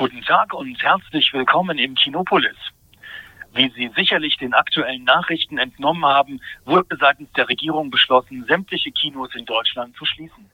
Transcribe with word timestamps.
Guten 0.00 0.22
Tag 0.22 0.54
und 0.54 0.82
herzlich 0.82 1.30
willkommen 1.34 1.76
im 1.76 1.94
Kinopolis. 1.94 2.56
Wie 3.52 3.70
Sie 3.76 3.90
sicherlich 3.94 4.38
den 4.38 4.54
aktuellen 4.54 5.04
Nachrichten 5.04 5.58
entnommen 5.58 6.06
haben, 6.06 6.40
wurde 6.64 6.96
seitens 6.98 7.30
der 7.32 7.46
Regierung 7.50 7.90
beschlossen, 7.90 8.46
sämtliche 8.48 8.92
Kinos 8.92 9.28
in 9.34 9.44
Deutschland 9.44 9.94
zu 9.96 10.06
schließen. 10.06 10.50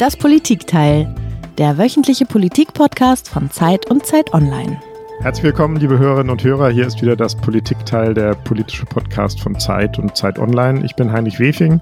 Das 0.00 0.16
Politikteil, 0.16 1.14
der 1.58 1.78
wöchentliche 1.78 2.26
Politikpodcast 2.26 3.28
von 3.28 3.52
Zeit 3.52 3.88
und 3.88 4.04
Zeit 4.04 4.34
Online. 4.34 4.82
Herzlich 5.20 5.42
willkommen, 5.42 5.76
liebe 5.76 5.98
Hörerinnen 5.98 6.30
und 6.30 6.44
Hörer. 6.44 6.70
Hier 6.70 6.86
ist 6.86 7.02
wieder 7.02 7.16
das 7.16 7.34
Politikteil, 7.34 8.14
der 8.14 8.36
politische 8.36 8.86
Podcast 8.86 9.40
von 9.40 9.58
Zeit 9.58 9.98
und 9.98 10.16
Zeit 10.16 10.38
Online. 10.38 10.84
Ich 10.84 10.94
bin 10.94 11.10
Heinrich 11.10 11.40
Wefing. 11.40 11.80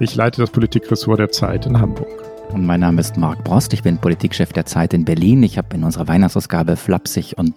Ich 0.00 0.16
leite 0.16 0.40
das 0.40 0.50
Politikressort 0.50 1.20
der 1.20 1.30
Zeit 1.30 1.66
in 1.66 1.80
Hamburg. 1.80 2.33
Und 2.54 2.66
mein 2.66 2.78
Name 2.78 3.00
ist 3.00 3.16
Marc 3.16 3.42
Brost. 3.42 3.72
Ich 3.72 3.82
bin 3.82 3.98
Politikchef 3.98 4.52
der 4.52 4.64
Zeit 4.64 4.94
in 4.94 5.04
Berlin. 5.04 5.42
Ich 5.42 5.58
habe 5.58 5.74
in 5.74 5.82
unserer 5.82 6.06
Weihnachtsausgabe 6.06 6.76
flapsig 6.76 7.36
und 7.36 7.52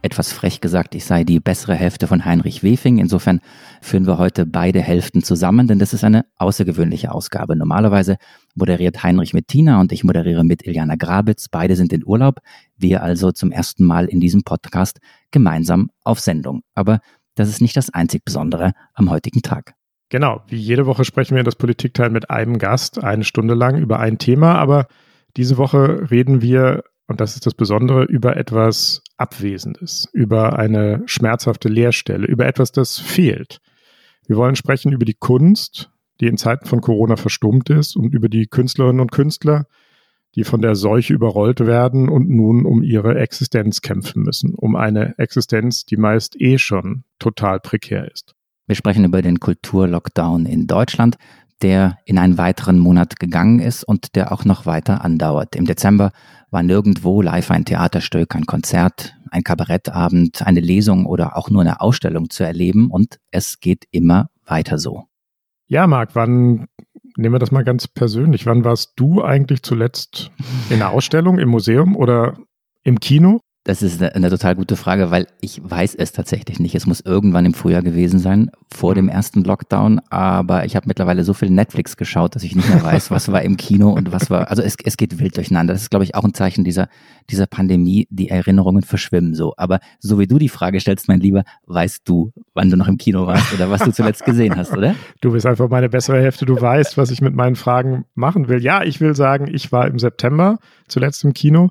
etwas 0.00 0.32
frech 0.32 0.62
gesagt, 0.62 0.94
ich 0.94 1.04
sei 1.04 1.22
die 1.22 1.38
bessere 1.38 1.74
Hälfte 1.74 2.06
von 2.06 2.24
Heinrich 2.24 2.62
Wefing. 2.62 2.96
Insofern 2.96 3.40
führen 3.82 4.06
wir 4.06 4.16
heute 4.16 4.46
beide 4.46 4.80
Hälften 4.80 5.22
zusammen, 5.22 5.66
denn 5.66 5.78
das 5.78 5.92
ist 5.92 6.02
eine 6.02 6.24
außergewöhnliche 6.36 7.12
Ausgabe. 7.12 7.56
Normalerweise 7.56 8.16
moderiert 8.54 9.02
Heinrich 9.02 9.34
mit 9.34 9.48
Tina 9.48 9.82
und 9.82 9.92
ich 9.92 10.02
moderiere 10.02 10.44
mit 10.44 10.66
Iliana 10.66 10.96
Grabitz. 10.96 11.50
Beide 11.50 11.76
sind 11.76 11.92
in 11.92 12.06
Urlaub. 12.06 12.40
Wir 12.74 13.02
also 13.02 13.32
zum 13.32 13.52
ersten 13.52 13.84
Mal 13.84 14.06
in 14.06 14.18
diesem 14.18 14.44
Podcast 14.44 14.98
gemeinsam 15.30 15.90
auf 16.04 16.20
Sendung. 16.20 16.62
Aber 16.74 17.00
das 17.34 17.50
ist 17.50 17.60
nicht 17.60 17.76
das 17.76 17.90
einzig 17.90 18.24
Besondere 18.24 18.72
am 18.94 19.10
heutigen 19.10 19.42
Tag. 19.42 19.77
Genau, 20.10 20.42
wie 20.46 20.56
jede 20.56 20.86
Woche 20.86 21.04
sprechen 21.04 21.34
wir 21.34 21.40
in 21.40 21.44
das 21.44 21.56
Politikteil 21.56 22.10
mit 22.10 22.30
einem 22.30 22.58
Gast 22.58 23.02
eine 23.02 23.24
Stunde 23.24 23.54
lang 23.54 23.76
über 23.76 24.00
ein 24.00 24.18
Thema, 24.18 24.54
aber 24.54 24.86
diese 25.36 25.58
Woche 25.58 26.10
reden 26.10 26.40
wir 26.40 26.82
und 27.08 27.20
das 27.20 27.34
ist 27.34 27.46
das 27.46 27.54
Besondere, 27.54 28.04
über 28.04 28.36
etwas 28.36 29.02
Abwesendes, 29.16 30.08
über 30.12 30.58
eine 30.58 31.02
schmerzhafte 31.06 31.68
Leerstelle, 31.68 32.26
über 32.26 32.46
etwas, 32.46 32.70
das 32.70 32.98
fehlt. 32.98 33.60
Wir 34.26 34.36
wollen 34.36 34.56
sprechen 34.56 34.92
über 34.92 35.06
die 35.06 35.14
Kunst, 35.14 35.90
die 36.20 36.26
in 36.26 36.36
Zeiten 36.36 36.66
von 36.66 36.82
Corona 36.82 37.16
verstummt 37.16 37.70
ist 37.70 37.96
und 37.96 38.12
über 38.12 38.28
die 38.28 38.46
Künstlerinnen 38.46 39.00
und 39.00 39.10
Künstler, 39.10 39.66
die 40.34 40.44
von 40.44 40.60
der 40.60 40.74
Seuche 40.74 41.14
überrollt 41.14 41.60
werden 41.60 42.10
und 42.10 42.28
nun 42.28 42.66
um 42.66 42.82
ihre 42.82 43.18
Existenz 43.18 43.80
kämpfen 43.80 44.22
müssen, 44.22 44.54
um 44.54 44.76
eine 44.76 45.18
Existenz, 45.18 45.86
die 45.86 45.96
meist 45.96 46.38
eh 46.38 46.58
schon 46.58 47.04
total 47.18 47.58
prekär 47.58 48.10
ist. 48.12 48.34
Wir 48.68 48.74
sprechen 48.74 49.06
über 49.06 49.22
den 49.22 49.40
Kulturlockdown 49.40 50.44
in 50.44 50.66
Deutschland, 50.66 51.16
der 51.62 51.96
in 52.04 52.18
einen 52.18 52.36
weiteren 52.36 52.78
Monat 52.78 53.18
gegangen 53.18 53.60
ist 53.60 53.82
und 53.82 54.14
der 54.14 54.30
auch 54.30 54.44
noch 54.44 54.66
weiter 54.66 55.02
andauert. 55.02 55.56
Im 55.56 55.64
Dezember 55.64 56.12
war 56.50 56.62
nirgendwo 56.62 57.22
live 57.22 57.50
ein 57.50 57.64
Theaterstück, 57.64 58.36
ein 58.36 58.44
Konzert, 58.44 59.16
ein 59.30 59.42
Kabarettabend, 59.42 60.46
eine 60.46 60.60
Lesung 60.60 61.06
oder 61.06 61.34
auch 61.34 61.48
nur 61.48 61.62
eine 61.62 61.80
Ausstellung 61.80 62.28
zu 62.28 62.44
erleben 62.44 62.90
und 62.90 63.18
es 63.30 63.60
geht 63.60 63.86
immer 63.90 64.28
weiter 64.44 64.78
so. 64.78 65.04
Ja, 65.66 65.86
Marc, 65.86 66.14
wann, 66.14 66.66
nehmen 67.16 67.34
wir 67.34 67.38
das 67.38 67.50
mal 67.50 67.64
ganz 67.64 67.88
persönlich, 67.88 68.44
wann 68.44 68.64
warst 68.64 68.92
du 68.96 69.24
eigentlich 69.24 69.62
zuletzt 69.62 70.30
in 70.68 70.80
der 70.80 70.90
Ausstellung, 70.90 71.38
im 71.38 71.48
Museum 71.48 71.96
oder 71.96 72.36
im 72.82 73.00
Kino? 73.00 73.40
Das 73.68 73.82
ist 73.82 74.00
eine, 74.00 74.14
eine, 74.14 74.30
total 74.30 74.56
gute 74.56 74.76
Frage, 74.76 75.10
weil 75.10 75.26
ich 75.42 75.60
weiß 75.62 75.94
es 75.94 76.12
tatsächlich 76.12 76.58
nicht. 76.58 76.74
Es 76.74 76.86
muss 76.86 77.02
irgendwann 77.02 77.44
im 77.44 77.52
Frühjahr 77.52 77.82
gewesen 77.82 78.18
sein, 78.18 78.50
vor 78.72 78.94
dem 78.94 79.10
ersten 79.10 79.44
Lockdown. 79.44 80.00
Aber 80.08 80.64
ich 80.64 80.74
habe 80.74 80.88
mittlerweile 80.88 81.22
so 81.22 81.34
viel 81.34 81.50
Netflix 81.50 81.98
geschaut, 81.98 82.34
dass 82.34 82.44
ich 82.44 82.56
nicht 82.56 82.66
mehr 82.66 82.82
weiß, 82.82 83.10
was 83.10 83.30
war 83.30 83.42
im 83.42 83.58
Kino 83.58 83.90
und 83.90 84.10
was 84.10 84.30
war. 84.30 84.48
Also 84.48 84.62
es, 84.62 84.76
es 84.82 84.96
geht 84.96 85.18
wild 85.18 85.36
durcheinander. 85.36 85.74
Das 85.74 85.82
ist, 85.82 85.90
glaube 85.90 86.04
ich, 86.04 86.14
auch 86.14 86.24
ein 86.24 86.32
Zeichen 86.32 86.64
dieser, 86.64 86.88
dieser 87.28 87.44
Pandemie. 87.46 88.08
Die 88.08 88.30
Erinnerungen 88.30 88.84
verschwimmen 88.84 89.34
so. 89.34 89.52
Aber 89.58 89.80
so 89.98 90.18
wie 90.18 90.26
du 90.26 90.38
die 90.38 90.48
Frage 90.48 90.80
stellst, 90.80 91.06
mein 91.06 91.20
Lieber, 91.20 91.44
weißt 91.66 92.08
du, 92.08 92.32
wann 92.54 92.70
du 92.70 92.78
noch 92.78 92.88
im 92.88 92.96
Kino 92.96 93.26
warst 93.26 93.52
oder 93.52 93.70
was 93.70 93.82
du 93.82 93.92
zuletzt 93.92 94.24
gesehen 94.24 94.56
hast, 94.56 94.74
oder? 94.74 94.94
Du 95.20 95.32
bist 95.32 95.44
einfach 95.44 95.68
meine 95.68 95.90
bessere 95.90 96.22
Hälfte. 96.22 96.46
Du 96.46 96.58
weißt, 96.58 96.96
was 96.96 97.10
ich 97.10 97.20
mit 97.20 97.34
meinen 97.34 97.54
Fragen 97.54 98.06
machen 98.14 98.48
will. 98.48 98.62
Ja, 98.62 98.82
ich 98.82 99.02
will 99.02 99.14
sagen, 99.14 99.46
ich 99.52 99.72
war 99.72 99.86
im 99.86 99.98
September 99.98 100.58
zuletzt 100.86 101.22
im 101.22 101.34
Kino. 101.34 101.68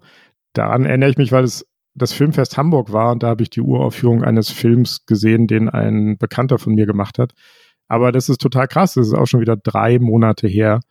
Daran 0.53 0.85
erinnere 0.85 1.09
ich 1.09 1.18
mich, 1.18 1.31
weil 1.31 1.44
es 1.44 1.66
das 1.97 2.13
Filmfest 2.13 2.58
Hamburg 2.58 2.94
war 2.94 3.12
und 3.12 3.24
da 3.24 3.28
habe 3.28 3.44
ich 3.44 3.50
die 3.50 3.62
Uraufführung 3.62 4.24
eines 4.24 4.52
Films 4.52 5.06
gesehen, 5.06 5.47
den 5.47 5.68
ein 5.68 6.18
Bekannter 6.18 6.59
von 6.59 6.75
mir 6.75 6.85
gemacht 6.85 7.19
hat. 7.19 7.34
Aber 7.88 8.12
das 8.12 8.30
ist 8.30 8.41
total 8.41 8.68
krass. 8.68 8.94
Das 8.94 9.08
ist 9.08 9.13
auch 9.13 9.25
schon 9.25 9.41
wieder 9.41 9.58
drei 9.58 10.00
Monate 10.00 10.47
her. 10.47 10.81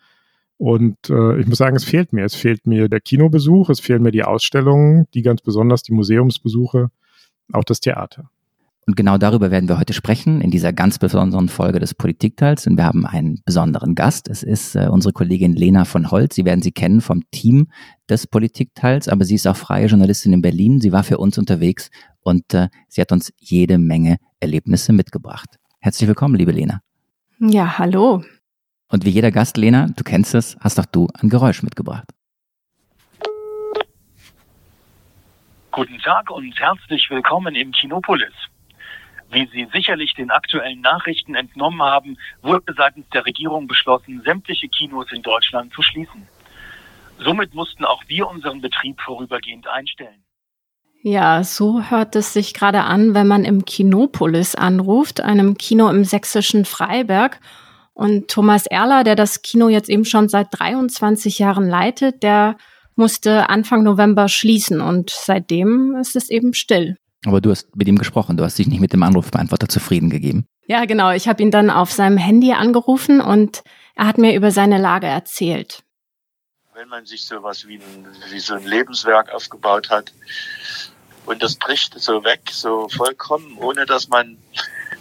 Und 0.58 0.96
äh, 1.10 1.38
ich 1.38 1.46
muss 1.46 1.58
sagen, 1.58 1.76
es 1.76 1.84
fehlt 1.84 2.12
mir. 2.12 2.24
Es 2.24 2.34
fehlt 2.34 2.66
mir 2.66 2.88
der 2.88 3.00
Kinobesuch, 3.00 3.70
es 3.70 3.80
fehlen 3.80 4.02
mir 4.02 4.12
die 4.12 4.24
Ausstellungen, 4.24 5.06
die 5.14 5.22
ganz 5.22 5.42
besonders 5.42 5.82
die 5.82 5.92
Museumsbesuche, 5.92 6.88
auch 7.52 7.64
das 7.64 7.80
Theater. 7.80 8.30
Und 8.88 8.96
genau 8.96 9.18
darüber 9.18 9.50
werden 9.50 9.68
wir 9.68 9.80
heute 9.80 9.92
sprechen 9.92 10.40
in 10.40 10.52
dieser 10.52 10.72
ganz 10.72 11.00
besonderen 11.00 11.48
Folge 11.48 11.80
des 11.80 11.92
Politikteils. 11.92 12.68
Und 12.68 12.76
wir 12.76 12.84
haben 12.84 13.04
einen 13.04 13.42
besonderen 13.44 13.96
Gast. 13.96 14.28
Es 14.28 14.44
ist 14.44 14.76
äh, 14.76 14.86
unsere 14.88 15.12
Kollegin 15.12 15.54
Lena 15.54 15.84
von 15.84 16.12
Holz. 16.12 16.36
Sie 16.36 16.44
werden 16.44 16.62
sie 16.62 16.70
kennen 16.70 17.00
vom 17.00 17.28
Team 17.32 17.68
des 18.08 18.28
Politikteils, 18.28 19.08
aber 19.08 19.24
sie 19.24 19.34
ist 19.34 19.48
auch 19.48 19.56
freie 19.56 19.86
Journalistin 19.86 20.34
in 20.34 20.40
Berlin. 20.40 20.80
Sie 20.80 20.92
war 20.92 21.02
für 21.02 21.18
uns 21.18 21.36
unterwegs 21.36 21.90
und 22.20 22.54
äh, 22.54 22.68
sie 22.88 23.00
hat 23.00 23.10
uns 23.10 23.32
jede 23.38 23.76
Menge 23.76 24.18
Erlebnisse 24.38 24.92
mitgebracht. 24.92 25.56
Herzlich 25.80 26.06
willkommen, 26.06 26.36
liebe 26.36 26.52
Lena. 26.52 26.80
Ja, 27.40 27.78
hallo. 27.78 28.22
Und 28.88 29.04
wie 29.04 29.10
jeder 29.10 29.32
Gast, 29.32 29.56
Lena, 29.56 29.88
du 29.96 30.04
kennst 30.04 30.32
es, 30.32 30.56
hast 30.60 30.78
auch 30.78 30.86
du 30.86 31.08
ein 31.20 31.28
Geräusch 31.28 31.64
mitgebracht. 31.64 32.06
Guten 35.72 35.98
Tag 35.98 36.30
und 36.30 36.56
herzlich 36.56 37.04
willkommen 37.10 37.56
im 37.56 37.72
Kinopolis. 37.72 38.32
Wie 39.30 39.48
Sie 39.52 39.68
sicherlich 39.72 40.14
den 40.14 40.30
aktuellen 40.30 40.80
Nachrichten 40.80 41.34
entnommen 41.34 41.82
haben, 41.82 42.16
wurde 42.42 42.74
seitens 42.76 43.08
der 43.10 43.26
Regierung 43.26 43.66
beschlossen, 43.66 44.22
sämtliche 44.24 44.68
Kinos 44.68 45.10
in 45.12 45.22
Deutschland 45.22 45.72
zu 45.72 45.82
schließen. 45.82 46.28
Somit 47.18 47.54
mussten 47.54 47.84
auch 47.84 48.02
wir 48.06 48.28
unseren 48.28 48.60
Betrieb 48.60 49.00
vorübergehend 49.00 49.66
einstellen. 49.66 50.22
Ja, 51.02 51.44
so 51.44 51.82
hört 51.82 52.16
es 52.16 52.32
sich 52.32 52.52
gerade 52.52 52.82
an, 52.82 53.14
wenn 53.14 53.26
man 53.26 53.44
im 53.44 53.64
Kinopolis 53.64 54.54
anruft, 54.54 55.20
einem 55.20 55.56
Kino 55.56 55.88
im 55.88 56.04
sächsischen 56.04 56.64
Freiberg. 56.64 57.40
Und 57.94 58.28
Thomas 58.28 58.66
Erler, 58.66 59.04
der 59.04 59.14
das 59.14 59.42
Kino 59.42 59.68
jetzt 59.68 59.88
eben 59.88 60.04
schon 60.04 60.28
seit 60.28 60.48
23 60.50 61.38
Jahren 61.38 61.68
leitet, 61.68 62.22
der 62.22 62.56
musste 62.96 63.48
Anfang 63.48 63.82
November 63.82 64.28
schließen 64.28 64.80
und 64.80 65.10
seitdem 65.10 65.96
ist 65.96 66.16
es 66.16 66.28
eben 66.28 66.54
still. 66.54 66.96
Aber 67.26 67.40
du 67.40 67.50
hast 67.50 67.74
mit 67.74 67.88
ihm 67.88 67.98
gesprochen, 67.98 68.36
du 68.36 68.44
hast 68.44 68.58
dich 68.58 68.68
nicht 68.68 68.80
mit 68.80 68.92
dem 68.92 69.02
Anrufbeantworter 69.02 69.68
zufrieden 69.68 70.10
gegeben. 70.10 70.46
Ja, 70.66 70.84
genau. 70.84 71.10
Ich 71.10 71.28
habe 71.28 71.42
ihn 71.42 71.50
dann 71.50 71.70
auf 71.70 71.92
seinem 71.92 72.18
Handy 72.18 72.52
angerufen 72.52 73.20
und 73.20 73.62
er 73.94 74.06
hat 74.06 74.18
mir 74.18 74.34
über 74.34 74.50
seine 74.50 74.78
Lage 74.78 75.06
erzählt. 75.06 75.82
Wenn 76.74 76.88
man 76.88 77.06
sich 77.06 77.24
sowas 77.24 77.66
wie, 77.66 77.76
ein, 77.76 78.06
wie 78.30 78.38
so 78.38 78.54
ein 78.54 78.64
Lebenswerk 78.64 79.32
aufgebaut 79.32 79.88
hat 79.90 80.12
und 81.24 81.42
das 81.42 81.56
bricht 81.56 81.98
so 81.98 82.22
weg, 82.22 82.40
so 82.50 82.88
vollkommen, 82.88 83.56
ohne 83.58 83.86
dass 83.86 84.08
man 84.08 84.36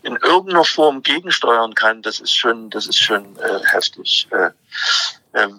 in 0.03 0.15
irgendeiner 0.23 0.63
Form 0.63 1.01
gegensteuern 1.01 1.73
kann, 1.73 2.01
das 2.01 2.19
ist 2.19 2.33
schon, 2.33 2.69
das 2.69 2.87
ist 2.87 2.99
schon 2.99 3.37
äh, 3.37 3.59
heftig. 3.65 4.27
Äh, 4.31 4.51
äh, 5.33 5.49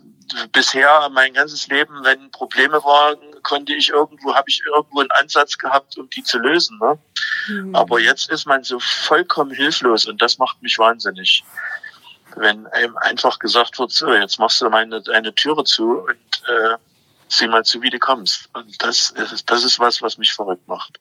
bisher 0.52 1.08
mein 1.12 1.34
ganzes 1.34 1.68
Leben, 1.68 2.04
wenn 2.04 2.30
Probleme 2.30 2.82
waren, 2.84 3.18
konnte 3.42 3.74
ich 3.74 3.90
irgendwo, 3.90 4.34
habe 4.34 4.48
ich 4.48 4.62
irgendwo 4.64 5.00
einen 5.00 5.10
Ansatz 5.20 5.56
gehabt, 5.58 5.96
um 5.98 6.08
die 6.10 6.22
zu 6.22 6.38
lösen. 6.38 6.78
Ne? 6.78 6.98
Mhm. 7.48 7.74
Aber 7.74 8.00
jetzt 8.00 8.28
ist 8.30 8.46
man 8.46 8.64
so 8.64 8.78
vollkommen 8.80 9.52
hilflos 9.52 10.06
und 10.06 10.20
das 10.20 10.38
macht 10.38 10.60
mich 10.62 10.78
wahnsinnig. 10.78 11.44
Wenn 12.34 12.66
einem 12.68 12.96
einfach 12.98 13.38
gesagt 13.38 13.78
wird, 13.78 13.92
so, 13.92 14.12
jetzt 14.12 14.38
machst 14.38 14.60
du 14.60 14.68
meine, 14.68 15.00
deine 15.00 15.34
Türe 15.34 15.64
zu 15.64 16.00
und 16.00 16.42
äh, 16.48 16.76
sieh 17.28 17.48
mal 17.48 17.64
zu, 17.64 17.80
wie 17.82 17.90
du 17.90 17.98
kommst. 17.98 18.48
Und 18.52 18.82
das 18.82 19.10
ist, 19.10 19.50
das 19.50 19.64
ist 19.64 19.78
was, 19.78 20.02
was 20.02 20.18
mich 20.18 20.32
verrückt 20.32 20.66
macht. 20.68 21.00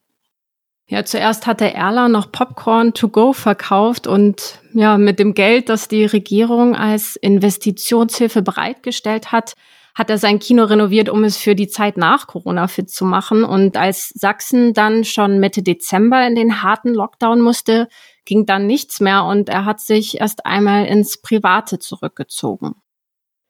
Ja, 0.88 1.04
zuerst 1.04 1.48
hatte 1.48 1.74
Erla 1.74 2.10
noch 2.10 2.32
Popcorn 2.32 2.94
to 2.94 3.10
go 3.10 3.34
verkauft 3.34 4.06
und 4.06 4.60
ja, 4.74 4.98
mit 4.98 5.18
dem 5.18 5.34
Geld, 5.34 5.70
das 5.70 5.88
die 5.88 6.06
Regierung 6.06 6.76
als 6.76 7.16
Investitionshilfe 7.16 8.44
bereitgestellt 8.44 9.32
hat, 9.32 9.56
hat 9.96 10.10
er 10.10 10.20
sein 10.20 10.40
Kino 10.40 10.66
renoviert, 10.66 11.10
um 11.10 11.24
es 11.24 11.38
für 11.38 11.56
die 11.56 11.70
Zeit 11.70 11.98
nach 11.98 12.28
Corona 12.28 12.68
fit 12.68 12.92
zu 12.92 13.06
machen. 13.06 13.46
Und 13.46 13.78
als 13.78 14.10
Sachsen 14.10 14.74
dann 14.74 15.06
schon 15.06 15.40
Mitte 15.40 15.64
Dezember 15.64 16.28
in 16.28 16.36
den 16.36 16.62
harten 16.62 16.94
Lockdown 16.94 17.40
musste, 17.40 17.88
ging 18.26 18.46
dann 18.46 18.68
nichts 18.68 19.00
mehr 19.00 19.24
und 19.24 19.50
er 19.50 19.66
hat 19.66 19.80
sich 19.80 20.20
erst 20.20 20.46
einmal 20.46 20.86
ins 20.86 21.22
Private 21.22 21.80
zurückgezogen. 21.80 22.76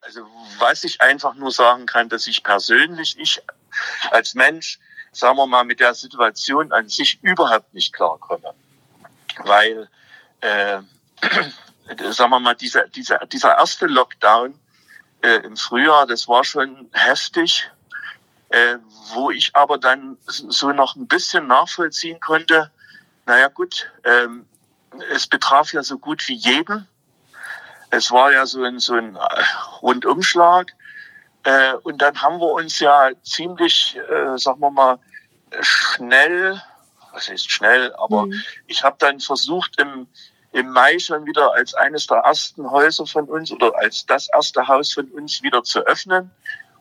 Also 0.02 0.22
was 0.60 0.84
ich 0.84 1.02
einfach 1.02 1.34
nur 1.34 1.52
sagen 1.52 1.88
kann, 1.88 2.10
dass 2.10 2.28
ich 2.28 2.44
persönlich, 2.44 3.18
ich 3.20 3.42
als 4.12 4.36
Mensch, 4.36 4.80
sagen 5.16 5.38
wir 5.38 5.48
mal, 5.48 5.64
mit 5.64 5.80
der 5.80 5.94
Situation 5.94 6.72
an 6.72 6.90
sich 6.90 7.20
überhaupt 7.24 7.74
nicht 7.74 7.94
klarkomme. 7.94 8.54
Weil 9.44 9.90
äh, 10.42 10.80
sagen 12.12 12.32
wir 12.32 12.40
mal, 12.40 12.56
dieser, 12.56 12.88
dieser, 12.88 13.20
dieser 13.26 13.58
erste 13.58 13.86
Lockdown 13.88 14.60
äh, 15.22 15.38
im 15.38 15.56
Frühjahr, 15.58 16.06
das 16.06 16.28
war 16.28 16.44
schon 16.44 16.90
heftig, 16.94 17.70
äh, 18.50 18.78
wo 19.14 19.32
ich 19.32 19.56
aber 19.56 19.78
dann 19.78 20.18
so 20.26 20.72
noch 20.72 20.96
ein 20.96 21.08
bisschen 21.08 21.48
nachvollziehen 21.48 22.20
konnte, 22.20 22.72
naja 23.26 23.48
gut, 23.48 23.90
ähm, 24.04 24.46
es 25.12 25.28
betraf 25.28 25.74
ja 25.74 25.84
so 25.84 25.98
gut 25.98 26.28
wie 26.28 26.36
jeden. 26.36 26.88
Es 27.90 28.12
war 28.12 28.32
ja 28.32 28.46
so 28.46 28.64
ein, 28.64 28.80
so 28.80 28.94
ein 28.94 29.16
äh, 29.16 29.20
Rundumschlag. 29.82 30.74
Äh, 31.46 31.76
und 31.84 32.02
dann 32.02 32.20
haben 32.22 32.40
wir 32.40 32.52
uns 32.52 32.80
ja 32.80 33.12
ziemlich, 33.24 33.98
äh, 34.10 34.38
sagen 34.38 34.60
wir 34.60 34.72
mal, 34.72 34.98
schnell, 35.62 36.60
was 37.14 37.30
heißt 37.30 37.50
schnell, 37.50 37.94
aber 37.96 38.26
mhm. 38.26 38.42
ich 38.66 38.84
habe 38.84 38.98
dann 39.00 39.20
versucht, 39.20 39.80
im, 39.80 40.08
im 40.54 40.72
Mai 40.72 40.98
schon 40.98 41.26
wieder 41.28 41.54
als 41.54 41.76
eines 41.76 42.08
der 42.08 42.18
ersten 42.18 42.70
Häuser 42.70 43.06
von 43.06 43.26
uns 43.26 43.52
oder 43.52 43.72
als 43.78 44.08
das 44.08 44.28
erste 44.34 44.68
Haus 44.68 44.94
von 44.94 45.06
uns 45.12 45.44
wieder 45.44 45.64
zu 45.64 45.82
öffnen 45.82 46.32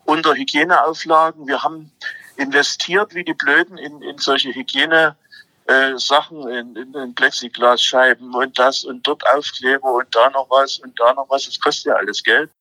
unter 0.05 0.33
Hygieneauflagen. 0.33 1.47
Wir 1.47 1.61
haben 1.61 1.91
investiert 2.35 3.13
wie 3.13 3.23
die 3.23 3.33
Blöden 3.33 3.77
in, 3.77 4.01
in 4.01 4.17
solche 4.17 4.53
Hygiene. 4.53 5.15
Äh, 5.67 5.97
Sachen 5.97 6.47
in, 6.47 6.75
in, 6.75 6.93
in 6.93 7.15
Plexiglasscheiben 7.15 8.35
und 8.35 8.59
das 8.59 8.83
und 8.83 9.01
dort 9.07 9.23
Aufkleber 9.33 9.93
und 9.95 10.13
da 10.13 10.29
noch 10.29 10.47
was 10.51 10.77
und 10.77 10.99
da 10.99 11.11
noch 11.13 11.27
was. 11.27 11.45
Das 11.45 11.59
kostet 11.59 11.85
ja 11.85 11.93
alles 11.95 12.21
Geld. 12.21 12.51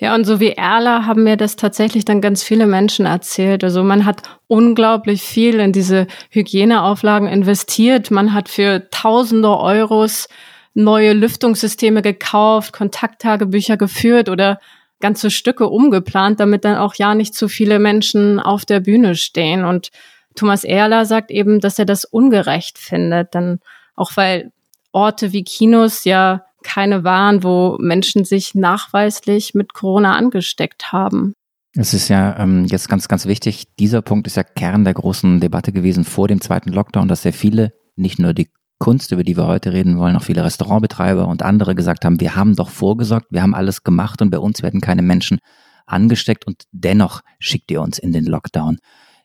Ja, 0.00 0.14
und 0.16 0.24
so 0.24 0.40
wie 0.40 0.50
Erla 0.50 1.06
haben 1.06 1.22
mir 1.22 1.36
das 1.36 1.54
tatsächlich 1.54 2.04
dann 2.04 2.20
ganz 2.20 2.42
viele 2.42 2.66
Menschen 2.66 3.06
erzählt. 3.06 3.62
Also 3.62 3.84
man 3.84 4.04
hat 4.04 4.22
unglaublich 4.48 5.22
viel 5.22 5.60
in 5.60 5.72
diese 5.72 6.08
Hygieneauflagen 6.30 7.28
investiert. 7.28 8.10
Man 8.10 8.34
hat 8.34 8.48
für 8.48 8.90
tausende 8.90 9.56
Euros 9.56 10.28
neue 10.74 11.12
Lüftungssysteme 11.12 12.02
gekauft, 12.02 12.72
Kontakttagebücher 12.72 13.76
geführt 13.76 14.28
oder 14.28 14.58
ganze 14.98 15.30
Stücke 15.30 15.68
umgeplant, 15.68 16.40
damit 16.40 16.64
dann 16.64 16.76
auch 16.76 16.94
ja 16.96 17.14
nicht 17.14 17.34
zu 17.34 17.46
viele 17.46 17.78
Menschen 17.78 18.40
auf 18.40 18.64
der 18.64 18.80
Bühne 18.80 19.14
stehen. 19.14 19.64
Und 19.64 19.90
Thomas 20.34 20.64
Erler 20.64 21.04
sagt 21.04 21.30
eben, 21.30 21.60
dass 21.60 21.78
er 21.78 21.84
das 21.84 22.04
ungerecht 22.04 22.78
findet, 22.78 23.34
dann 23.36 23.60
auch 23.94 24.12
weil 24.16 24.50
Orte 24.90 25.32
wie 25.32 25.44
Kinos 25.44 26.04
ja 26.04 26.44
keine 26.64 27.04
waren, 27.04 27.44
wo 27.44 27.76
Menschen 27.78 28.24
sich 28.24 28.54
nachweislich 28.54 29.54
mit 29.54 29.74
Corona 29.74 30.16
angesteckt 30.16 30.92
haben. 30.92 31.34
Es 31.76 31.94
ist 31.94 32.08
ja 32.08 32.38
ähm, 32.38 32.66
jetzt 32.66 32.88
ganz, 32.88 33.08
ganz 33.08 33.26
wichtig, 33.26 33.74
dieser 33.78 34.02
Punkt 34.02 34.26
ist 34.26 34.36
ja 34.36 34.44
Kern 34.44 34.84
der 34.84 34.94
großen 34.94 35.40
Debatte 35.40 35.72
gewesen 35.72 36.04
vor 36.04 36.28
dem 36.28 36.40
zweiten 36.40 36.70
Lockdown, 36.70 37.08
dass 37.08 37.22
sehr 37.22 37.32
viele, 37.32 37.72
nicht 37.96 38.18
nur 38.18 38.32
die 38.32 38.48
Kunst, 38.78 39.12
über 39.12 39.24
die 39.24 39.36
wir 39.36 39.46
heute 39.46 39.72
reden 39.72 39.98
wollen, 39.98 40.16
auch 40.16 40.22
viele 40.22 40.44
Restaurantbetreiber 40.44 41.26
und 41.26 41.42
andere 41.42 41.74
gesagt 41.74 42.04
haben, 42.04 42.20
wir 42.20 42.36
haben 42.36 42.54
doch 42.54 42.70
vorgesorgt, 42.70 43.26
wir 43.30 43.42
haben 43.42 43.54
alles 43.54 43.82
gemacht 43.82 44.22
und 44.22 44.30
bei 44.30 44.38
uns 44.38 44.62
werden 44.62 44.80
keine 44.80 45.02
Menschen 45.02 45.38
angesteckt 45.86 46.46
und 46.46 46.64
dennoch 46.72 47.22
schickt 47.38 47.70
ihr 47.70 47.82
uns 47.82 47.98
in 47.98 48.12
den 48.12 48.24
Lockdown. 48.24 48.78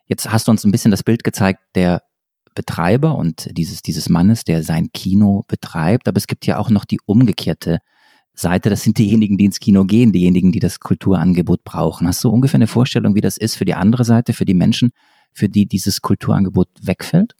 Jetzt 0.06 0.32
hast 0.32 0.48
du 0.48 0.50
uns 0.50 0.64
ein 0.64 0.72
bisschen 0.72 0.90
das 0.90 1.04
Bild 1.04 1.24
gezeigt 1.24 1.60
der 1.74 2.02
Betreiber 2.54 3.16
und 3.16 3.48
dieses, 3.56 3.82
dieses 3.82 4.08
Mannes, 4.08 4.44
der 4.44 4.62
sein 4.62 4.90
Kino 4.92 5.44
betreibt, 5.46 6.08
aber 6.08 6.18
es 6.18 6.26
gibt 6.26 6.46
ja 6.46 6.58
auch 6.58 6.70
noch 6.70 6.84
die 6.84 6.98
umgekehrte 7.06 7.78
Seite, 8.34 8.70
das 8.70 8.82
sind 8.82 8.98
diejenigen, 8.98 9.36
die 9.38 9.44
ins 9.44 9.60
Kino 9.60 9.84
gehen, 9.84 10.12
diejenigen, 10.12 10.52
die 10.52 10.60
das 10.60 10.80
Kulturangebot 10.80 11.62
brauchen. 11.64 12.06
Hast 12.06 12.24
du 12.24 12.30
ungefähr 12.30 12.58
eine 12.58 12.66
Vorstellung, 12.66 13.14
wie 13.14 13.20
das 13.20 13.36
ist 13.36 13.56
für 13.56 13.64
die 13.64 13.74
andere 13.74 14.04
Seite, 14.04 14.32
für 14.32 14.44
die 14.44 14.54
Menschen, 14.54 14.90
für 15.32 15.48
die 15.48 15.66
dieses 15.66 16.00
Kulturangebot 16.00 16.68
wegfällt? 16.80 17.34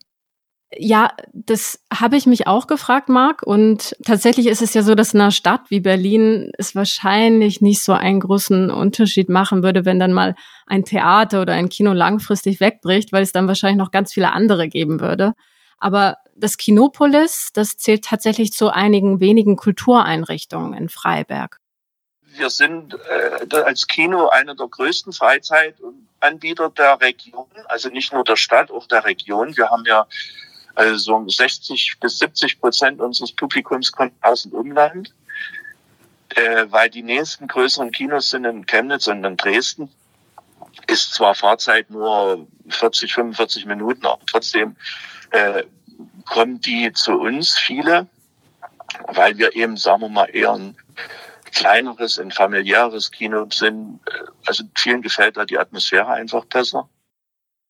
Ja, 0.77 1.11
das 1.33 1.83
habe 1.93 2.15
ich 2.15 2.25
mich 2.25 2.47
auch 2.47 2.65
gefragt, 2.65 3.09
Marc. 3.09 3.43
Und 3.43 3.95
tatsächlich 4.05 4.47
ist 4.47 4.61
es 4.61 4.73
ja 4.73 4.83
so, 4.83 4.95
dass 4.95 5.13
in 5.13 5.19
einer 5.19 5.31
Stadt 5.31 5.69
wie 5.69 5.81
Berlin 5.81 6.51
es 6.57 6.75
wahrscheinlich 6.75 7.59
nicht 7.59 7.83
so 7.83 7.91
einen 7.91 8.21
großen 8.21 8.71
Unterschied 8.71 9.27
machen 9.27 9.63
würde, 9.63 9.83
wenn 9.83 9.99
dann 9.99 10.13
mal 10.13 10.35
ein 10.67 10.85
Theater 10.85 11.41
oder 11.41 11.53
ein 11.53 11.67
Kino 11.67 11.91
langfristig 11.91 12.61
wegbricht, 12.61 13.11
weil 13.11 13.23
es 13.23 13.33
dann 13.33 13.47
wahrscheinlich 13.47 13.79
noch 13.79 13.91
ganz 13.91 14.13
viele 14.13 14.31
andere 14.31 14.69
geben 14.69 15.01
würde. 15.01 15.33
Aber 15.77 16.17
das 16.35 16.55
Kinopolis, 16.55 17.49
das 17.53 17.75
zählt 17.75 18.05
tatsächlich 18.05 18.53
zu 18.53 18.69
einigen 18.69 19.19
wenigen 19.19 19.57
Kultureinrichtungen 19.57 20.73
in 20.73 20.87
Freiberg. 20.87 21.57
Wir 22.21 22.49
sind 22.49 22.97
äh, 23.09 23.55
als 23.57 23.87
Kino 23.87 24.29
einer 24.29 24.55
der 24.55 24.67
größten 24.67 25.11
Freizeitanbieter 25.11 26.69
der 26.69 27.01
Region, 27.01 27.47
also 27.65 27.89
nicht 27.89 28.13
nur 28.13 28.23
der 28.23 28.37
Stadt, 28.37 28.71
auch 28.71 28.87
der 28.87 29.03
Region. 29.03 29.57
Wir 29.57 29.69
haben 29.69 29.83
ja 29.85 30.07
also 30.75 31.27
60 31.27 31.97
bis 31.99 32.19
70 32.19 32.59
Prozent 32.59 32.99
unseres 32.99 33.31
Publikums 33.31 33.91
kommt 33.91 34.13
aus 34.21 34.43
dem 34.43 34.53
Umland, 34.53 35.13
äh, 36.35 36.65
weil 36.69 36.89
die 36.89 37.03
nächsten 37.03 37.47
größeren 37.47 37.91
Kinos 37.91 38.29
sind 38.29 38.45
in 38.45 38.65
Chemnitz 38.65 39.07
und 39.07 39.23
in 39.23 39.37
Dresden. 39.37 39.89
Ist 40.87 41.13
zwar 41.13 41.35
Fahrzeit 41.35 41.89
nur 41.89 42.47
40, 42.69 43.13
45 43.13 43.65
Minuten, 43.65 44.05
aber 44.05 44.21
trotzdem 44.25 44.75
äh, 45.31 45.63
kommen 46.25 46.61
die 46.61 46.91
zu 46.93 47.13
uns 47.13 47.57
viele, 47.57 48.07
weil 49.07 49.37
wir 49.37 49.55
eben, 49.55 49.77
sagen 49.77 50.01
wir 50.01 50.09
mal, 50.09 50.29
eher 50.33 50.53
ein 50.53 50.77
kleineres, 51.51 52.19
ein 52.19 52.31
familiäres 52.31 53.11
Kino 53.11 53.47
sind. 53.51 53.99
Äh, 54.07 54.31
also 54.45 54.63
vielen 54.77 55.01
gefällt 55.01 55.37
da 55.37 55.45
die 55.45 55.57
Atmosphäre 55.57 56.07
einfach 56.07 56.45
besser. 56.45 56.89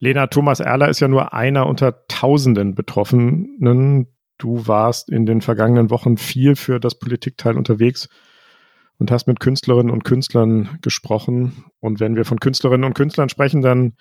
Lena, 0.03 0.25
Thomas 0.25 0.59
Erler 0.59 0.89
ist 0.89 1.00
ja 1.00 1.07
nur 1.07 1.31
einer 1.31 1.68
unter 1.68 2.07
tausenden 2.07 2.74
Betroffenen. 2.74 4.07
Du 4.39 4.68
warst 4.68 5.12
in 5.12 5.27
den 5.27 5.42
vergangenen 5.42 5.92
Wochen 5.92 6.18
viel 6.18 6.56
für 6.56 6.80
das 6.80 6.98
Politikteil 6.98 7.56
unterwegs 7.56 8.09
und 8.98 9.12
hast 9.12 9.27
mit 9.27 9.39
Künstlerinnen 9.39 9.92
und 9.92 10.03
Künstlern 10.03 10.80
gesprochen. 10.81 11.65
Und 11.80 12.00
wenn 12.00 12.15
wir 12.15 12.25
von 12.25 12.39
Künstlerinnen 12.39 12.83
und 12.83 12.95
Künstlern 12.95 13.30
sprechen, 13.30 13.62
dann 13.62 13.94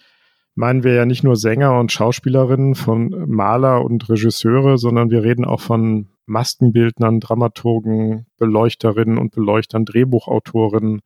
meinen 0.55 0.85
wir 0.85 0.95
ja 0.95 1.05
nicht 1.05 1.23
nur 1.23 1.37
Sänger 1.37 1.79
und 1.79 1.93
Schauspielerinnen, 1.93 2.77
von 2.77 3.11
Maler 3.29 3.85
und 3.85 4.09
Regisseure, 4.09 4.79
sondern 4.79 5.11
wir 5.11 5.23
reden 5.23 5.45
auch 5.45 5.61
von 5.61 6.09
Maskenbildnern, 6.25 7.21
Dramaturgen, 7.21 8.25
Beleuchterinnen 8.39 9.19
und 9.19 9.35
Beleuchtern, 9.35 9.85
Drehbuchautorinnen. 9.85 11.03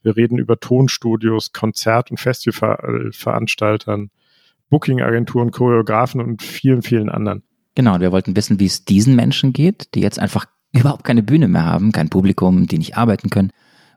Wir 0.00 0.16
reden 0.16 0.38
über 0.38 0.58
Tonstudios, 0.58 1.52
Konzert- 1.52 2.10
und 2.10 2.18
Festivalveranstaltern. 2.18 4.10
Booking-Agenturen, 4.70 5.50
Choreografen 5.50 6.20
und 6.20 6.42
vielen, 6.42 6.82
vielen 6.82 7.08
anderen. 7.08 7.42
Genau, 7.74 7.94
und 7.94 8.00
wir 8.00 8.12
wollten 8.12 8.36
wissen, 8.36 8.58
wie 8.60 8.66
es 8.66 8.84
diesen 8.84 9.14
Menschen 9.14 9.52
geht, 9.52 9.94
die 9.94 10.00
jetzt 10.00 10.18
einfach 10.18 10.46
überhaupt 10.72 11.04
keine 11.04 11.22
Bühne 11.22 11.48
mehr 11.48 11.64
haben, 11.64 11.92
kein 11.92 12.10
Publikum, 12.10 12.66
die 12.66 12.78
nicht 12.78 12.96
arbeiten 12.96 13.30
können 13.30 13.52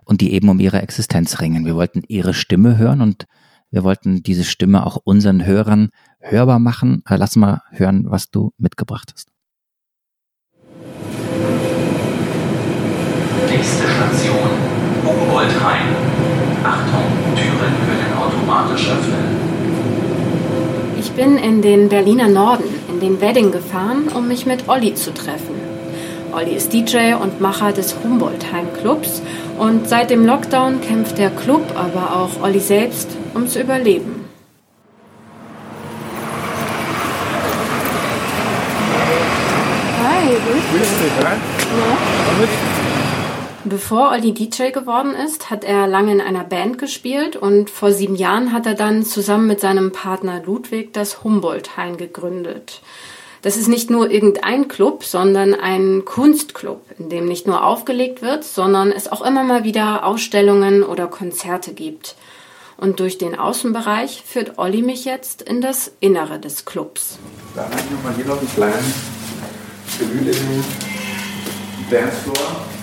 und 0.06 0.22
die 0.22 0.34
eben 0.34 0.50
um 0.50 0.60
ihre 0.60 0.82
Existenz 0.82 1.40
ringen. 1.42 1.66
Wir 1.66 1.76
wollten 1.76 2.04
ihre 2.08 2.34
Stimme 2.34 2.78
hören 2.78 3.02
und 3.02 3.28
wir 3.72 3.84
wollten 3.84 4.22
diese 4.22 4.44
Stimme 4.44 4.86
auch 4.86 4.98
unseren 5.04 5.46
Hörern 5.46 5.90
hörbar 6.20 6.60
machen. 6.60 7.04
Äh, 7.08 7.16
lass 7.16 7.36
mal 7.36 7.62
hören, 7.72 8.06
was 8.10 8.30
du 8.30 8.52
mitgebracht 8.58 9.12
hast. 9.14 9.32
Nächste 13.50 13.88
Station, 13.88 14.50
Humboldt-Rhein. 15.06 15.96
Achtung, 16.64 17.06
Türen 17.36 17.74
können 17.86 18.14
automatisch 18.18 18.90
öffnen. 18.90 19.41
Ich 21.14 21.18
bin 21.18 21.38
in 21.38 21.62
den 21.62 21.90
Berliner 21.90 22.30
Norden, 22.30 22.64
in 22.88 23.02
den 23.02 23.20
Wedding 23.20 23.52
gefahren, 23.52 24.08
um 24.16 24.30
mich 24.30 24.46
mit 24.46 24.70
Olli 24.70 24.96
zu 24.96 25.14
treffen. 25.14 25.56
Olli 26.32 26.56
ist 26.56 26.72
DJ 26.72 27.16
und 27.22 27.42
Macher 27.42 27.74
des 27.74 27.98
Humboldt-Heim 28.02 28.68
Clubs 28.80 29.22
und 29.60 29.90
seit 29.90 30.10
dem 30.10 30.26
Lockdown 30.26 30.80
kämpft 30.80 31.18
der 31.18 31.30
Club, 31.30 31.64
aber 31.76 32.16
auch 32.16 32.42
Olli 32.42 32.62
selbst 32.62 33.10
ums 33.36 33.58
Überleben. 33.58 34.24
Hi, 40.02 40.28
grüß 40.30 40.90
dich. 41.02 41.12
Ja. 43.66 43.71
Bevor 43.82 44.12
Olli 44.12 44.32
DJ 44.32 44.70
geworden 44.70 45.16
ist, 45.16 45.50
hat 45.50 45.64
er 45.64 45.88
lange 45.88 46.12
in 46.12 46.22
einer 46.22 46.44
Band 46.44 46.78
gespielt 46.78 47.36
und 47.36 47.72
vor 47.72 47.92
sieben 47.92 48.16
Jahren 48.16 48.54
hat 48.54 48.68
er 48.68 48.76
dann 48.76 49.04
zusammen 49.04 49.48
mit 49.48 49.60
seinem 49.60 49.92
Partner 49.92 50.40
Ludwig 50.46 50.94
das 50.94 51.24
Humboldt-Hain 51.24 51.98
gegründet. 51.98 52.82
Das 53.42 53.58
ist 53.58 53.68
nicht 53.68 53.90
nur 53.90 54.12
irgendein 54.12 54.68
Club, 54.68 55.04
sondern 55.04 55.56
ein 55.56 56.06
Kunstclub, 56.06 56.84
in 57.00 57.10
dem 57.10 57.26
nicht 57.26 57.48
nur 57.48 57.66
aufgelegt 57.66 58.22
wird, 58.22 58.44
sondern 58.44 58.92
es 58.92 59.12
auch 59.12 59.24
immer 59.24 59.44
mal 59.44 59.64
wieder 59.64 60.06
Ausstellungen 60.06 60.84
oder 60.84 61.08
Konzerte 61.08 61.74
gibt. 61.74 62.16
Und 62.78 63.00
durch 63.00 63.18
den 63.18 63.38
Außenbereich 63.38 64.24
führt 64.26 64.60
Olli 64.60 64.84
mich 64.84 65.06
jetzt 65.06 65.42
in 65.42 65.60
das 65.60 65.92
Innere 66.00 66.40
des 66.40 66.66
Clubs. 66.66 67.18
Da 67.56 67.64
haben 67.64 67.74
wir 67.90 68.10
mal 68.10 68.16
hier 68.16 68.26
noch 68.26 68.38
einen 68.38 68.54
kleinen 68.54 68.94
gemütlichen 69.98 70.64
Dancefloor. 71.90 72.81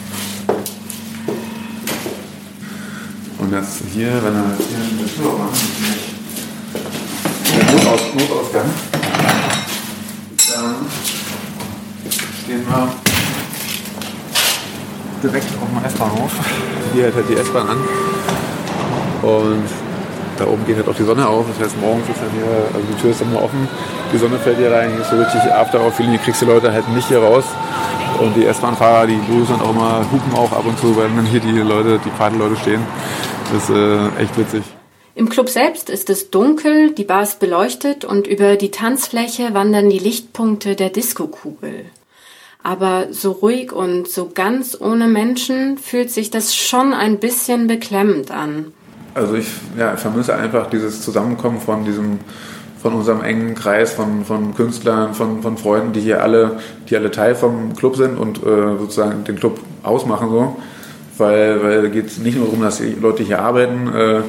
Und 3.39 3.53
das 3.53 3.67
hier, 3.93 4.13
wenn 4.23 4.35
er 4.35 4.57
hier 4.57 4.79
eine 4.79 5.07
Tür 5.07 5.39
macht, 5.39 5.61
der 7.55 7.65
Notaus 7.73 8.01
Notausgang, 8.15 8.71
dann 10.53 10.75
stehen 12.43 12.67
wir 12.67 12.89
direkt 15.23 15.47
auf 15.61 15.69
dem 15.69 15.85
S-Bahnhof. 15.85 16.33
Hier 16.93 17.05
hält 17.05 17.15
halt 17.15 17.29
die 17.29 17.35
S-Bahn 17.35 17.69
an. 17.69 17.79
Und 19.23 19.88
da 20.39 20.47
oben 20.47 20.65
geht 20.67 20.77
halt 20.77 20.89
auch 20.89 20.95
die 20.95 21.05
Sonne 21.05 21.29
auf. 21.29 21.47
Das 21.49 21.67
heißt, 21.67 21.81
morgens 21.81 22.09
ist 22.09 22.21
dann 22.21 22.31
hier, 22.31 22.47
also 22.75 22.87
die 22.91 23.01
Tür 23.01 23.11
ist 23.11 23.21
dann 23.21 23.33
mal 23.33 23.43
offen, 23.43 23.69
die 24.13 24.19
Sonne 24.19 24.39
fällt 24.39 24.59
hier 24.59 24.73
rein, 24.73 24.91
hier 24.91 25.01
ist 25.01 25.11
so 25.11 25.17
richtig 25.17 25.41
After-Hour-Feeling, 25.53 26.13
hier 26.13 26.21
kriegst 26.21 26.43
du 26.43 26.47
Leute 26.47 26.73
halt 26.73 26.89
nicht 26.89 27.09
hier 27.09 27.19
raus. 27.19 27.45
Und 28.21 28.35
die 28.35 28.47
S-Bahn-Fahrer, 28.47 29.07
die 29.07 29.21
grüßen 29.31 29.59
dann 29.59 29.61
auch 29.61 29.71
immer, 29.71 30.05
hupen 30.11 30.35
auch 30.35 30.53
ab 30.53 30.65
und 30.67 30.79
zu, 30.79 30.97
weil 30.97 31.09
dann 31.09 31.27
hier 31.27 31.41
die 31.41 31.53
Leute, 31.53 32.01
die 32.05 32.11
Partyleute 32.11 32.57
stehen. 32.57 32.83
Das 33.53 33.65
ist 33.65 33.71
äh, 33.71 34.23
echt 34.23 34.37
witzig. 34.37 34.63
Im 35.15 35.29
Club 35.29 35.49
selbst 35.49 35.91
ist 35.91 36.11
es 36.11 36.31
dunkel, 36.31 36.93
die 36.93 37.05
Bar 37.05 37.23
ist 37.23 37.41
beleuchtet 37.41 38.05
und 38.05 38.27
über 38.27 38.57
die 38.57 38.71
Tanzfläche 38.71 39.53
wandern 39.53 39.91
die 39.91 39.99
Lichtpunkte 39.99 40.77
der 40.77 40.91
Diskokugel. 40.91 41.87
Aber 42.63 43.09
so 43.11 43.33
ruhig 43.33 43.73
und 43.73 44.09
so 44.09 44.31
ganz 44.33 44.77
ohne 44.81 45.09
Menschen 45.09 45.79
fühlt 45.79 46.11
sich 46.11 46.31
das 46.31 46.55
schon 46.55 46.93
ein 46.93 47.19
bisschen 47.19 47.67
beklemmend 47.67 48.31
an. 48.31 48.73
Also 49.19 49.35
ich 49.35 49.49
ja, 49.77 49.97
vermisse 49.97 50.35
einfach 50.35 50.69
dieses 50.71 51.03
Zusammenkommen 51.03 51.61
von 51.61 51.85
diesem 51.85 52.19
von 52.81 52.95
unserem 52.95 53.23
engen 53.23 53.55
Kreis 53.55 53.93
von, 53.93 54.25
von 54.25 54.55
Künstlern, 54.55 55.15
von, 55.15 55.43
von 55.43 55.57
Freunden, 55.59 55.93
die 55.93 56.01
hier 56.01 56.23
alle, 56.23 56.59
die 56.89 56.97
alle 56.97 57.11
Teil 57.11 57.35
vom 57.35 57.75
Club 57.75 57.97
sind 57.97 58.17
und 58.17 58.39
äh, 58.39 58.79
sozusagen 58.79 59.25
den 59.25 59.37
Club 59.37 59.59
ausmachen 59.83 60.31
so. 60.31 60.57
Weil, 61.19 61.83
da 61.83 61.89
geht 61.89 62.07
es 62.07 62.19
nicht 62.19 62.37
nur 62.37 62.47
darum, 62.47 62.63
dass 62.63 62.81
Leute 62.81 63.25
hier 63.25 63.41
arbeiten 63.41 63.93
äh, 63.93 64.21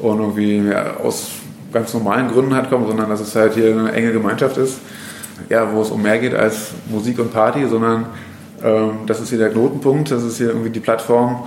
und 0.00 0.18
irgendwie 0.18 0.68
ja, 0.68 0.96
aus 0.96 1.28
ganz 1.72 1.94
normalen 1.94 2.28
Gründen 2.28 2.54
halt 2.54 2.68
kommen, 2.68 2.88
sondern 2.88 3.08
dass 3.08 3.20
es 3.20 3.36
halt 3.36 3.54
hier 3.54 3.70
eine 3.70 3.92
enge 3.92 4.12
Gemeinschaft 4.12 4.56
ist, 4.56 4.80
ja, 5.48 5.72
wo 5.72 5.82
es 5.82 5.90
um 5.90 6.02
mehr 6.02 6.18
geht 6.18 6.34
als 6.34 6.72
Musik 6.90 7.20
und 7.20 7.32
Party, 7.32 7.66
sondern 7.68 8.06
ähm, 8.64 8.90
das 9.06 9.20
ist 9.20 9.28
hier 9.28 9.38
der 9.38 9.50
Knotenpunkt, 9.50 10.10
das 10.10 10.24
ist 10.24 10.38
hier 10.38 10.48
irgendwie 10.48 10.70
die 10.70 10.80
Plattform, 10.80 11.44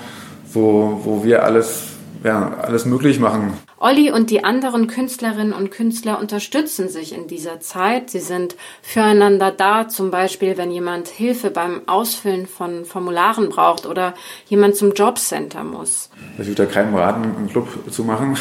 wo, 0.53 1.01
wo 1.03 1.23
wir 1.25 1.43
alles 1.43 1.94
ja, 2.25 2.57
alles 2.59 2.85
möglich 2.85 3.19
machen. 3.19 3.53
Olli 3.77 4.11
und 4.11 4.31
die 4.31 4.43
anderen 4.43 4.87
Künstlerinnen 4.87 5.53
und 5.53 5.69
Künstler 5.69 6.19
unterstützen 6.19 6.89
sich 6.89 7.15
in 7.15 7.27
dieser 7.27 7.59
Zeit. 7.59 8.09
Sie 8.09 8.19
sind 8.19 8.55
füreinander 8.81 9.51
da, 9.51 9.87
zum 9.87 10.09
Beispiel, 10.09 10.57
wenn 10.57 10.71
jemand 10.71 11.07
Hilfe 11.07 11.51
beim 11.51 11.81
Ausfüllen 11.85 12.47
von 12.47 12.83
Formularen 12.83 13.49
braucht 13.49 13.85
oder 13.85 14.15
jemand 14.47 14.75
zum 14.75 14.93
Jobcenter 14.93 15.63
muss. 15.63 16.09
Ich 16.39 16.47
würde 16.47 16.65
da 16.65 16.71
keinem 16.71 16.95
raten, 16.95 17.23
einen 17.37 17.47
Club 17.47 17.67
zu 17.91 18.03
machen. 18.03 18.35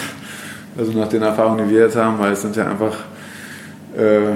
Also 0.78 0.92
nach 0.92 1.08
den 1.08 1.20
Erfahrungen, 1.20 1.68
die 1.68 1.74
wir 1.74 1.82
jetzt 1.82 1.96
haben, 1.96 2.18
weil 2.18 2.32
es 2.32 2.40
sind 2.40 2.56
ja 2.56 2.66
einfach, 2.66 2.96
äh, 3.94 4.32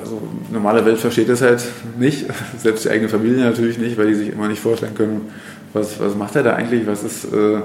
also 0.00 0.20
normale 0.50 0.84
Welt 0.84 0.98
versteht 0.98 1.28
es 1.28 1.42
halt 1.42 1.62
nicht, 1.96 2.26
selbst 2.58 2.84
die 2.84 2.90
eigene 2.90 3.08
Familie 3.08 3.44
natürlich 3.44 3.78
nicht, 3.78 3.96
weil 3.96 4.08
die 4.08 4.14
sich 4.14 4.32
immer 4.32 4.48
nicht 4.48 4.60
vorstellen 4.60 4.96
können, 4.96 5.32
was, 5.72 6.00
was 6.00 6.16
macht 6.16 6.34
er 6.34 6.42
da 6.42 6.54
eigentlich, 6.54 6.88
was 6.88 7.04
ist... 7.04 7.32
Äh, 7.32 7.60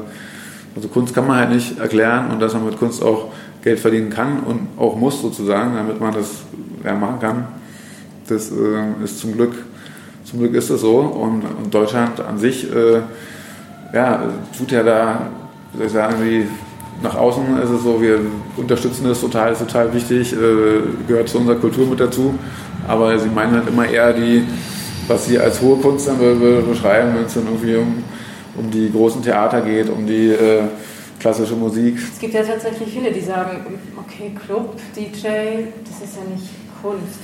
also 0.76 0.90
Kunst 0.90 1.16
kann 1.16 1.26
man 1.26 1.38
halt 1.38 1.52
nicht 1.52 1.80
erklären 1.80 2.32
und 2.32 2.42
dass 2.42 2.54
man 2.54 2.66
mit 2.66 2.78
Kunst 2.78 3.02
auch 3.02 3.30
Geld 3.64 3.80
verdienen 3.80 4.10
kann 4.10 4.42
und 4.42 4.68
auch 4.78 4.96
muss 4.96 5.22
sozusagen, 5.22 5.76
damit 5.76 6.00
man 6.02 6.14
das 6.14 6.44
ja, 6.84 6.94
machen 6.94 7.20
kann. 7.20 7.48
Das 8.28 8.52
äh, 8.52 9.04
ist 9.04 9.20
zum 9.20 9.34
Glück, 9.34 9.54
zum 10.26 10.40
Glück 10.40 10.54
ist 10.54 10.70
das 10.70 10.82
so 10.82 10.98
und, 11.00 11.44
und 11.44 11.74
Deutschland 11.74 12.20
an 12.20 12.38
sich, 12.38 12.70
äh, 12.72 13.02
ja, 13.94 14.24
tut 14.58 14.72
ja 14.72 14.84
da, 14.84 15.30
wie 15.72 15.78
soll 15.78 15.88
ich 15.88 15.94
sagen, 15.94 16.16
wie 16.22 16.46
nach 17.02 17.16
außen 17.16 17.44
ist 17.62 17.70
es 17.70 17.84
so, 17.84 18.02
wir 18.02 18.20
unterstützen 18.58 19.06
das 19.08 19.22
total, 19.22 19.54
ist 19.54 19.60
total 19.60 19.94
wichtig, 19.94 20.34
äh, 20.34 20.82
gehört 21.08 21.30
zu 21.30 21.38
unserer 21.38 21.56
Kultur 21.56 21.88
mit 21.88 22.00
dazu. 22.00 22.36
Aber 22.88 23.18
sie 23.18 23.30
meinen 23.30 23.54
halt 23.54 23.68
immer 23.68 23.88
eher 23.88 24.14
die, 24.14 24.44
was 25.08 25.26
sie 25.26 25.40
als 25.40 25.62
hohe 25.62 25.78
Kunst 25.78 26.08
dann 26.08 26.18
beschreiben, 26.68 27.16
wenn 27.16 27.26
es 27.26 27.34
dann 27.34 27.46
irgendwie 27.46 27.76
um 27.76 28.04
um 28.58 28.72
die 28.72 28.92
großen 28.92 29.22
Theater 29.22 29.62
geht, 29.62 29.90
um 29.90 30.06
die 30.06 30.30
äh, 30.30 30.64
klassische 31.20 31.56
Musik. 31.56 31.98
Es 31.98 32.20
gibt 32.20 32.34
ja 32.34 32.44
tatsächlich 32.44 32.90
viele, 32.90 33.12
die 33.12 33.22
sagen, 33.22 33.80
okay, 33.98 34.32
Club, 34.46 34.76
DJ, 34.96 35.06
das 35.84 36.08
ist 36.08 36.18
ja 36.18 36.24
nicht 36.34 36.50
Kunst. 36.82 37.20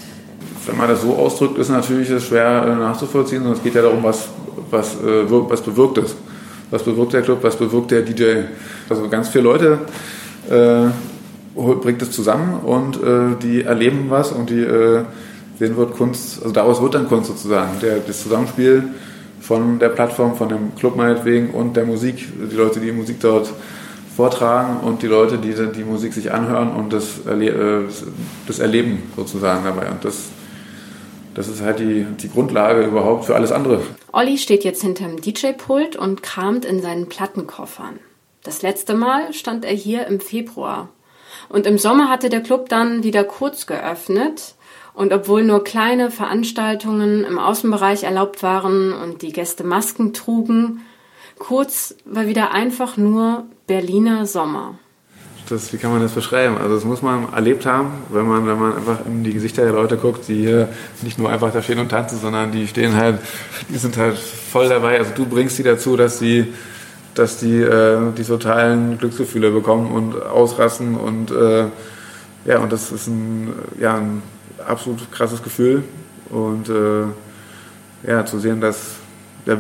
Wenn 0.66 0.78
man 0.78 0.90
das 0.90 1.02
so 1.02 1.16
ausdrückt, 1.16 1.58
ist 1.58 1.70
natürlich 1.70 2.10
das 2.10 2.26
schwer 2.26 2.66
äh, 2.68 2.76
nachzuvollziehen, 2.76 3.40
sondern 3.40 3.58
es 3.58 3.64
geht 3.64 3.76
ja 3.76 3.82
darum, 3.82 4.04
was, 4.04 4.28
was, 4.70 4.96
äh, 4.96 5.26
was 5.28 5.62
bewirkt 5.62 5.98
es. 6.00 6.16
Was 6.70 6.84
bewirkt 6.84 7.14
der 7.14 7.22
Club, 7.22 7.40
was 7.42 7.58
bewirkt 7.58 7.92
der 7.92 8.02
DJ. 8.02 8.44
Also 8.90 9.10
ganz 9.10 9.28
viele 9.28 9.44
Leute 9.44 9.80
äh, 10.50 10.88
bringt 11.54 12.02
es 12.02 12.12
zusammen 12.12 12.62
und 12.62 12.96
äh, 13.04 13.36
die 13.42 13.64
erleben 13.64 14.06
was 14.08 14.32
und 14.32 14.50
die 14.50 14.62
äh, 14.62 15.04
sehen 15.60 15.76
wird 15.76 15.96
Kunst, 15.96 16.42
also 16.42 16.54
daraus 16.54 16.82
wird 16.82 16.96
dann 16.96 17.08
Kunst 17.08 17.28
sozusagen. 17.28 17.72
Der, 17.82 17.98
das 17.98 18.24
Zusammenspiel 18.24 18.84
von 19.42 19.80
der 19.80 19.90
Plattform, 19.90 20.36
von 20.36 20.50
dem 20.50 20.76
Club 20.76 20.96
meinetwegen 20.96 21.52
und 21.52 21.76
der 21.76 21.86
Musik, 21.86 22.28
die 22.52 22.56
Leute, 22.56 22.80
die 22.80 22.92
Musik 22.92 23.20
dort 23.20 23.52
vortragen 24.16 24.82
und 24.82 25.02
die 25.02 25.08
Leute, 25.08 25.38
die 25.38 25.54
die 25.76 25.84
Musik 25.84 26.14
sich 26.14 26.32
anhören 26.32 26.72
und 26.72 26.94
das, 26.94 27.26
erle 27.26 27.84
äh, 27.84 27.88
das 28.48 28.60
erleben 28.60 29.04
sozusagen 29.16 29.64
dabei. 29.64 29.90
Und 29.90 30.06
das, 30.06 30.30
das 31.34 31.48
ist 31.48 31.62
halt 31.62 31.80
die, 31.80 32.06
die 32.22 32.30
Grundlage 32.30 32.84
überhaupt 32.84 33.26
für 33.26 33.36
alles 33.36 33.52
andere. 33.52 33.82
Olli 34.12 34.38
steht 34.38 34.64
jetzt 34.64 34.82
hinterm 34.82 35.20
DJ-Pult 35.22 35.96
und 35.96 36.22
kramt 36.22 36.66
in 36.66 36.82
seinen 36.82 37.08
Plattenkoffern. 37.08 38.00
Das 38.44 38.62
letzte 38.62 38.94
Mal 38.94 39.34
stand 39.34 39.66
er 39.66 39.74
hier 39.74 40.08
im 40.08 40.20
Februar. 40.20 40.90
Und 41.50 41.66
im 41.66 41.78
Sommer 41.78 42.10
hatte 42.10 42.30
der 42.30 42.42
Club 42.42 42.70
dann 42.70 43.04
wieder 43.04 43.24
kurz 43.24 43.66
geöffnet. 43.66 44.56
Und 44.94 45.14
obwohl 45.14 45.44
nur 45.44 45.64
kleine 45.64 46.12
Veranstaltungen 46.12 47.24
im 47.24 47.40
Außenbereich 47.40 48.04
erlaubt 48.04 48.44
waren 48.44 48.94
und 48.94 49.22
die 49.22 49.32
Gäste 49.32 49.64
Masken 49.64 50.14
trugen, 50.14 50.82
kurz 51.40 51.96
war 52.06 52.28
wieder 52.28 52.52
einfach 52.52 52.98
nur 52.98 53.46
Berliner 53.68 54.26
Sommer. 54.26 54.76
Das, 55.50 55.74
wie 55.74 55.78
kann 55.78 55.92
man 55.92 56.02
das 56.02 56.14
beschreiben? 56.14 56.58
Also 56.58 56.76
das 56.76 56.86
muss 56.86 57.02
man 57.02 57.34
erlebt 57.34 57.66
haben, 57.66 57.92
wenn 58.10 58.28
man, 58.28 58.46
wenn 58.48 58.60
man 58.60 58.76
einfach 58.76 59.06
in 59.06 59.24
die 59.24 59.34
Gesichter 59.34 59.64
der 59.64 59.74
Leute 59.74 59.98
guckt, 59.98 60.28
die 60.28 60.36
hier 60.36 60.70
nicht 61.02 61.18
nur 61.18 61.30
einfach 61.30 61.52
da 61.52 61.62
stehen 61.62 61.80
und 61.80 61.90
tanzen, 61.90 62.20
sondern 62.20 62.52
die 62.52 62.68
stehen 62.68 62.96
halt, 62.96 63.20
die 63.70 63.78
sind 63.78 63.98
halt 63.98 64.18
voll 64.18 64.70
dabei. 64.70 64.98
Also 64.98 65.12
du 65.14 65.26
bringst 65.26 65.58
sie 65.58 65.64
dazu, 65.64 65.98
dass 65.98 66.20
sie 66.20 66.54
dass 67.16 67.40
die 67.40 67.60
äh, 67.60 68.12
die 68.18 68.24
totalen 68.24 68.98
Glücksgefühle 68.98 69.52
bekommen 69.52 69.92
und 69.92 70.22
ausrasten 70.22 70.96
und 70.96 71.32
äh, 71.32 71.66
ja 72.46 72.60
und 72.60 72.72
das 72.72 72.92
ist 72.92 73.08
ein 73.08 73.54
ja 73.80 73.96
ein 73.96 74.24
absolut 74.66 75.12
krasses 75.12 75.42
Gefühl. 75.42 75.84
Und 76.30 76.70
äh, 76.70 77.04
ja, 78.08 78.26
zu 78.26 78.40
sehen, 78.40 78.62
dass 78.62 78.96
ja, 79.46 79.58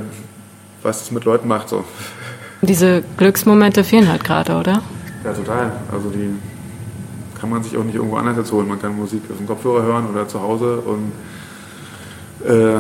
was 0.82 1.02
es 1.02 1.12
mit 1.12 1.26
Leuten 1.26 1.48
macht. 1.48 1.70
So. 1.70 1.84
Diese 2.62 3.04
Glücksmomente 3.18 3.84
fehlen 3.84 4.08
halt 4.08 4.24
gerade, 4.24 4.56
oder? 4.56 4.82
Ja, 5.24 5.34
total. 5.34 5.72
Also 5.92 6.10
die 6.10 6.30
kann 7.40 7.50
man 7.50 7.64
sich 7.64 7.76
auch 7.76 7.84
nicht 7.84 7.96
irgendwo 7.96 8.18
anders 8.18 8.38
jetzt 8.38 8.52
holen. 8.52 8.68
Man 8.68 8.80
kann 8.80 8.96
Musik 8.96 9.24
auf 9.30 9.38
dem 9.38 9.48
Kopfhörer 9.48 9.84
hören 9.84 10.08
oder 10.10 10.28
zu 10.28 10.42
Hause 10.42 10.78
und 10.78 11.12
äh, 12.48 12.80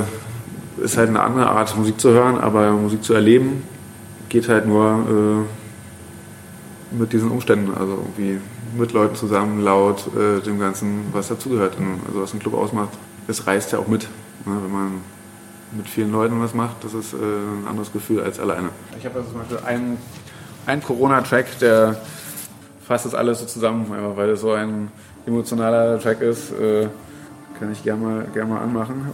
ist 0.83 0.97
halt 0.97 1.09
eine 1.09 1.21
andere 1.21 1.49
Art, 1.49 1.75
Musik 1.77 1.99
zu 1.99 2.11
hören, 2.11 2.39
aber 2.39 2.71
Musik 2.71 3.03
zu 3.03 3.13
erleben 3.13 3.63
geht 4.29 4.47
halt 4.47 4.65
nur 4.65 5.45
äh, 6.93 6.97
mit 6.97 7.11
diesen 7.11 7.29
Umständen. 7.31 7.71
Also 7.77 7.93
irgendwie 7.93 8.39
mit 8.77 8.91
Leuten 8.93 9.15
zusammen, 9.15 9.61
laut, 9.61 10.07
äh, 10.15 10.41
dem 10.41 10.59
Ganzen, 10.59 11.05
was 11.11 11.27
dazugehört, 11.27 11.75
also 12.07 12.21
was 12.21 12.33
ein 12.33 12.39
Club 12.39 12.53
ausmacht. 12.53 12.89
Es 13.27 13.45
reißt 13.47 13.71
ja 13.71 13.79
auch 13.79 13.87
mit, 13.87 14.03
ne, 14.45 14.57
wenn 14.63 14.71
man 14.71 14.91
mit 15.71 15.87
vielen 15.87 16.11
Leuten 16.11 16.41
was 16.41 16.53
macht, 16.53 16.83
das 16.83 16.93
ist 16.93 17.13
äh, 17.13 17.17
ein 17.17 17.67
anderes 17.67 17.91
Gefühl 17.93 18.21
als 18.21 18.39
alleine. 18.39 18.69
Ich 18.97 19.05
habe 19.05 19.19
also 19.19 19.31
zum 19.31 19.39
Beispiel 19.39 19.59
einen, 19.65 19.97
einen 20.65 20.83
Corona-Track, 20.83 21.59
der 21.59 21.97
fasst 22.85 23.05
das 23.05 23.15
alles 23.15 23.39
so 23.39 23.45
zusammen, 23.45 23.91
einfach 23.93 24.17
weil 24.17 24.29
es 24.31 24.41
so 24.41 24.51
ein 24.51 24.91
emotionaler 25.25 25.99
Track 25.99 26.21
ist. 26.21 26.51
Äh, 26.51 26.87
kann 27.59 27.71
ich 27.71 27.83
gerne 27.83 28.03
mal, 28.03 28.25
gern 28.33 28.49
mal 28.49 28.59
anmachen. 28.59 29.11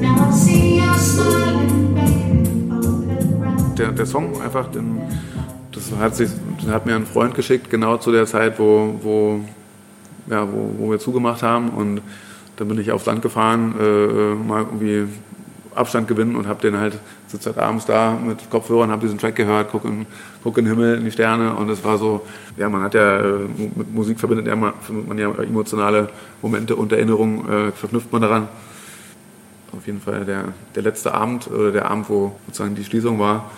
Now 0.00 0.28
I 0.28 0.32
see 0.32 0.78
you 0.78 0.94
smiling, 0.98 1.94
baby, 1.94 2.48
der, 3.78 3.92
der 3.92 4.06
Song 4.06 4.42
einfach, 4.42 4.66
den, 4.72 5.00
das 5.70 5.92
hat, 6.00 6.16
sich, 6.16 6.30
den 6.60 6.72
hat 6.72 6.84
mir 6.84 6.96
ein 6.96 7.06
Freund 7.06 7.36
geschickt, 7.36 7.70
genau 7.70 7.98
zu 7.98 8.10
der 8.10 8.26
Zeit, 8.26 8.58
wo, 8.58 8.94
wo 9.02 9.40
ja, 10.28 10.48
wo, 10.50 10.74
wo 10.78 10.90
wir 10.90 10.98
zugemacht 10.98 11.42
haben. 11.42 11.70
Und 11.70 12.00
dann 12.60 12.68
bin 12.68 12.78
ich 12.78 12.92
aufs 12.92 13.06
Land 13.06 13.22
gefahren, 13.22 13.74
äh, 13.80 14.34
mal 14.34 14.64
irgendwie 14.64 15.06
Abstand 15.74 16.06
gewinnen 16.08 16.36
und 16.36 16.46
habe 16.46 16.60
den 16.60 16.76
halt 16.76 16.98
sitze 17.26 17.50
halt 17.50 17.58
abends 17.58 17.86
da 17.86 18.18
mit 18.22 18.50
Kopfhörern, 18.50 18.90
habe 18.90 19.00
diesen 19.00 19.18
Track 19.18 19.36
gehört, 19.36 19.70
gucke 19.70 19.88
in, 19.88 20.04
guck 20.44 20.58
in 20.58 20.66
den 20.66 20.74
Himmel, 20.74 20.98
in 20.98 21.04
die 21.06 21.10
Sterne 21.10 21.54
und 21.54 21.70
es 21.70 21.82
war 21.82 21.96
so, 21.96 22.26
ja, 22.58 22.68
man 22.68 22.82
hat 22.82 22.92
ja 22.92 23.20
äh, 23.20 23.38
mit 23.76 23.94
Musik 23.94 24.18
verbindet 24.20 24.46
ja 24.46 24.56
man, 24.56 24.74
man 25.08 25.16
ja 25.16 25.32
emotionale 25.36 26.10
Momente 26.42 26.76
und 26.76 26.92
Erinnerungen 26.92 27.48
äh, 27.48 27.72
verknüpft 27.72 28.12
man 28.12 28.20
daran. 28.20 28.48
Auf 29.72 29.86
jeden 29.86 30.02
Fall 30.02 30.26
der, 30.26 30.48
der 30.74 30.82
letzte 30.82 31.14
Abend 31.14 31.48
oder 31.50 31.72
der 31.72 31.90
Abend, 31.90 32.10
wo 32.10 32.36
sozusagen 32.46 32.74
die 32.74 32.84
Schließung 32.84 33.18
war, 33.18 33.50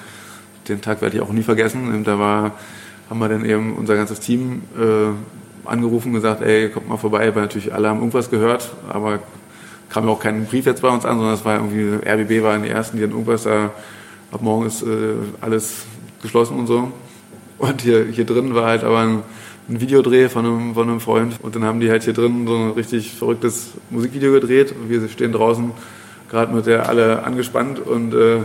den 0.68 0.80
Tag 0.80 1.02
werde 1.02 1.16
ich 1.16 1.22
auch 1.22 1.32
nie 1.32 1.42
vergessen. 1.42 2.04
Da 2.04 2.20
war, 2.20 2.52
haben 3.10 3.18
wir 3.18 3.28
dann 3.28 3.44
eben 3.44 3.74
unser 3.74 3.96
ganzes 3.96 4.20
Team 4.20 4.62
äh, 4.78 5.41
angerufen 5.64 6.08
und 6.08 6.14
gesagt, 6.14 6.42
ey, 6.42 6.68
kommt 6.68 6.88
mal 6.88 6.96
vorbei, 6.96 7.34
weil 7.34 7.42
natürlich 7.42 7.72
alle 7.72 7.88
haben 7.88 7.98
irgendwas 7.98 8.30
gehört, 8.30 8.70
aber 8.88 9.20
kam 9.88 10.06
ja 10.06 10.10
auch 10.10 10.20
kein 10.20 10.46
Brief 10.46 10.66
jetzt 10.66 10.82
bei 10.82 10.88
uns 10.88 11.04
an, 11.04 11.18
sondern 11.18 11.34
es 11.34 11.44
war 11.44 11.56
irgendwie, 11.56 12.06
RBB 12.06 12.42
waren 12.42 12.62
die 12.62 12.70
ersten, 12.70 12.96
die 12.96 13.02
dann 13.02 13.12
irgendwas 13.12 13.44
da, 13.44 13.70
ab 14.30 14.40
morgen 14.40 14.66
ist 14.66 14.82
äh, 14.82 15.14
alles 15.40 15.84
geschlossen 16.22 16.58
und 16.58 16.66
so. 16.66 16.90
Und 17.58 17.82
hier, 17.82 18.06
hier 18.06 18.24
drin 18.24 18.54
war 18.54 18.66
halt 18.66 18.84
aber 18.84 19.00
ein, 19.00 19.22
ein 19.68 19.80
Videodreh 19.80 20.28
von 20.28 20.44
einem, 20.44 20.74
von 20.74 20.88
einem 20.88 21.00
Freund 21.00 21.34
und 21.42 21.54
dann 21.54 21.64
haben 21.64 21.80
die 21.80 21.90
halt 21.90 22.02
hier 22.02 22.14
drin 22.14 22.46
so 22.46 22.56
ein 22.56 22.70
richtig 22.70 23.12
verrücktes 23.12 23.72
Musikvideo 23.90 24.32
gedreht 24.32 24.72
und 24.72 24.88
wir 24.88 25.06
stehen 25.08 25.32
draußen 25.32 25.70
gerade 26.28 26.52
mit 26.52 26.66
der 26.66 26.88
alle 26.88 27.22
angespannt 27.24 27.78
und 27.78 28.14
äh, 28.14 28.38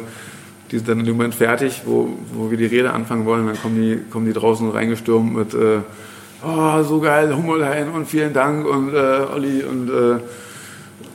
die 0.70 0.78
sind 0.78 0.90
dann 0.90 1.00
in 1.00 1.06
dem 1.06 1.16
Moment 1.16 1.34
fertig, 1.34 1.84
wo, 1.86 2.10
wo 2.34 2.52
wir 2.52 2.58
die 2.58 2.66
Rede 2.66 2.92
anfangen 2.92 3.26
wollen, 3.26 3.48
dann 3.48 3.60
kommen 3.60 3.82
die, 3.82 3.98
kommen 4.12 4.26
die 4.26 4.34
draußen 4.34 4.70
reingestürmt 4.70 5.34
mit 5.34 5.54
äh, 5.54 5.80
oh, 6.46 6.84
so 6.84 7.00
geil, 7.00 7.36
Hummelhain 7.36 7.90
und 7.90 8.06
vielen 8.06 8.34
Dank 8.34 8.66
und 8.68 8.94
äh, 8.94 9.26
Olli 9.34 9.64
und 9.64 9.90
äh, 9.90 10.20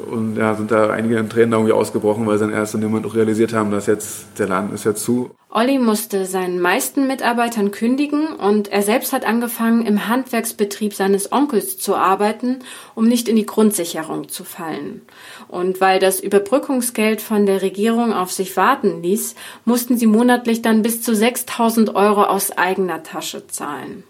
und 0.02 0.36
ja, 0.36 0.54
sind 0.54 0.70
da 0.70 0.90
einige 0.90 1.16
in 1.16 1.28
Tränen 1.28 1.52
irgendwie 1.52 1.72
ausgebrochen, 1.72 2.26
weil 2.26 2.38
sie 2.38 2.44
dann 2.44 2.54
erst 2.54 2.74
in 2.74 2.80
dem 2.80 2.90
Moment 2.90 3.06
auch 3.06 3.14
realisiert 3.14 3.52
haben, 3.52 3.70
dass 3.70 3.86
jetzt 3.86 4.38
der 4.38 4.48
Laden 4.48 4.72
ist 4.74 4.84
jetzt 4.84 5.04
zu. 5.04 5.30
Olli 5.50 5.78
musste 5.78 6.24
seinen 6.24 6.60
meisten 6.60 7.06
Mitarbeitern 7.06 7.70
kündigen 7.72 8.28
und 8.28 8.68
er 8.68 8.82
selbst 8.82 9.12
hat 9.12 9.26
angefangen, 9.26 9.84
im 9.84 10.08
Handwerksbetrieb 10.08 10.94
seines 10.94 11.30
Onkels 11.30 11.78
zu 11.78 11.94
arbeiten, 11.94 12.60
um 12.94 13.06
nicht 13.06 13.28
in 13.28 13.36
die 13.36 13.46
Grundsicherung 13.46 14.28
zu 14.28 14.44
fallen. 14.44 15.02
Und 15.48 15.80
weil 15.80 15.98
das 15.98 16.20
Überbrückungsgeld 16.20 17.20
von 17.20 17.44
der 17.44 17.60
Regierung 17.60 18.14
auf 18.14 18.32
sich 18.32 18.56
warten 18.56 19.02
ließ, 19.02 19.34
mussten 19.64 19.98
sie 19.98 20.06
monatlich 20.06 20.62
dann 20.62 20.82
bis 20.82 21.02
zu 21.02 21.14
6000 21.14 21.94
Euro 21.94 22.24
aus 22.24 22.56
eigener 22.56 23.02
Tasche 23.02 23.46
zahlen. 23.46 24.04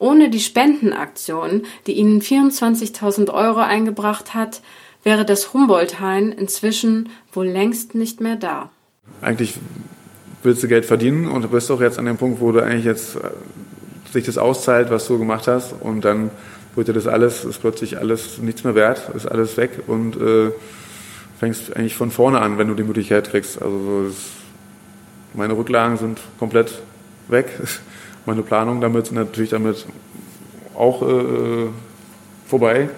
Ohne 0.00 0.30
die 0.30 0.40
Spendenaktion, 0.40 1.62
die 1.86 1.92
ihnen 1.92 2.22
24.000 2.22 3.32
Euro 3.32 3.60
eingebracht 3.60 4.34
hat, 4.34 4.62
wäre 5.04 5.26
das 5.26 5.52
Humboldt-Hain 5.52 6.32
inzwischen 6.32 7.10
wohl 7.32 7.46
längst 7.46 7.94
nicht 7.94 8.20
mehr 8.20 8.36
da. 8.36 8.70
Eigentlich 9.20 9.54
willst 10.42 10.62
du 10.62 10.68
Geld 10.68 10.86
verdienen 10.86 11.28
und 11.28 11.42
du 11.42 11.48
bist 11.48 11.70
auch 11.70 11.82
jetzt 11.82 11.98
an 11.98 12.06
dem 12.06 12.16
Punkt, 12.16 12.40
wo 12.40 12.50
du 12.50 12.64
eigentlich 12.64 12.86
jetzt 12.86 13.16
äh, 13.16 13.30
sich 14.10 14.24
das 14.24 14.38
auszahlt, 14.38 14.90
was 14.90 15.06
du 15.06 15.18
gemacht 15.18 15.46
hast 15.46 15.74
und 15.78 16.02
dann 16.02 16.30
wird 16.74 16.88
dir 16.88 16.94
das 16.94 17.06
alles, 17.06 17.44
ist 17.44 17.60
plötzlich 17.60 17.98
alles 17.98 18.38
nichts 18.38 18.64
mehr 18.64 18.74
wert, 18.74 19.10
ist 19.14 19.26
alles 19.26 19.58
weg 19.58 19.82
und 19.86 20.16
äh, 20.16 20.50
fängst 21.38 21.76
eigentlich 21.76 21.94
von 21.94 22.10
vorne 22.10 22.40
an, 22.40 22.56
wenn 22.56 22.68
du 22.68 22.74
die 22.74 22.84
Möglichkeit 22.84 23.30
kriegst. 23.30 23.60
Also 23.60 24.08
so 24.08 24.14
meine 25.34 25.56
Rücklagen 25.56 25.98
sind 25.98 26.20
komplett 26.38 26.80
weg. 27.28 27.50
Meine 28.26 28.42
Planung 28.42 28.80
damit 28.80 29.06
sind 29.06 29.16
natürlich 29.16 29.50
damit 29.50 29.86
auch 30.76 31.02
äh, 31.02 31.66
vorbei. 32.46 32.88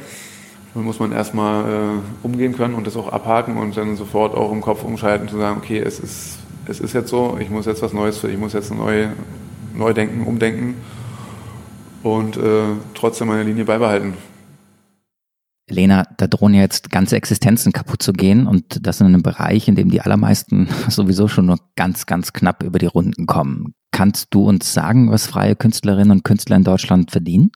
Dann 0.75 0.85
muss 0.85 0.99
man 0.99 1.13
erstmal 1.13 1.65
äh, 1.65 1.77
umgehen 2.23 2.57
können 2.57 2.75
und 2.75 2.87
das 2.87 2.97
auch 2.97 3.13
abhaken 3.13 3.57
und 3.59 3.77
dann 3.77 3.97
sofort 3.97 4.35
auch 4.35 4.51
im 4.53 4.61
Kopf 4.63 4.85
umschalten, 4.85 5.29
zu 5.29 5.39
sagen, 5.39 5.59
okay, 5.59 5.79
es 5.79 6.01
ist, 6.01 6.39
es 6.67 6.81
ist 6.81 6.95
jetzt 6.95 7.11
so, 7.11 7.37
ich 7.41 7.51
muss 7.51 7.67
jetzt 7.67 7.83
was 7.83 7.93
Neues 7.93 8.23
ich 8.25 8.39
muss 8.39 8.53
jetzt 8.53 8.73
neu, 8.75 9.09
neu 9.75 9.93
denken, 9.93 10.27
umdenken 10.27 10.77
und 12.03 12.37
äh, 12.37 12.65
trotzdem 12.95 13.29
meine 13.29 13.43
Linie 13.43 13.65
beibehalten. 13.65 14.15
Lena, 15.73 16.05
da 16.17 16.27
drohen 16.27 16.55
ja 16.55 16.61
jetzt 16.61 16.91
ganze 16.91 17.17
Existenzen 17.17 17.73
kaputt 17.73 18.03
zu 18.03 18.13
gehen 18.13 18.47
und 18.47 18.87
das 18.87 19.01
in 19.01 19.07
einem 19.07 19.23
Bereich, 19.23 19.69
in 19.69 19.75
dem 19.75 19.91
die 19.91 20.01
allermeisten 20.01 20.69
sowieso 20.89 21.29
schon 21.29 21.47
nur 21.47 21.59
ganz, 21.77 22.07
ganz 22.07 22.33
knapp 22.33 22.63
über 22.63 22.79
die 22.79 22.87
Runden 22.87 23.27
kommen. 23.27 23.75
Kannst 23.91 24.29
du 24.31 24.49
uns 24.49 24.73
sagen, 24.73 25.11
was 25.11 25.27
freie 25.27 25.57
Künstlerinnen 25.57 26.11
und 26.11 26.25
Künstler 26.25 26.57
in 26.57 26.65
Deutschland 26.65 27.11
verdienen? 27.11 27.51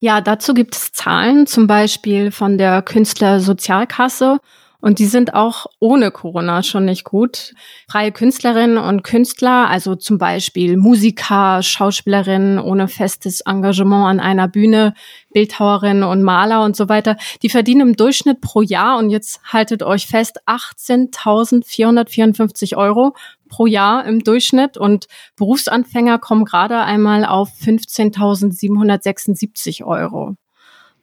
Ja, 0.00 0.20
dazu 0.20 0.54
gibt 0.54 0.76
es 0.76 0.92
Zahlen, 0.92 1.46
zum 1.46 1.66
Beispiel 1.66 2.30
von 2.30 2.56
der 2.56 2.82
Künstlersozialkasse. 2.82 4.38
Und 4.80 5.00
die 5.00 5.06
sind 5.06 5.34
auch 5.34 5.66
ohne 5.80 6.12
Corona 6.12 6.62
schon 6.62 6.84
nicht 6.84 7.02
gut. 7.02 7.52
Freie 7.90 8.12
Künstlerinnen 8.12 8.78
und 8.78 9.02
Künstler, 9.02 9.68
also 9.68 9.96
zum 9.96 10.18
Beispiel 10.18 10.76
Musiker, 10.76 11.64
Schauspielerinnen 11.64 12.60
ohne 12.60 12.86
festes 12.86 13.40
Engagement 13.40 14.06
an 14.06 14.20
einer 14.20 14.46
Bühne, 14.46 14.94
Bildhauerinnen 15.32 16.04
und 16.04 16.22
Maler 16.22 16.62
und 16.62 16.76
so 16.76 16.88
weiter, 16.88 17.16
die 17.42 17.48
verdienen 17.48 17.88
im 17.88 17.96
Durchschnitt 17.96 18.40
pro 18.40 18.62
Jahr, 18.62 18.98
und 18.98 19.10
jetzt 19.10 19.40
haltet 19.52 19.82
euch 19.82 20.06
fest, 20.06 20.38
18.454 20.46 22.76
Euro 22.76 23.16
pro 23.48 23.66
Jahr 23.66 24.04
im 24.04 24.22
Durchschnitt 24.22 24.76
und 24.76 25.08
Berufsanfänger 25.36 26.20
kommen 26.20 26.44
gerade 26.44 26.78
einmal 26.78 27.24
auf 27.24 27.50
15.776 27.60 29.84
Euro. 29.84 30.36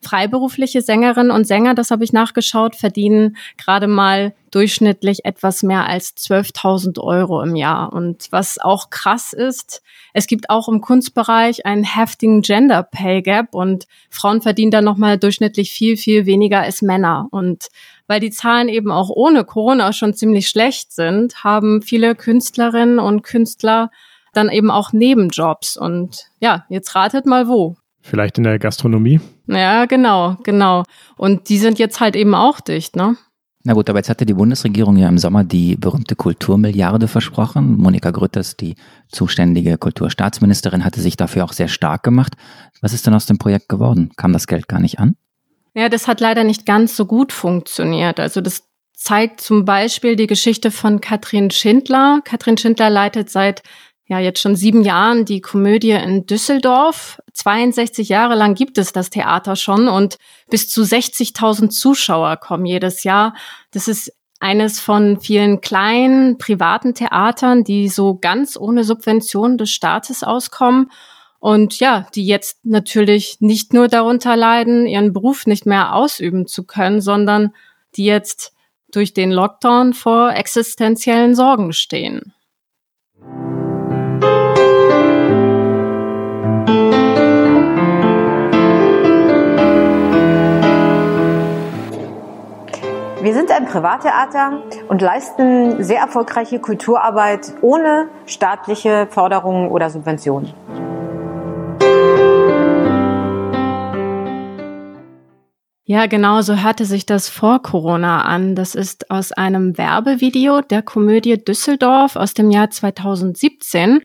Freiberufliche 0.05 0.81
Sängerinnen 0.81 1.31
und 1.31 1.47
Sänger, 1.47 1.73
das 1.73 1.89
habe 1.89 2.03
ich 2.03 2.13
nachgeschaut, 2.13 2.75
verdienen 2.75 3.37
gerade 3.57 3.87
mal 3.87 4.35
durchschnittlich 4.51 5.25
etwas 5.25 5.63
mehr 5.63 5.87
als 5.87 6.15
12.000 6.15 6.99
Euro 7.01 7.41
im 7.41 7.55
Jahr. 7.55 7.91
Und 7.91 8.27
was 8.29 8.59
auch 8.59 8.91
krass 8.91 9.33
ist, 9.33 9.81
es 10.13 10.27
gibt 10.27 10.51
auch 10.51 10.69
im 10.69 10.79
Kunstbereich 10.79 11.65
einen 11.65 11.83
heftigen 11.83 12.41
Gender 12.41 12.83
Pay 12.83 13.23
Gap 13.23 13.55
und 13.55 13.87
Frauen 14.11 14.41
verdienen 14.41 14.71
da 14.71 14.81
nochmal 14.81 15.17
durchschnittlich 15.17 15.71
viel, 15.71 15.97
viel 15.97 16.27
weniger 16.27 16.61
als 16.61 16.83
Männer. 16.83 17.27
Und 17.31 17.69
weil 18.05 18.19
die 18.19 18.29
Zahlen 18.29 18.69
eben 18.69 18.91
auch 18.91 19.09
ohne 19.09 19.43
Corona 19.43 19.91
schon 19.91 20.13
ziemlich 20.13 20.47
schlecht 20.47 20.91
sind, 20.91 21.43
haben 21.43 21.81
viele 21.81 22.13
Künstlerinnen 22.13 22.99
und 22.99 23.23
Künstler 23.23 23.89
dann 24.33 24.49
eben 24.49 24.69
auch 24.69 24.93
Nebenjobs. 24.93 25.77
Und 25.77 26.27
ja, 26.39 26.65
jetzt 26.69 26.93
ratet 26.93 27.25
mal 27.25 27.47
wo. 27.47 27.75
Vielleicht 28.01 28.37
in 28.37 28.43
der 28.43 28.59
Gastronomie? 28.59 29.19
Ja, 29.47 29.85
genau, 29.85 30.37
genau. 30.43 30.83
Und 31.17 31.49
die 31.49 31.57
sind 31.57 31.79
jetzt 31.79 31.99
halt 31.99 32.15
eben 32.15 32.33
auch 32.35 32.59
dicht, 32.59 32.95
ne? 32.95 33.15
Na 33.67 33.73
gut, 33.73 33.89
aber 33.89 33.97
jetzt 33.97 34.09
hatte 34.09 34.27
die 34.27 34.35
Bundesregierung 34.35 34.95
ja 34.95 35.09
im 35.09 35.17
Sommer 35.17 35.43
die 35.43 35.75
berühmte 35.75 36.15
Kulturmilliarde 36.15 37.07
versprochen. 37.07 37.77
Monika 37.77 38.11
Grütters, 38.11 38.55
die 38.55 38.75
zuständige 39.11 39.79
Kulturstaatsministerin, 39.79 40.85
hatte 40.85 41.01
sich 41.01 41.17
dafür 41.17 41.43
auch 41.45 41.53
sehr 41.53 41.67
stark 41.67 42.03
gemacht. 42.03 42.33
Was 42.81 42.93
ist 42.93 43.07
denn 43.07 43.15
aus 43.15 43.25
dem 43.25 43.39
Projekt 43.39 43.67
geworden? 43.67 44.11
Kam 44.17 44.33
das 44.33 44.45
Geld 44.45 44.67
gar 44.67 44.79
nicht 44.79 44.99
an? 44.99 45.15
Ja, 45.73 45.89
das 45.89 46.07
hat 46.07 46.21
leider 46.21 46.43
nicht 46.43 46.67
ganz 46.67 46.95
so 46.95 47.07
gut 47.07 47.33
funktioniert. 47.33 48.19
Also 48.19 48.39
das 48.39 48.69
zeigt 48.93 49.41
zum 49.41 49.65
Beispiel 49.65 50.15
die 50.15 50.27
Geschichte 50.27 50.69
von 50.69 51.01
Katrin 51.01 51.49
Schindler. 51.49 52.21
Katrin 52.23 52.59
Schindler 52.59 52.91
leitet 52.91 53.31
seit 53.31 53.63
ja 54.07 54.19
jetzt 54.19 54.39
schon 54.39 54.55
sieben 54.55 54.83
Jahren 54.83 55.25
die 55.25 55.41
Komödie 55.41 55.91
in 55.91 56.25
Düsseldorf. 56.25 57.19
62 57.33 58.09
Jahre 58.09 58.35
lang 58.35 58.55
gibt 58.55 58.77
es 58.77 58.93
das 58.93 59.09
Theater 59.09 59.55
schon 59.55 59.87
und 59.87 60.17
bis 60.49 60.69
zu 60.69 60.83
60.000 60.83 61.69
Zuschauer 61.69 62.37
kommen 62.37 62.65
jedes 62.65 63.03
Jahr. 63.03 63.33
Das 63.71 63.87
ist 63.87 64.13
eines 64.39 64.79
von 64.79 65.19
vielen 65.19 65.61
kleinen 65.61 66.37
privaten 66.37 66.93
Theatern, 66.93 67.63
die 67.63 67.89
so 67.89 68.15
ganz 68.15 68.57
ohne 68.57 68.83
Subvention 68.83 69.57
des 69.57 69.71
Staates 69.71 70.23
auskommen 70.23 70.91
und 71.39 71.79
ja, 71.79 72.07
die 72.15 72.25
jetzt 72.25 72.65
natürlich 72.65 73.37
nicht 73.39 73.73
nur 73.73 73.87
darunter 73.87 74.35
leiden, 74.35 74.85
ihren 74.87 75.13
Beruf 75.13 75.45
nicht 75.45 75.65
mehr 75.65 75.93
ausüben 75.95 76.47
zu 76.47 76.63
können, 76.65 77.01
sondern 77.01 77.53
die 77.95 78.05
jetzt 78.05 78.53
durch 78.91 79.13
den 79.13 79.31
Lockdown 79.31 79.93
vor 79.93 80.33
existenziellen 80.33 81.35
Sorgen 81.35 81.73
stehen. 81.73 82.33
Privattheater 93.75 94.63
und 94.87 95.01
leisten 95.01 95.83
sehr 95.83 95.99
erfolgreiche 95.99 96.61
Kulturarbeit 96.61 97.55
ohne 97.61 98.07
staatliche 98.25 99.05
Förderungen 99.11 99.69
oder 99.69 99.89
Subventionen. 99.89 100.53
Ja, 105.83 106.05
genau, 106.05 106.41
so 106.41 106.55
hörte 106.55 106.85
sich 106.85 107.05
das 107.05 107.27
vor 107.27 107.61
Corona 107.61 108.21
an. 108.21 108.55
Das 108.55 108.75
ist 108.75 109.11
aus 109.11 109.33
einem 109.33 109.77
Werbevideo 109.77 110.61
der 110.61 110.81
Komödie 110.81 111.43
Düsseldorf 111.43 112.15
aus 112.15 112.33
dem 112.33 112.51
Jahr 112.51 112.69
2017. 112.69 113.99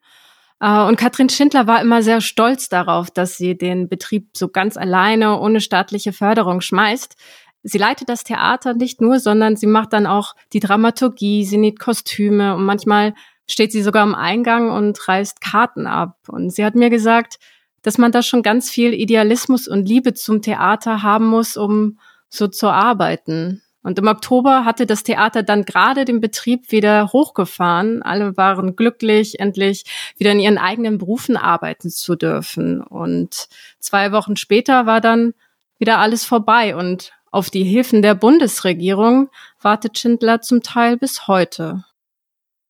Äh, 0.58 0.80
und 0.82 0.96
Katrin 0.96 1.28
Schindler 1.28 1.68
war 1.68 1.80
immer 1.80 2.02
sehr 2.02 2.20
stolz 2.20 2.68
darauf, 2.68 3.12
dass 3.12 3.36
sie 3.36 3.56
den 3.56 3.88
Betrieb 3.88 4.36
so 4.36 4.48
ganz 4.48 4.76
alleine, 4.76 5.38
ohne 5.38 5.60
staatliche 5.60 6.12
Förderung 6.12 6.60
schmeißt. 6.60 7.14
Sie 7.62 7.78
leitet 7.78 8.08
das 8.08 8.24
Theater 8.24 8.74
nicht 8.74 9.00
nur, 9.00 9.20
sondern 9.20 9.56
sie 9.56 9.66
macht 9.66 9.92
dann 9.92 10.06
auch 10.06 10.34
die 10.52 10.60
Dramaturgie, 10.60 11.44
sie 11.44 11.58
näht 11.58 11.78
Kostüme 11.78 12.54
und 12.54 12.64
manchmal 12.64 13.14
steht 13.48 13.72
sie 13.72 13.82
sogar 13.82 14.02
am 14.02 14.14
Eingang 14.14 14.70
und 14.70 15.08
reißt 15.08 15.40
Karten 15.40 15.86
ab. 15.86 16.16
Und 16.28 16.50
sie 16.50 16.64
hat 16.64 16.74
mir 16.74 16.90
gesagt, 16.90 17.38
dass 17.82 17.98
man 17.98 18.12
da 18.12 18.22
schon 18.22 18.42
ganz 18.42 18.70
viel 18.70 18.94
Idealismus 18.94 19.66
und 19.66 19.88
Liebe 19.88 20.14
zum 20.14 20.42
Theater 20.42 21.02
haben 21.02 21.26
muss, 21.26 21.56
um 21.56 21.98
so 22.28 22.46
zu 22.46 22.68
arbeiten. 22.68 23.62
Und 23.82 23.98
im 23.98 24.08
Oktober 24.08 24.66
hatte 24.66 24.84
das 24.84 25.04
Theater 25.04 25.42
dann 25.42 25.64
gerade 25.64 26.04
den 26.04 26.20
Betrieb 26.20 26.70
wieder 26.70 27.12
hochgefahren. 27.12 28.02
Alle 28.02 28.36
waren 28.36 28.76
glücklich, 28.76 29.40
endlich 29.40 29.84
wieder 30.18 30.32
in 30.32 30.40
ihren 30.40 30.58
eigenen 30.58 30.98
Berufen 30.98 31.36
arbeiten 31.36 31.88
zu 31.88 32.14
dürfen. 32.14 32.82
Und 32.82 33.48
zwei 33.78 34.12
Wochen 34.12 34.36
später 34.36 34.84
war 34.84 35.00
dann 35.00 35.32
wieder 35.78 35.98
alles 35.98 36.26
vorbei. 36.26 36.76
Und 36.76 37.12
auf 37.30 37.50
die 37.50 37.64
Hilfen 37.64 38.02
der 38.02 38.14
Bundesregierung 38.14 39.30
wartet 39.60 39.98
Schindler 39.98 40.40
zum 40.40 40.62
Teil 40.62 40.96
bis 40.96 41.26
heute 41.26 41.84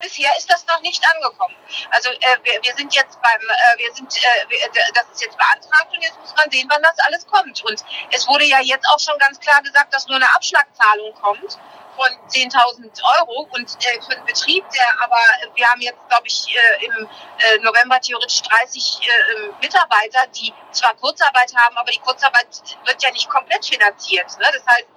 bisher 0.01 0.35
ist 0.37 0.49
das 0.51 0.65
noch 0.65 0.81
nicht 0.81 1.01
angekommen. 1.15 1.55
Also 1.91 2.09
äh, 2.09 2.37
wir, 2.43 2.61
wir 2.61 2.75
sind 2.75 2.93
jetzt 2.93 3.21
beim, 3.21 3.41
äh, 3.41 3.77
wir 3.77 3.93
sind, 3.93 4.11
äh, 4.17 4.49
wir, 4.49 4.59
das 4.93 5.05
ist 5.13 5.21
jetzt 5.21 5.37
beantragt 5.37 5.93
und 5.93 6.01
jetzt 6.01 6.19
muss 6.19 6.33
man 6.35 6.49
sehen, 6.51 6.67
wann 6.69 6.81
das 6.81 6.97
alles 7.05 7.25
kommt. 7.27 7.63
Und 7.63 7.83
es 8.11 8.27
wurde 8.27 8.45
ja 8.45 8.59
jetzt 8.61 8.85
auch 8.89 8.99
schon 8.99 9.17
ganz 9.19 9.39
klar 9.39 9.61
gesagt, 9.61 9.93
dass 9.93 10.07
nur 10.07 10.17
eine 10.17 10.33
Abschlagzahlung 10.35 11.13
kommt 11.13 11.57
von 11.95 12.09
10.000 12.29 13.01
Euro 13.19 13.47
und 13.51 13.77
äh, 13.85 14.01
für 14.01 14.15
den 14.15 14.25
Betrieb, 14.25 14.63
der 14.69 15.03
aber, 15.03 15.19
wir 15.55 15.67
haben 15.67 15.81
jetzt, 15.81 15.99
glaube 16.07 16.27
ich, 16.27 16.55
äh, 16.55 16.85
im 16.85 17.07
äh, 17.39 17.57
November 17.59 17.99
theoretisch 17.99 18.41
30 18.41 18.99
äh, 19.01 19.49
Mitarbeiter, 19.61 20.27
die 20.27 20.53
zwar 20.71 20.95
Kurzarbeit 20.95 21.53
haben, 21.55 21.77
aber 21.77 21.91
die 21.91 21.99
Kurzarbeit 21.99 22.47
wird 22.85 23.03
ja 23.03 23.11
nicht 23.11 23.29
komplett 23.29 23.65
finanziert. 23.65 24.27
Ne? 24.39 24.47
Das 24.53 24.65
heißt, 24.75 24.87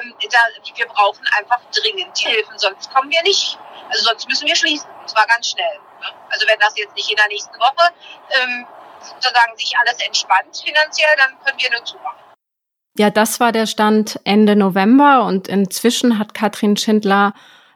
ähm, 0.00 0.14
da, 0.30 0.38
wir 0.74 0.86
brauchen 0.86 1.26
einfach 1.36 1.60
dringend 1.72 2.16
Hilfen, 2.16 2.58
sonst 2.58 2.92
kommen 2.92 3.10
wir 3.10 3.22
nicht 3.22 3.58
also 3.92 4.04
sonst 4.04 4.28
müssen 4.28 4.46
wir 4.46 4.56
schließen. 4.56 4.88
Und 5.00 5.08
zwar 5.08 5.26
ganz 5.26 5.50
schnell. 5.50 5.78
Ne? 6.00 6.06
Also 6.30 6.46
wenn 6.48 6.58
das 6.58 6.76
jetzt 6.76 6.94
nicht 6.94 7.10
in 7.10 7.16
der 7.16 7.28
nächsten 7.28 7.54
Woche 7.58 7.92
ähm, 8.30 8.66
sozusagen 9.00 9.56
sich 9.56 9.76
alles 9.76 10.00
entspannt 10.00 10.62
finanziell, 10.64 11.14
dann 11.16 11.38
können 11.44 11.58
wir 11.58 11.70
nur 11.70 11.84
zumachen. 11.84 12.31
Ja, 12.98 13.10
das 13.10 13.40
war 13.40 13.52
der 13.52 13.66
Stand 13.66 14.20
Ende 14.24 14.54
November 14.54 15.24
und 15.24 15.48
inzwischen 15.48 16.18
hat 16.18 16.34
Katrin 16.34 16.76
Schindler 16.76 17.32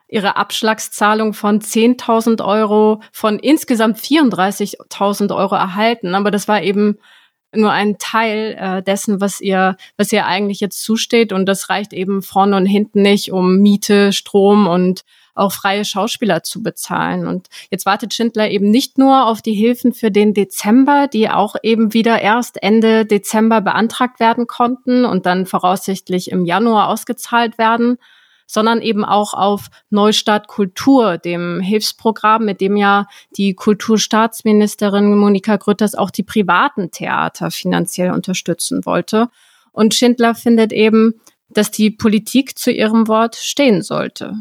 ihre 0.09 0.37
Abschlagszahlung 0.37 1.33
von 1.33 1.61
10.000 1.61 2.44
Euro 2.44 3.00
von 3.12 3.38
insgesamt 3.38 3.98
34.000 3.98 5.35
Euro 5.35 5.55
erhalten. 5.55 6.14
Aber 6.14 6.31
das 6.31 6.48
war 6.48 6.62
eben 6.62 6.98
nur 7.55 7.72
ein 7.72 7.96
Teil 7.98 8.57
äh, 8.59 8.83
dessen, 8.83 9.20
was 9.20 9.40
ihr, 9.40 9.76
was 9.96 10.12
ihr 10.12 10.26
eigentlich 10.26 10.61
jetzt 10.61 10.83
zusteht. 10.83 11.33
Und 11.33 11.46
das 11.46 11.70
reicht 11.70 11.92
eben 11.92 12.22
vorne 12.22 12.57
und 12.57 12.66
hinten 12.66 13.02
nicht, 13.02 13.33
um 13.33 13.59
Miete, 13.59 14.12
Strom 14.12 14.66
und 14.66 15.02
auch 15.37 15.53
freie 15.53 15.85
Schauspieler 15.85 16.42
zu 16.42 16.62
bezahlen. 16.62 17.27
Und 17.27 17.49
jetzt 17.70 17.87
wartet 17.87 18.14
Schindler 18.14 18.51
eben 18.51 18.70
nicht 18.70 18.99
nur 18.99 19.27
auf 19.27 19.42
die 19.42 19.55
Hilfen 19.55 19.92
für 19.92 20.11
den 20.11 20.35
Dezember, 20.35 21.09
die 21.09 21.31
auch 21.31 21.57
eben 21.62 21.92
wieder 21.92 22.20
erst 22.20 22.62
Ende 22.62 23.05
Dezember 23.05 23.61
beantragt 23.61 24.18
werden 24.18 24.46
konnten 24.46 25.05
und 25.05 25.27
dann 25.27 25.46
voraussichtlich 25.46 26.31
im 26.31 26.44
Januar 26.44 26.88
ausgezahlt 26.88 27.59
werden, 27.59 27.99
sondern 28.46 28.81
eben 28.81 29.05
auch 29.05 29.35
auf 29.35 29.68
Neustart 29.90 30.46
Kultur, 30.46 31.18
dem 31.18 31.61
Hilfsprogramm, 31.61 32.44
mit 32.44 32.61
dem 32.61 32.77
ja 32.77 33.07
die 33.37 33.55
Kulturstaatsministerin 33.55 35.16
Monika 35.16 35.57
Grütters 35.57 35.94
auch 35.94 36.11
die 36.11 36.22
privaten 36.22 36.90
Theater 36.90 37.51
finanziell 37.51 38.12
unterstützen 38.12 38.87
wollte. 38.87 39.29
Und 39.72 39.94
Schindler 39.94 40.35
findet 40.35 40.72
eben, 40.72 41.20
dass 41.49 41.70
die 41.70 41.90
Politik 41.90 42.59
zu 42.59 42.70
ihrem 42.70 43.09
Wort 43.09 43.37
stehen 43.37 43.83
sollte 43.83 44.37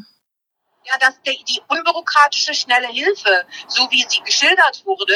ja, 0.85 0.97
dass 0.99 1.19
die, 1.21 1.43
die 1.43 1.61
unbürokratische, 1.67 2.53
schnelle 2.53 2.87
Hilfe, 2.87 3.45
so 3.67 3.89
wie 3.89 4.05
sie 4.07 4.21
geschildert 4.21 4.85
wurde, 4.85 5.15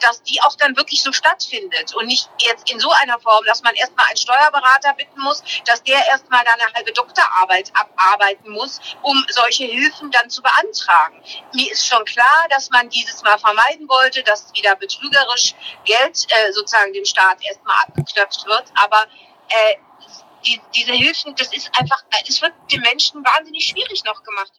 dass 0.00 0.22
die 0.22 0.40
auch 0.42 0.54
dann 0.56 0.76
wirklich 0.76 1.02
so 1.02 1.12
stattfindet 1.12 1.94
und 1.94 2.06
nicht 2.06 2.28
jetzt 2.38 2.70
in 2.70 2.80
so 2.80 2.90
einer 3.02 3.18
Form, 3.20 3.44
dass 3.44 3.62
man 3.62 3.74
erstmal 3.74 4.06
einen 4.06 4.16
Steuerberater 4.16 4.94
bitten 4.94 5.20
muss, 5.20 5.42
dass 5.66 5.82
der 5.82 6.06
erstmal 6.08 6.44
dann 6.44 6.60
eine 6.60 6.72
halbe 6.74 6.92
Doktorarbeit 6.92 7.70
abarbeiten 7.74 8.50
muss, 8.50 8.80
um 9.02 9.24
solche 9.28 9.64
Hilfen 9.64 10.10
dann 10.10 10.30
zu 10.30 10.42
beantragen. 10.42 11.22
Mir 11.52 11.70
ist 11.70 11.86
schon 11.86 12.04
klar, 12.04 12.46
dass 12.50 12.70
man 12.70 12.88
dieses 12.88 13.22
Mal 13.22 13.38
vermeiden 13.38 13.88
wollte, 13.88 14.22
dass 14.22 14.52
wieder 14.54 14.74
betrügerisch 14.76 15.54
Geld 15.84 16.26
äh, 16.30 16.52
sozusagen 16.52 16.92
dem 16.92 17.04
Staat 17.04 17.42
erstmal 17.42 17.76
abgeknöpft 17.82 18.46
wird, 18.46 18.64
aber 18.74 19.04
äh, 19.48 19.76
die, 20.46 20.60
diese 20.74 20.92
Hilfen, 20.92 21.34
das 21.36 21.52
ist 21.52 21.70
einfach, 21.78 22.02
es 22.26 22.40
wird 22.42 22.52
den 22.70 22.80
Menschen 22.80 23.24
wahnsinnig 23.24 23.66
schwierig 23.66 24.02
noch 24.04 24.22
gemacht. 24.22 24.52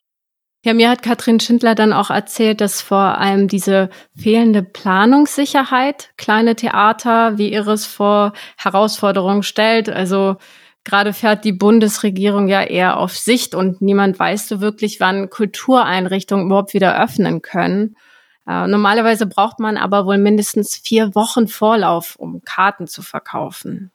Ja, 0.65 0.73
mir 0.73 0.89
hat 0.89 1.04
Katrin 1.04 1.41
Schindler 1.41 1.76
dann 1.76 1.91
auch 1.91 2.10
erzählt, 2.10 2.62
dass 2.62 2.82
vor 2.82 3.17
allem 3.17 3.49
diese 3.49 3.89
fehlende 4.15 4.63
Planungssicherheit 4.63 6.13
kleine 6.15 6.56
Theater 6.56 7.38
wie 7.38 7.52
ihres 7.52 7.86
vor 7.86 8.32
Herausforderungen 8.56 9.43
stellt. 9.43 9.89
Also 9.89 10.38
gerade 10.86 11.12
fährt 11.12 11.43
die 11.43 11.52
Bundesregierung 11.52 12.47
ja 12.47 12.62
eher 12.62 12.97
auf 12.97 13.17
Sicht 13.17 13.56
und 13.56 13.82
niemand 13.82 14.17
weiß 14.17 14.47
so 14.47 14.62
wirklich, 14.62 15.02
wann 15.02 15.30
Kultureinrichtungen 15.30 16.45
überhaupt 16.45 16.73
wieder 16.73 16.97
öffnen 16.97 17.41
können. 17.41 17.97
Äh, 18.47 18.67
normalerweise 18.67 19.26
braucht 19.26 19.60
man 19.60 19.76
aber 19.76 20.06
wohl 20.06 20.17
mindestens 20.17 20.78
vier 20.78 21.13
Wochen 21.13 21.49
Vorlauf, 21.49 22.15
um 22.15 22.41
Karten 22.45 22.88
zu 22.88 23.02
verkaufen. 23.02 23.91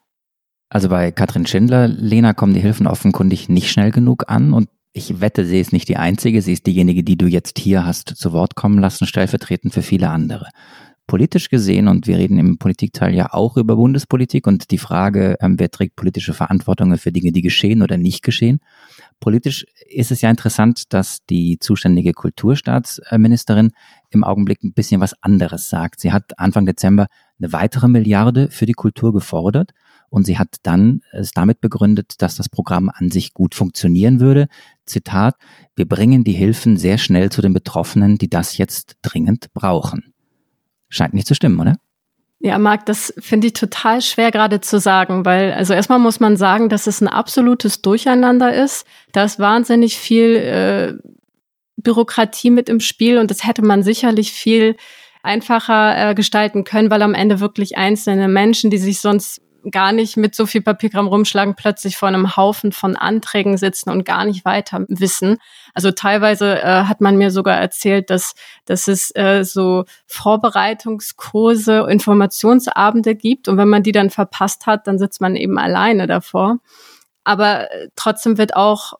Also 0.69 0.89
bei 0.89 1.11
Katrin 1.11 1.47
Schindler, 1.47 1.87
Lena, 1.87 2.33
kommen 2.33 2.53
die 2.53 2.59
Hilfen 2.59 2.85
offenkundig 2.85 3.49
nicht 3.49 3.71
schnell 3.71 3.89
genug 3.89 4.25
an 4.27 4.53
und 4.53 4.69
ich 4.99 5.21
wette, 5.21 5.45
sie 5.45 5.61
ist 5.61 5.71
nicht 5.71 5.87
die 5.87 5.95
Einzige, 5.95 6.41
sie 6.41 6.51
ist 6.51 6.67
diejenige, 6.67 7.03
die 7.03 7.17
du 7.17 7.25
jetzt 7.25 7.57
hier 7.57 7.85
hast 7.85 8.09
zu 8.09 8.33
Wort 8.33 8.55
kommen 8.55 8.79
lassen, 8.79 9.07
stellvertretend 9.07 9.73
für 9.73 9.81
viele 9.81 10.09
andere. 10.09 10.49
Politisch 11.07 11.49
gesehen, 11.49 11.87
und 11.87 12.05
wir 12.05 12.17
reden 12.17 12.37
im 12.37 12.57
Politikteil 12.57 13.15
ja 13.15 13.33
auch 13.33 13.55
über 13.57 13.77
Bundespolitik 13.77 14.45
und 14.45 14.69
die 14.71 14.77
Frage, 14.77 15.37
ähm, 15.39 15.57
wer 15.57 15.71
trägt 15.71 15.95
politische 15.95 16.33
Verantwortung 16.33 16.95
für 16.97 17.11
Dinge, 17.11 17.31
die 17.31 17.41
geschehen 17.41 17.81
oder 17.81 17.97
nicht 17.97 18.23
geschehen. 18.23 18.59
Politisch 19.19 19.65
ist 19.87 20.11
es 20.11 20.21
ja 20.21 20.29
interessant, 20.29 20.93
dass 20.93 21.25
die 21.29 21.57
zuständige 21.59 22.11
Kulturstaatsministerin 22.11 23.71
im 24.11 24.23
Augenblick 24.23 24.63
ein 24.63 24.73
bisschen 24.73 25.01
was 25.01 25.15
anderes 25.23 25.69
sagt. 25.69 26.01
Sie 26.01 26.11
hat 26.11 26.37
Anfang 26.37 26.65
Dezember 26.65 27.07
eine 27.39 27.53
weitere 27.53 27.87
Milliarde 27.87 28.49
für 28.51 28.65
die 28.65 28.73
Kultur 28.73 29.13
gefordert 29.13 29.71
und 30.09 30.25
sie 30.25 30.37
hat 30.37 30.57
dann 30.63 31.01
es 31.11 31.31
damit 31.31 31.61
begründet, 31.61 32.15
dass 32.19 32.35
das 32.35 32.49
Programm 32.49 32.91
an 32.93 33.11
sich 33.11 33.33
gut 33.33 33.55
funktionieren 33.55 34.19
würde. 34.19 34.47
Zitat, 34.89 35.35
wir 35.75 35.87
bringen 35.87 36.23
die 36.23 36.33
Hilfen 36.33 36.77
sehr 36.77 36.97
schnell 36.97 37.31
zu 37.31 37.41
den 37.41 37.53
Betroffenen, 37.53 38.17
die 38.17 38.29
das 38.29 38.57
jetzt 38.57 38.97
dringend 39.01 39.53
brauchen. 39.53 40.13
Scheint 40.89 41.13
nicht 41.13 41.27
zu 41.27 41.35
stimmen, 41.35 41.59
oder? 41.59 41.75
Ja, 42.41 42.57
Marc, 42.57 42.85
das 42.85 43.13
finde 43.19 43.47
ich 43.47 43.53
total 43.53 44.01
schwer 44.01 44.31
gerade 44.31 44.61
zu 44.61 44.79
sagen, 44.79 45.25
weil 45.25 45.51
also 45.51 45.73
erstmal 45.73 45.99
muss 45.99 46.21
man 46.21 46.37
sagen, 46.37 46.69
dass 46.69 46.87
es 46.87 47.01
ein 47.01 47.09
absolutes 47.09 47.81
Durcheinander 47.81 48.53
ist. 48.53 48.87
Da 49.11 49.25
ist 49.25 49.39
wahnsinnig 49.39 49.97
viel 49.97 50.35
äh, 50.35 50.93
Bürokratie 51.75 52.49
mit 52.49 52.69
im 52.69 52.79
Spiel 52.79 53.17
und 53.17 53.29
das 53.29 53.45
hätte 53.45 53.61
man 53.61 53.83
sicherlich 53.83 54.31
viel 54.31 54.77
einfacher 55.21 56.11
äh, 56.11 56.15
gestalten 56.15 56.63
können, 56.63 56.89
weil 56.89 57.01
am 57.01 57.13
Ende 57.13 57.41
wirklich 57.41 57.77
einzelne 57.77 58.29
Menschen, 58.29 58.69
die 58.69 58.77
sich 58.77 59.01
sonst 59.01 59.41
gar 59.71 59.91
nicht 59.91 60.17
mit 60.17 60.35
so 60.35 60.45
viel 60.45 60.61
Papierkram 60.61 61.07
rumschlagen, 61.07 61.55
plötzlich 61.55 61.97
vor 61.97 62.07
einem 62.07 62.35
Haufen 62.35 62.71
von 62.71 62.95
Anträgen 62.95 63.57
sitzen 63.57 63.89
und 63.89 64.05
gar 64.05 64.25
nicht 64.25 64.45
weiter 64.45 64.85
wissen. 64.87 65.37
Also 65.73 65.91
teilweise 65.91 66.61
äh, 66.61 66.83
hat 66.83 67.01
man 67.01 67.17
mir 67.17 67.31
sogar 67.31 67.57
erzählt, 67.57 68.09
dass, 68.09 68.35
dass 68.65 68.87
es 68.87 69.13
äh, 69.15 69.43
so 69.43 69.85
Vorbereitungskurse, 70.07 71.87
Informationsabende 71.89 73.15
gibt 73.15 73.47
und 73.47 73.57
wenn 73.57 73.69
man 73.69 73.83
die 73.83 73.91
dann 73.91 74.09
verpasst 74.09 74.65
hat, 74.65 74.87
dann 74.87 74.99
sitzt 74.99 75.21
man 75.21 75.35
eben 75.35 75.57
alleine 75.57 76.07
davor. 76.07 76.59
Aber 77.23 77.71
äh, 77.71 77.89
trotzdem 77.95 78.37
wird 78.37 78.55
auch 78.55 78.93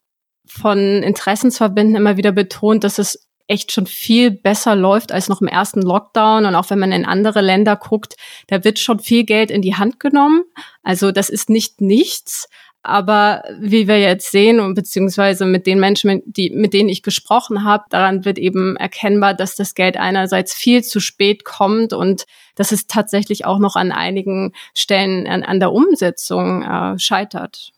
von 0.45 0.77
Interessensverbänden 0.77 1.95
immer 1.95 2.17
wieder 2.17 2.31
betont, 2.31 2.83
dass 2.83 2.97
es 2.97 3.28
echt 3.49 3.71
schon 3.71 3.87
viel 3.87 4.31
besser 4.31 4.75
läuft 4.75 5.11
als 5.11 5.27
noch 5.27 5.41
im 5.41 5.47
ersten 5.47 5.81
Lockdown. 5.81 6.45
Und 6.45 6.55
auch 6.55 6.69
wenn 6.69 6.79
man 6.79 6.91
in 6.91 7.05
andere 7.05 7.41
Länder 7.41 7.75
guckt, 7.75 8.15
da 8.47 8.63
wird 8.63 8.79
schon 8.79 8.99
viel 8.99 9.23
Geld 9.23 9.51
in 9.51 9.61
die 9.61 9.75
Hand 9.75 9.99
genommen. 9.99 10.43
Also 10.83 11.11
das 11.11 11.29
ist 11.29 11.49
nicht 11.49 11.81
nichts. 11.81 12.47
Aber 12.81 13.43
wie 13.59 13.87
wir 13.87 13.99
jetzt 13.99 14.31
sehen 14.31 14.61
und 14.61 14.73
beziehungsweise 14.73 15.45
mit 15.45 15.67
den 15.67 15.81
Menschen, 15.81 16.21
die, 16.25 16.49
mit 16.51 16.73
denen 16.73 16.87
ich 16.87 17.03
gesprochen 17.03 17.65
habe, 17.65 17.83
daran 17.89 18.23
wird 18.23 18.37
eben 18.37 18.77
erkennbar, 18.77 19.33
dass 19.33 19.55
das 19.55 19.75
Geld 19.75 19.97
einerseits 19.97 20.53
viel 20.53 20.81
zu 20.81 21.01
spät 21.01 21.43
kommt 21.43 21.91
und 21.91 22.25
dass 22.55 22.71
es 22.71 22.87
tatsächlich 22.87 23.45
auch 23.45 23.59
noch 23.59 23.75
an 23.75 23.91
einigen 23.91 24.53
Stellen 24.73 25.27
an, 25.27 25.43
an 25.43 25.59
der 25.59 25.73
Umsetzung 25.73 26.63
äh, 26.63 26.97
scheitert. 26.99 27.73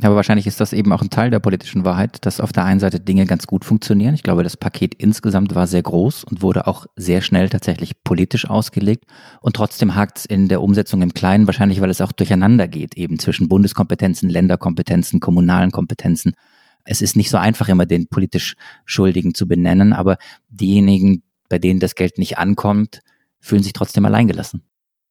Aber 0.00 0.14
wahrscheinlich 0.14 0.46
ist 0.46 0.60
das 0.60 0.72
eben 0.72 0.92
auch 0.92 1.02
ein 1.02 1.10
Teil 1.10 1.30
der 1.30 1.40
politischen 1.40 1.84
Wahrheit, 1.84 2.24
dass 2.24 2.40
auf 2.40 2.52
der 2.52 2.64
einen 2.64 2.78
Seite 2.78 3.00
Dinge 3.00 3.26
ganz 3.26 3.48
gut 3.48 3.64
funktionieren. 3.64 4.14
Ich 4.14 4.22
glaube, 4.22 4.44
das 4.44 4.56
Paket 4.56 4.94
insgesamt 4.94 5.56
war 5.56 5.66
sehr 5.66 5.82
groß 5.82 6.22
und 6.22 6.40
wurde 6.40 6.68
auch 6.68 6.86
sehr 6.94 7.20
schnell 7.20 7.48
tatsächlich 7.48 8.04
politisch 8.04 8.48
ausgelegt. 8.48 9.06
Und 9.40 9.56
trotzdem 9.56 9.96
hakt 9.96 10.18
es 10.18 10.24
in 10.24 10.46
der 10.46 10.62
Umsetzung 10.62 11.02
im 11.02 11.14
Kleinen, 11.14 11.48
wahrscheinlich 11.48 11.80
weil 11.80 11.90
es 11.90 12.00
auch 12.00 12.12
durcheinander 12.12 12.68
geht, 12.68 12.96
eben 12.96 13.18
zwischen 13.18 13.48
Bundeskompetenzen, 13.48 14.30
Länderkompetenzen, 14.30 15.18
kommunalen 15.18 15.72
Kompetenzen. 15.72 16.34
Es 16.84 17.02
ist 17.02 17.16
nicht 17.16 17.30
so 17.30 17.36
einfach, 17.36 17.68
immer 17.68 17.84
den 17.84 18.06
politisch 18.06 18.54
Schuldigen 18.84 19.34
zu 19.34 19.48
benennen, 19.48 19.92
aber 19.92 20.16
diejenigen, 20.48 21.24
bei 21.48 21.58
denen 21.58 21.80
das 21.80 21.96
Geld 21.96 22.18
nicht 22.18 22.38
ankommt, 22.38 23.00
fühlen 23.40 23.64
sich 23.64 23.72
trotzdem 23.72 24.04
alleingelassen. 24.04 24.62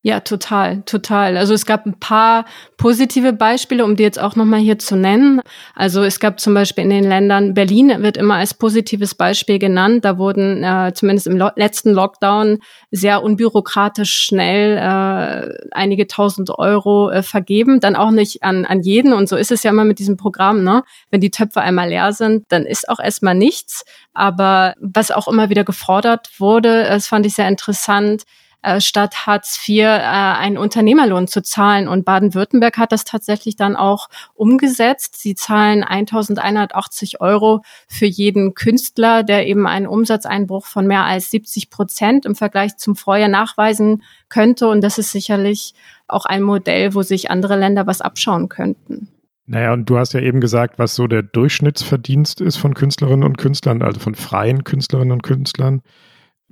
Ja, 0.03 0.19
total, 0.19 0.83
total. 0.83 1.35
Also 1.37 1.53
es 1.55 1.65
gab 1.65 1.85
ein 1.85 1.99
paar 1.99 2.45
positive 2.77 3.33
Beispiele, 3.33 3.83
um 3.83 3.95
die 3.95 4.03
jetzt 4.03 4.19
auch 4.19 4.35
nochmal 4.35 4.59
hier 4.59 4.77
zu 4.77 4.95
nennen. 4.95 5.41
Also 5.73 6.03
es 6.03 6.19
gab 6.19 6.39
zum 6.39 6.53
Beispiel 6.53 6.83
in 6.83 6.91
den 6.91 7.03
Ländern, 7.03 7.55
Berlin 7.55 7.91
wird 8.03 8.15
immer 8.15 8.35
als 8.35 8.53
positives 8.53 9.15
Beispiel 9.15 9.57
genannt. 9.57 10.05
Da 10.05 10.19
wurden 10.19 10.63
äh, 10.63 10.93
zumindest 10.93 11.27
im 11.27 11.35
Lo 11.35 11.49
letzten 11.55 11.91
Lockdown 11.91 12.59
sehr 12.91 13.23
unbürokratisch 13.23 14.13
schnell 14.13 14.77
äh, 14.77 15.67
einige 15.71 16.05
tausend 16.05 16.51
Euro 16.57 17.09
äh, 17.09 17.23
vergeben. 17.23 17.79
Dann 17.79 17.95
auch 17.95 18.11
nicht 18.11 18.43
an, 18.43 18.65
an 18.65 18.83
jeden. 18.83 19.13
Und 19.13 19.27
so 19.27 19.35
ist 19.35 19.51
es 19.51 19.63
ja 19.63 19.71
immer 19.71 19.83
mit 19.83 19.97
diesem 19.97 20.15
Programm. 20.15 20.63
Ne? 20.63 20.83
Wenn 21.09 21.21
die 21.21 21.31
Töpfe 21.31 21.59
einmal 21.59 21.89
leer 21.89 22.13
sind, 22.13 22.45
dann 22.49 22.65
ist 22.65 22.87
auch 22.87 22.99
erstmal 22.99 23.35
nichts. 23.35 23.83
Aber 24.13 24.75
was 24.79 25.11
auch 25.11 25.27
immer 25.27 25.49
wieder 25.49 25.63
gefordert 25.63 26.29
wurde, 26.37 26.83
das 26.83 27.07
fand 27.07 27.25
ich 27.25 27.33
sehr 27.33 27.47
interessant, 27.47 28.23
äh, 28.61 28.81
statt 28.81 29.27
Hartz 29.27 29.59
IV 29.67 29.79
äh, 29.79 29.85
einen 29.85 30.57
Unternehmerlohn 30.57 31.27
zu 31.27 31.41
zahlen. 31.41 31.87
Und 31.87 32.05
Baden-Württemberg 32.05 32.77
hat 32.77 32.91
das 32.91 33.03
tatsächlich 33.03 33.55
dann 33.55 33.75
auch 33.75 34.09
umgesetzt. 34.33 35.17
Sie 35.21 35.35
zahlen 35.35 35.83
1.180 35.83 37.19
Euro 37.19 37.61
für 37.87 38.05
jeden 38.05 38.55
Künstler, 38.55 39.23
der 39.23 39.47
eben 39.47 39.67
einen 39.67 39.87
Umsatzeinbruch 39.87 40.65
von 40.65 40.87
mehr 40.87 41.03
als 41.03 41.31
70 41.31 41.69
Prozent 41.69 42.25
im 42.25 42.35
Vergleich 42.35 42.77
zum 42.77 42.95
Vorjahr 42.95 43.29
nachweisen 43.29 44.03
könnte. 44.29 44.67
Und 44.67 44.81
das 44.81 44.97
ist 44.97 45.11
sicherlich 45.11 45.73
auch 46.07 46.25
ein 46.25 46.41
Modell, 46.41 46.93
wo 46.93 47.03
sich 47.03 47.29
andere 47.29 47.57
Länder 47.57 47.87
was 47.87 48.01
abschauen 48.01 48.49
könnten. 48.49 49.09
Naja, 49.45 49.71
und 49.71 49.89
du 49.89 49.97
hast 49.97 50.13
ja 50.13 50.19
eben 50.19 50.41
gesagt, 50.41 50.77
was 50.77 50.93
so 50.93 51.07
der 51.07 51.23
Durchschnittsverdienst 51.23 52.41
ist 52.41 52.57
von 52.57 52.73
Künstlerinnen 52.73 53.23
und 53.23 53.37
Künstlern, 53.37 53.81
also 53.81 53.99
von 53.99 54.13
freien 54.13 54.65
Künstlerinnen 54.65 55.13
und 55.13 55.23
Künstlern. 55.23 55.81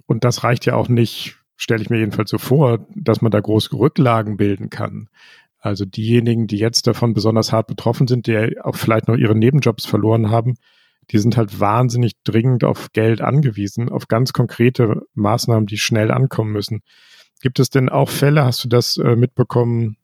Und 0.05 0.23
das 0.23 0.45
reicht 0.45 0.65
ja 0.65 0.75
auch 0.75 0.87
nicht 0.87 1.37
stelle 1.57 1.81
ich 1.81 1.89
mir 1.89 1.99
jedenfalls 1.99 2.29
so 2.29 2.37
vor, 2.37 2.85
dass 2.95 3.21
man 3.21 3.31
da 3.31 3.39
große 3.39 3.73
Rücklagen 3.73 4.37
bilden 4.37 4.69
kann. 4.69 5.09
Also 5.59 5.85
diejenigen, 5.85 6.47
die 6.47 6.57
jetzt 6.57 6.85
davon 6.85 7.13
besonders 7.13 7.51
hart 7.51 7.67
betroffen 7.67 8.07
sind, 8.07 8.27
die 8.27 8.59
auch 8.61 8.75
vielleicht 8.75 9.07
noch 9.07 9.15
ihre 9.15 9.35
Nebenjobs 9.35 9.85
verloren 9.85 10.29
haben, 10.29 10.55
die 11.11 11.19
sind 11.19 11.37
halt 11.37 11.59
wahnsinnig 11.59 12.13
dringend 12.23 12.63
auf 12.63 12.91
Geld 12.93 13.21
angewiesen, 13.21 13.89
auf 13.89 14.07
ganz 14.07 14.33
konkrete 14.33 15.01
Maßnahmen, 15.13 15.65
die 15.65 15.77
schnell 15.77 16.11
ankommen 16.11 16.51
müssen. 16.51 16.81
Gibt 17.41 17.59
es 17.59 17.69
denn 17.69 17.89
auch 17.89 18.09
Fälle, 18.09 18.43
hast 18.43 18.63
du 18.63 18.69
das 18.69 18.97
äh, 18.97 19.15
mitbekommen, 19.15 19.97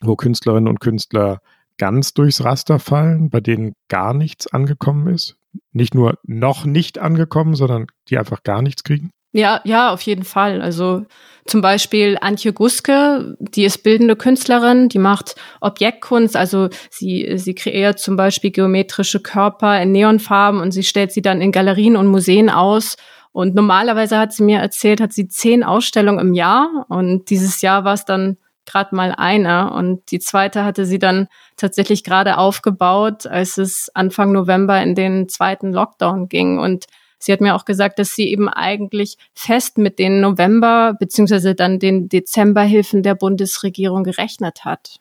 wo 0.00 0.16
Künstlerinnen 0.16 0.68
und 0.68 0.80
Künstler 0.80 1.40
ganz 1.78 2.14
durchs 2.14 2.44
Raster 2.44 2.78
fallen, 2.78 3.30
bei 3.30 3.40
denen 3.40 3.74
gar 3.88 4.14
nichts 4.14 4.46
angekommen 4.46 5.12
ist? 5.12 5.36
Nicht 5.72 5.94
nur 5.94 6.18
noch 6.24 6.64
nicht 6.64 6.98
angekommen, 6.98 7.54
sondern 7.54 7.86
die 8.08 8.18
einfach 8.18 8.42
gar 8.42 8.62
nichts 8.62 8.84
kriegen? 8.84 9.10
Ja, 9.36 9.60
ja, 9.64 9.92
auf 9.92 10.00
jeden 10.02 10.22
Fall. 10.22 10.62
Also 10.62 11.06
zum 11.44 11.60
Beispiel 11.60 12.16
Antje 12.20 12.52
Guske, 12.52 13.36
die 13.40 13.64
ist 13.64 13.82
bildende 13.82 14.14
Künstlerin, 14.14 14.88
die 14.88 15.00
macht 15.00 15.34
Objektkunst, 15.60 16.36
also 16.36 16.68
sie, 16.88 17.32
sie 17.34 17.54
kreiert 17.56 17.98
zum 17.98 18.16
Beispiel 18.16 18.52
geometrische 18.52 19.20
Körper 19.20 19.82
in 19.82 19.90
Neonfarben 19.90 20.60
und 20.60 20.70
sie 20.70 20.84
stellt 20.84 21.10
sie 21.10 21.20
dann 21.20 21.40
in 21.40 21.50
Galerien 21.50 21.96
und 21.96 22.06
Museen 22.06 22.48
aus. 22.48 22.96
Und 23.32 23.56
normalerweise 23.56 24.16
hat 24.18 24.32
sie 24.32 24.44
mir 24.44 24.60
erzählt, 24.60 25.00
hat 25.00 25.12
sie 25.12 25.26
zehn 25.26 25.64
Ausstellungen 25.64 26.20
im 26.28 26.34
Jahr 26.34 26.86
und 26.88 27.28
dieses 27.28 27.60
Jahr 27.60 27.84
war 27.84 27.94
es 27.94 28.04
dann 28.04 28.36
gerade 28.66 28.94
mal 28.94 29.12
eine 29.16 29.72
und 29.72 30.12
die 30.12 30.20
zweite 30.20 30.64
hatte 30.64 30.86
sie 30.86 31.00
dann 31.00 31.26
tatsächlich 31.56 32.04
gerade 32.04 32.38
aufgebaut, 32.38 33.26
als 33.26 33.58
es 33.58 33.90
Anfang 33.94 34.30
November 34.30 34.80
in 34.80 34.94
den 34.94 35.28
zweiten 35.28 35.72
Lockdown 35.72 36.28
ging 36.28 36.60
und 36.60 36.86
Sie 37.24 37.32
hat 37.32 37.40
mir 37.40 37.54
auch 37.54 37.64
gesagt, 37.64 37.98
dass 37.98 38.10
sie 38.10 38.30
eben 38.30 38.50
eigentlich 38.50 39.16
fest 39.34 39.78
mit 39.78 39.98
den 39.98 40.20
November- 40.20 40.92
beziehungsweise 40.92 41.54
dann 41.54 41.78
den 41.78 42.10
Dezemberhilfen 42.10 43.02
der 43.02 43.14
Bundesregierung 43.14 44.04
gerechnet 44.04 44.66
hat. 44.66 45.00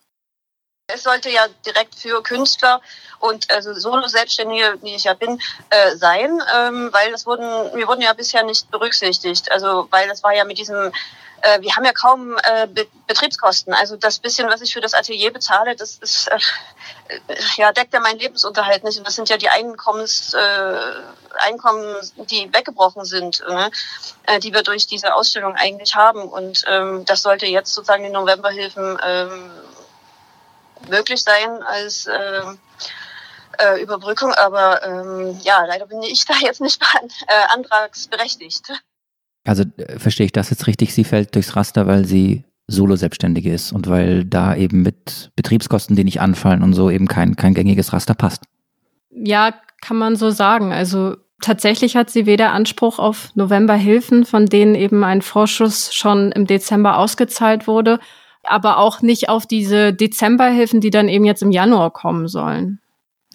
Es 0.88 1.04
sollte 1.04 1.30
ja 1.30 1.46
direkt 1.66 1.96
für 1.96 2.24
Künstler 2.24 2.80
und 3.20 3.52
also 3.52 3.74
Solo-Selbstständige, 3.74 4.78
die 4.82 4.96
ich 4.96 5.04
ja 5.04 5.16
bin, 5.16 5.38
äh, 5.70 5.98
sein, 5.98 6.40
ähm, 6.56 6.90
weil 6.94 7.12
das 7.12 7.26
wurden, 7.26 7.44
wir 7.76 7.88
wurden 7.90 8.02
ja 8.02 8.14
bisher 8.14 8.44
nicht 8.44 8.72
berücksichtigt. 8.72 9.52
Also 9.52 9.88
weil 9.92 10.08
das 10.08 10.24
war 10.24 10.34
ja 10.34 10.46
mit 10.46 10.58
diesem 10.58 10.94
äh, 11.44 11.62
wir 11.62 11.76
haben 11.76 11.84
ja 11.84 11.92
kaum 11.92 12.38
äh, 12.44 12.68
Be 12.68 12.88
Betriebskosten. 13.06 13.74
Also 13.74 13.98
das 13.98 14.20
bisschen, 14.20 14.50
was 14.50 14.62
ich 14.62 14.74
für 14.74 14.80
das 14.80 14.94
Atelier 14.94 15.32
bezahle, 15.32 15.76
das 15.76 15.98
ist 15.98 16.28
äh, 16.28 16.40
ja 17.58 17.72
deckt 17.74 17.94
ja 17.94 18.00
meinen 18.00 18.18
Lebensunterhalt 18.18 18.84
nicht. 18.84 18.98
Und 18.98 19.06
das 19.06 19.16
sind 19.16 19.30
ja 19.30 19.38
die 19.38 19.50
Einkommens, 19.50 20.34
äh, 20.34 20.76
Einkommen, 21.46 21.96
die 22.30 22.52
weggebrochen 22.54 23.04
sind, 23.04 23.44
ne? 23.48 23.70
äh, 24.24 24.40
die 24.40 24.54
wir 24.54 24.64
durch 24.64 24.88
diese 24.88 25.14
Ausstellung 25.14 25.56
eigentlich 25.56 25.96
haben. 25.96 26.24
Und 26.24 26.64
ähm, 26.68 27.04
das 27.06 27.22
sollte 27.22 27.46
jetzt 27.46 27.74
sozusagen 27.74 28.04
die 28.04 28.10
Novemberhilfen 28.10 28.98
ähm, 29.04 29.52
möglich 30.88 31.24
sein 31.24 31.62
als 31.64 32.08
äh, 32.08 32.42
äh, 33.60 33.82
Überbrückung. 33.82 34.34
Aber 34.34 34.82
ähm, 34.84 35.40
ja, 35.44 35.66
leider 35.66 35.88
bin 35.88 36.02
ich 36.04 36.26
da 36.26 36.36
jetzt 36.36 36.62
nicht 36.62 36.82
äh, 37.28 37.54
antragsberechtigt. 37.54 38.72
Also 39.44 39.64
äh, 39.78 40.00
verstehe 40.00 40.26
ich 40.26 40.32
das 40.32 40.50
jetzt 40.50 40.68
richtig? 40.68 40.94
Sie 40.94 41.04
fällt 41.04 41.36
durchs 41.36 41.56
Raster, 41.56 41.88
weil 41.88 42.06
sie 42.06 42.44
Solo-Selbstständige 42.68 43.54
ist 43.54 43.74
und 43.74 43.88
weil 43.88 44.24
da 44.24 44.56
eben 44.56 44.82
mit 44.82 45.32
Betriebskosten, 45.36 45.96
die 45.96 46.04
nicht 46.04 46.22
anfallen 46.22 46.64
und 46.64 46.74
so 46.74 46.90
eben 46.90 47.08
kein, 47.08 47.36
kein 47.36 47.54
gängiges 47.54 47.92
Raster 47.92 48.14
passt. 48.14 48.44
Ja, 49.12 49.54
kann 49.82 49.98
man 49.98 50.16
so 50.16 50.30
sagen. 50.30 50.72
Also 50.72 51.18
tatsächlich 51.42 51.96
hat 51.96 52.10
sie 52.10 52.26
weder 52.26 52.54
Anspruch 52.54 53.00
auf 53.00 53.30
Novemberhilfen, 53.36 54.26
von 54.26 54.46
denen 54.46 54.76
eben 54.76 55.04
ein 55.04 55.22
Vorschuss 55.22 55.94
schon 55.94 56.32
im 56.32 56.48
Dezember 56.48 56.98
ausgezahlt 56.98 57.68
wurde, 57.68 58.00
aber 58.44 58.78
auch 58.78 59.02
nicht 59.02 59.30
auf 59.30 59.46
diese 59.46 59.94
Dezemberhilfen, 59.94 60.80
die 60.80 60.90
dann 60.90 61.10
eben 61.10 61.26
jetzt 61.26 61.44
im 61.44 61.52
Januar 61.52 61.92
kommen 61.92 62.28
sollen. 62.28 62.80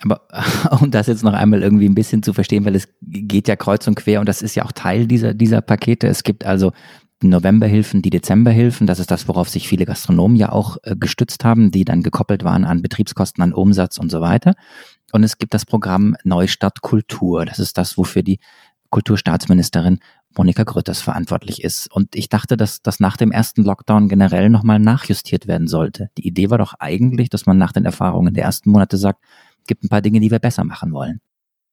Aber 0.02 0.22
um 0.80 0.90
das 0.90 1.06
jetzt 1.06 1.24
noch 1.24 1.32
einmal 1.32 1.62
irgendwie 1.62 1.88
ein 1.88 1.94
bisschen 1.94 2.22
zu 2.22 2.32
verstehen, 2.32 2.64
weil 2.64 2.76
es 2.76 2.88
geht 3.00 3.48
ja 3.48 3.56
kreuz 3.56 3.86
und 3.86 3.94
quer 3.94 4.20
und 4.20 4.28
das 4.28 4.42
ist 4.42 4.54
ja 4.54 4.64
auch 4.64 4.72
Teil 4.72 5.06
dieser, 5.06 5.34
dieser 5.34 5.60
Pakete. 5.60 6.06
Es 6.06 6.22
gibt 6.22 6.44
also 6.44 6.72
Novemberhilfen, 7.22 8.00
die 8.00 8.10
Dezemberhilfen, 8.10 8.86
das 8.86 9.00
ist 9.00 9.10
das, 9.10 9.26
worauf 9.26 9.48
sich 9.48 9.66
viele 9.66 9.86
Gastronomen 9.86 10.36
ja 10.36 10.52
auch 10.52 10.76
äh, 10.84 10.94
gestützt 10.94 11.44
haben, 11.44 11.72
die 11.72 11.84
dann 11.84 12.02
gekoppelt 12.02 12.44
waren 12.44 12.64
an 12.64 12.80
Betriebskosten, 12.80 13.42
an 13.42 13.52
Umsatz 13.52 13.98
und 13.98 14.10
so 14.10 14.20
weiter. 14.20 14.54
Und 15.12 15.24
es 15.24 15.38
gibt 15.38 15.54
das 15.54 15.66
Programm 15.66 16.16
Neustadt 16.22 16.80
Kultur. 16.80 17.44
Das 17.44 17.58
ist 17.58 17.76
das, 17.76 17.98
wofür 17.98 18.22
die 18.22 18.38
Kulturstaatsministerin 18.90 19.98
Monika 20.36 20.62
Grütters 20.62 21.00
verantwortlich 21.00 21.64
ist. 21.64 21.90
Und 21.90 22.14
ich 22.14 22.28
dachte, 22.28 22.56
dass 22.56 22.82
das 22.82 23.00
nach 23.00 23.16
dem 23.16 23.32
ersten 23.32 23.64
Lockdown 23.64 24.08
generell 24.08 24.50
nochmal 24.50 24.78
nachjustiert 24.78 25.48
werden 25.48 25.66
sollte. 25.66 26.10
Die 26.16 26.26
Idee 26.26 26.50
war 26.50 26.58
doch 26.58 26.74
eigentlich, 26.78 27.30
dass 27.30 27.46
man 27.46 27.58
nach 27.58 27.72
den 27.72 27.84
Erfahrungen 27.84 28.34
der 28.34 28.44
ersten 28.44 28.70
Monate 28.70 28.96
sagt, 28.96 29.24
gibt 29.68 29.84
ein 29.84 29.88
paar 29.88 30.02
Dinge, 30.02 30.18
die 30.18 30.32
wir 30.32 30.40
besser 30.40 30.64
machen 30.64 30.92
wollen. 30.92 31.20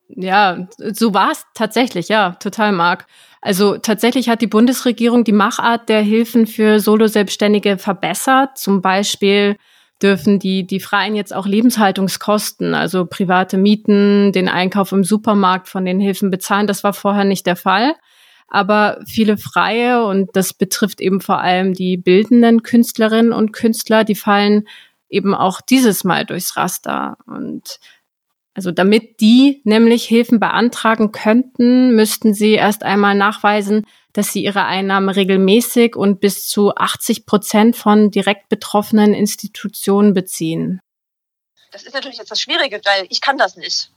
Ja, 0.08 0.68
so 0.78 1.16
war 1.16 1.32
es 1.32 1.46
tatsächlich, 1.56 2.10
ja, 2.10 2.32
total, 2.40 2.72
Marc. 2.72 3.08
Also 3.42 3.78
tatsächlich 3.78 4.30
hat 4.30 4.42
die 4.42 4.48
Bundesregierung 4.48 5.24
die 5.24 5.32
Machart 5.32 5.90
der 5.90 6.02
Hilfen 6.02 6.46
für 6.46 6.80
Solo-Selbstständige 6.80 7.78
verbessert. 7.80 8.58
Zum 8.58 8.82
Beispiel 8.82 9.58
dürfen 10.02 10.40
die, 10.40 10.68
die 10.68 10.80
Freien 10.80 11.16
jetzt 11.16 11.34
auch 11.34 11.48
Lebenshaltungskosten, 11.48 12.76
also 12.76 13.06
private 13.06 13.58
Mieten, 13.58 14.32
den 14.32 14.50
Einkauf 14.50 14.92
im 14.92 15.04
Supermarkt 15.04 15.70
von 15.70 15.86
den 15.86 16.00
Hilfen 16.00 16.30
bezahlen. 16.30 16.68
Das 16.68 16.84
war 16.84 16.94
vorher 16.94 17.24
nicht 17.24 17.48
der 17.48 17.56
Fall. 17.56 17.96
Aber 18.48 19.00
viele 19.08 19.38
Freie, 19.38 20.06
und 20.06 20.30
das 20.34 20.54
betrifft 20.54 21.02
eben 21.02 21.20
vor 21.20 21.40
allem 21.40 21.74
die 21.74 21.98
bildenden 21.98 22.62
Künstlerinnen 22.62 23.34
und 23.34 23.54
Künstler, 23.54 24.04
die 24.04 24.16
fallen 24.16 24.68
eben 25.10 25.34
auch 25.34 25.62
dieses 25.62 26.04
Mal 26.04 26.26
durchs 26.26 26.58
Raster. 26.58 27.18
Und 27.26 27.80
also 28.54 28.72
damit 28.72 29.20
die 29.20 29.62
nämlich 29.66 30.06
Hilfen 30.06 30.40
beantragen 30.40 31.12
könnten, 31.12 31.96
müssten 31.96 32.34
sie 32.34 32.54
erst 32.54 32.84
einmal 32.84 33.16
nachweisen, 33.16 33.86
dass 34.14 34.32
sie 34.32 34.44
ihre 34.44 34.64
Einnahmen 34.64 35.10
regelmäßig 35.10 35.96
und 35.96 36.22
bis 36.22 36.48
zu 36.48 36.74
80 36.74 37.26
Prozent 37.26 37.76
von 37.76 38.12
direkt 38.12 38.48
betroffenen 38.48 39.14
Institutionen 39.14 40.14
beziehen. 40.14 40.80
Das 41.72 41.84
ist 41.84 41.94
natürlich 41.94 42.18
jetzt 42.18 42.32
das 42.32 42.40
Schwierige, 42.40 42.80
weil 42.86 43.06
ich 43.10 43.20
kann 43.20 43.38
das 43.38 43.58
nicht. 43.58 43.92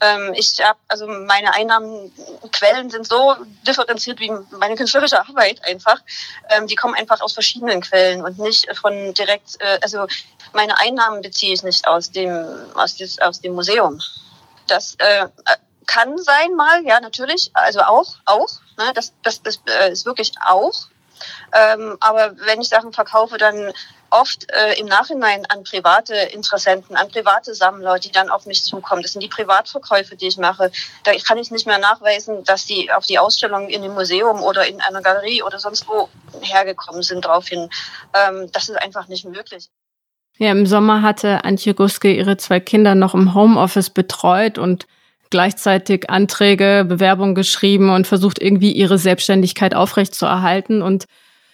Ähm, 0.00 0.32
ich 0.34 0.58
habe 0.60 0.78
also 0.88 1.06
meine 1.06 1.52
Einnahmenquellen 1.54 2.90
sind 2.90 3.06
so 3.06 3.36
differenziert 3.66 4.18
wie 4.20 4.32
meine 4.58 4.74
künstlerische 4.74 5.20
Arbeit 5.20 5.62
einfach. 5.64 6.00
Ähm, 6.48 6.66
die 6.66 6.74
kommen 6.74 6.94
einfach 6.94 7.20
aus 7.20 7.34
verschiedenen 7.34 7.80
Quellen 7.80 8.22
und 8.24 8.38
nicht 8.38 8.66
von 8.76 9.14
direkt. 9.14 9.60
Äh, 9.60 9.78
also 9.82 10.06
meine 10.52 10.78
Einnahmen 10.78 11.22
beziehe 11.22 11.52
ich 11.52 11.62
nicht 11.62 11.86
aus 11.86 12.10
dem 12.10 12.46
aus, 12.74 12.96
des, 12.96 13.18
aus 13.20 13.40
dem 13.40 13.54
Museum. 13.54 14.00
Das 14.66 14.94
äh, 14.98 15.26
kann 15.86 16.16
sein 16.18 16.54
mal, 16.56 16.84
ja 16.84 17.00
natürlich, 17.00 17.50
also 17.54 17.80
auch 17.80 18.14
auch. 18.24 18.48
Ne, 18.78 18.92
das 18.94 19.12
das, 19.22 19.42
das 19.42 19.60
äh, 19.66 19.92
ist 19.92 20.06
wirklich 20.06 20.32
auch. 20.44 20.88
Ähm, 21.52 21.96
aber 22.00 22.36
wenn 22.46 22.60
ich 22.60 22.68
Sachen 22.68 22.92
verkaufe, 22.92 23.38
dann 23.38 23.72
oft 24.10 24.50
äh, 24.50 24.78
im 24.78 24.86
Nachhinein 24.86 25.46
an 25.46 25.64
private 25.64 26.14
Interessenten, 26.14 26.96
an 26.96 27.08
private 27.08 27.54
Sammler, 27.54 27.98
die 27.98 28.10
dann 28.10 28.28
auf 28.28 28.46
mich 28.46 28.64
zukommen. 28.64 29.02
Das 29.02 29.12
sind 29.12 29.22
die 29.22 29.28
Privatverkäufe, 29.28 30.16
die 30.16 30.26
ich 30.26 30.36
mache. 30.36 30.70
Da 31.04 31.12
kann 31.26 31.38
ich 31.38 31.50
nicht 31.50 31.66
mehr 31.66 31.78
nachweisen, 31.78 32.44
dass 32.44 32.66
die 32.66 32.92
auf 32.92 33.06
die 33.06 33.18
Ausstellung 33.18 33.68
in 33.68 33.82
dem 33.82 33.94
Museum 33.94 34.42
oder 34.42 34.66
in 34.66 34.80
einer 34.80 35.00
Galerie 35.00 35.42
oder 35.42 35.58
sonst 35.58 35.88
wo 35.88 36.08
hergekommen 36.40 37.02
sind 37.02 37.24
daraufhin. 37.24 37.70
Ähm, 38.14 38.50
das 38.52 38.68
ist 38.68 38.76
einfach 38.76 39.08
nicht 39.08 39.24
möglich. 39.24 39.68
Ja, 40.38 40.50
im 40.52 40.66
Sommer 40.66 41.02
hatte 41.02 41.44
Antje 41.44 41.74
Guske 41.74 42.12
ihre 42.12 42.36
zwei 42.36 42.60
Kinder 42.60 42.94
noch 42.94 43.14
im 43.14 43.34
Homeoffice 43.34 43.90
betreut 43.90 44.58
und 44.58 44.86
gleichzeitig 45.30 46.10
Anträge, 46.10 46.84
Bewerbungen 46.86 47.34
geschrieben 47.34 47.90
und 47.90 48.06
versucht 48.06 48.40
irgendwie 48.40 48.72
ihre 48.72 48.98
Selbstständigkeit 48.98 49.74
aufrechtzuerhalten. 49.74 50.82
Und 50.82 51.06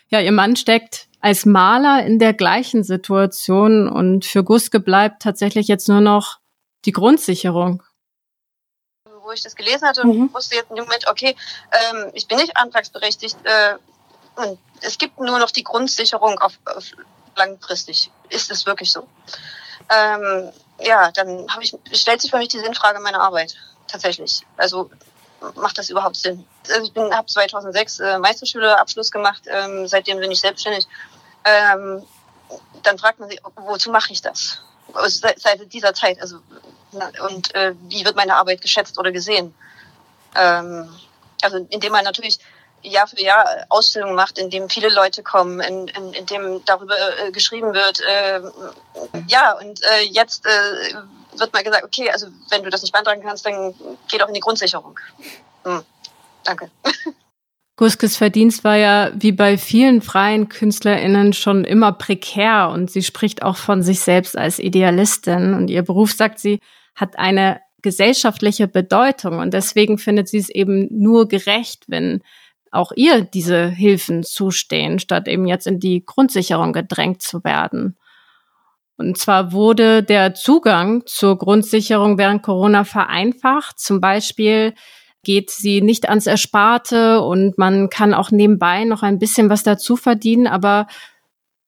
ja, 0.09 0.21
ihr 0.21 0.33
Mann 0.33 0.57
steckt 0.57 1.09
als 1.21 1.45
Maler 1.45 2.05
in 2.05 2.19
der 2.19 2.33
gleichen 2.33 2.85
Situation 2.85 3.89
und 3.89 4.25
für 4.25 4.45
Guske 4.45 4.81
bleibt 4.81 5.23
tatsächlich 5.23 5.69
jetzt 5.69 5.89
nur 5.89 6.01
noch 6.01 6.39
die 6.85 6.93
Grundsicherung. 6.93 7.83
Wo 9.05 9.33
ich 9.33 9.43
das 9.43 9.57
gelesen 9.57 9.89
hatte 9.89 10.03
und 10.03 10.17
mhm. 10.17 10.35
wusste 10.35 10.57
jetzt 10.57 10.71
im 10.71 10.77
Moment, 10.77 11.09
okay, 11.09 11.35
ähm, 11.73 12.11
ich 12.15 12.29
bin 12.29 12.39
nicht 12.39 12.57
antragsberechtigt 12.57 13.37
äh, 13.45 13.75
es 14.83 14.99
gibt 14.99 15.19
nur 15.19 15.39
noch 15.39 15.51
die 15.51 15.65
Grundsicherung 15.65 16.39
auf, 16.39 16.59
auf 16.65 16.93
langfristig. 17.37 18.11
Ist 18.29 18.51
es 18.51 18.67
wirklich 18.67 18.93
so? 18.93 19.07
Ähm, 19.91 20.51
ja, 20.81 21.11
dann 21.13 21.47
habe 21.49 21.63
ich, 21.63 21.75
stellt 21.93 22.21
sich 22.21 22.31
für 22.31 22.39
mich 22.39 22.49
die 22.49 22.59
Sinnfrage 22.59 23.01
meiner 23.01 23.21
Arbeit 23.21 23.57
tatsächlich. 23.89 24.43
Also 24.57 24.91
macht 25.55 25.79
das 25.79 25.91
überhaupt 25.91 26.17
Sinn? 26.17 26.47
Also 26.69 26.91
ich 26.95 27.13
habe 27.13 27.27
2006 27.27 28.01
äh, 28.01 28.19
Meisterschülerabschluss 28.19 29.11
gemacht, 29.11 29.43
ähm, 29.47 29.87
seitdem 29.87 30.19
bin 30.19 30.31
ich 30.31 30.41
selbstständig. 30.41 30.87
Ähm, 31.45 32.05
dann 32.83 32.99
fragt 32.99 33.19
man 33.19 33.29
sich, 33.29 33.41
wozu 33.57 33.91
mache 33.91 34.13
ich 34.13 34.23
das? 34.23 34.61
Also 34.93 35.19
seit, 35.21 35.41
seit 35.41 35.73
dieser 35.73 35.95
Zeit, 35.95 36.21
also 36.21 36.39
und 37.29 37.55
äh, 37.55 37.75
wie 37.89 38.05
wird 38.05 38.17
meine 38.17 38.37
Arbeit 38.37 38.61
geschätzt 38.61 38.99
oder 38.99 39.13
gesehen? 39.13 39.55
Ähm, 40.35 40.89
also 41.43 41.67
indem 41.71 41.93
man 41.93 42.05
natürlich 42.05 42.39
Jahr 42.91 43.07
für 43.07 43.21
Jahr 43.21 43.67
Ausstellungen 43.69 44.15
macht, 44.15 44.39
in 44.39 44.51
dem 44.51 44.69
viele 44.69 44.89
Leute 44.89 45.23
kommen, 45.23 45.61
in, 45.61 45.89
in, 45.89 46.13
in 46.13 46.27
dem 46.27 46.65
darüber 46.65 46.95
äh, 47.21 47.31
geschrieben 47.31 47.75
wird. 47.75 48.01
Äh, 48.01 48.41
ja, 49.29 49.53
und 49.59 49.81
äh, 49.83 50.05
jetzt 50.11 50.47
äh, 50.47 50.95
wird 51.39 51.53
mal 51.53 51.63
gesagt, 51.63 51.85
okay, 51.85 52.11
also 52.11 52.29
wenn 52.51 52.63
du 52.63 52.71
das 52.71 52.83
nicht 52.83 52.93
beantragen 52.93 53.23
kannst, 53.23 53.47
dann 53.47 53.75
geh 54.09 54.19
doch 54.19 54.29
in 54.29 54.35
die 54.35 54.41
Grundsicherung. 54.41 54.99
Hm, 55.65 55.83
danke. 56.45 56.71
Guskes 57.79 58.17
Verdienst 58.17 58.65
war 58.65 58.77
ja 58.77 59.11
wie 59.15 59.33
bei 59.33 59.59
vielen 59.59 60.01
freien 60.01 60.49
KünstlerInnen 60.49 61.35
schon 61.35 61.65
immer 61.65 61.93
prekär 61.93 62.71
und 62.73 62.91
sie 62.91 63.03
spricht 63.03 63.43
auch 63.43 63.57
von 63.57 63.83
sich 63.83 64.01
selbst 64.01 64.37
als 64.37 64.59
Idealistin 64.59 65.53
und 65.53 65.69
ihr 65.69 65.83
Beruf, 65.83 66.13
sagt 66.13 66.39
sie, 66.39 66.61
hat 66.95 67.19
eine 67.19 67.61
gesellschaftliche 67.83 68.67
Bedeutung 68.67 69.39
und 69.41 69.53
deswegen 69.53 69.99
findet 69.99 70.29
sie 70.29 70.39
es 70.39 70.49
eben 70.49 70.89
nur 70.91 71.29
gerecht, 71.29 71.85
wenn 71.87 72.23
auch 72.73 72.93
ihr 72.95 73.23
diese 73.23 73.69
Hilfen 73.69 74.23
zustehen, 74.23 74.99
statt 74.99 75.29
eben 75.29 75.47
jetzt 75.47 75.67
in 75.67 75.81
die 75.81 76.05
Grundsicherung 76.05 76.73
gedrängt 76.73 77.23
zu 77.23 77.45
werden. 77.45 77.97
Und 78.97 79.19
zwar 79.19 79.53
wurde 79.53 80.03
der 80.03 80.35
Zugang 80.35 81.03
zur 81.07 81.37
Grundsicherung 81.37 82.19
während 82.19 82.43
Corona 82.43 82.85
vereinfacht. 82.85 83.79
Zum 83.79 84.01
Beispiel 84.01 84.75
geht 85.23 85.51
sie 85.51 85.83
nicht 85.83 86.09
ans 86.09 86.27
Ersparte 86.27 87.21
und 87.21 87.59
man 87.59 87.91
kann 87.91 88.15
auch 88.15 88.31
nebenbei 88.31 88.85
noch 88.85 89.03
ein 89.03 89.19
bisschen 89.19 89.51
was 89.51 89.63
dazu 89.65 89.97
verdienen, 89.97 90.47
aber 90.47 90.87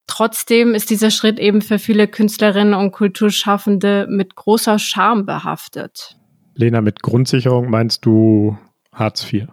trotzdem 0.07 0.75
ist 0.75 0.91
dieser 0.91 1.11
Schritt 1.11 1.39
eben 1.39 1.61
für 1.61 1.79
viele 1.79 2.09
Künstlerinnen 2.09 2.75
und 2.75 2.93
Kulturschaffende 2.93 4.07
mit 4.09 4.37
großer 4.37 4.79
Scham 4.79 5.27
behaftet. 5.27 6.17
Lena, 6.55 6.81
mit 6.81 7.03
Grundsicherung 7.03 7.69
meinst 7.69 8.07
du 8.07 8.57
Hartz 8.93 9.31
IV? 9.31 9.49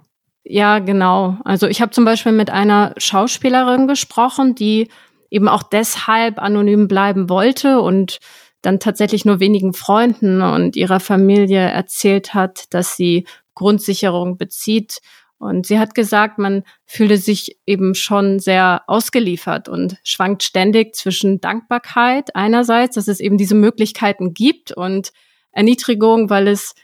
Ja, 0.48 0.78
genau. 0.78 1.38
Also 1.44 1.68
ich 1.68 1.82
habe 1.82 1.92
zum 1.92 2.06
Beispiel 2.06 2.32
mit 2.32 2.52
einer 2.52 2.94
Schauspielerin 2.98 3.88
gesprochen, 3.88 4.54
die 4.54 4.90
eben 5.32 5.48
auch 5.48 5.64
deshalb 5.64 6.40
anonym 6.40 6.88
bleiben 6.88 7.30
wollte 7.30 7.82
und 7.82 8.20
dann 8.62 8.80
tatsächlich 8.80 9.26
nur 9.26 9.40
wenigen 9.40 9.74
Freunden 9.74 10.42
und 10.44 10.76
ihrer 10.76 11.00
Familie 11.00 11.62
erzählt 11.62 12.36
hat, 12.36 12.66
dass 12.74 12.96
sie 12.96 13.26
Grundsicherung 13.56 14.38
bezieht. 14.38 15.00
Und 15.40 15.66
sie 15.66 15.80
hat 15.80 15.96
gesagt, 15.96 16.38
man 16.38 16.64
fühle 16.86 17.18
sich 17.18 17.58
eben 17.66 17.96
schon 17.96 18.40
sehr 18.40 18.84
ausgeliefert 18.88 19.68
und 19.68 19.98
schwankt 20.04 20.44
ständig 20.44 20.96
zwischen 20.96 21.42
Dankbarkeit 21.42 22.36
einerseits, 22.36 22.96
dass 22.96 23.08
es 23.08 23.20
eben 23.20 23.38
diese 23.38 23.56
Möglichkeiten 23.56 24.34
gibt 24.34 24.72
und 24.72 25.12
Erniedrigung, 25.52 26.30
weil 26.30 26.48
es 26.48 26.76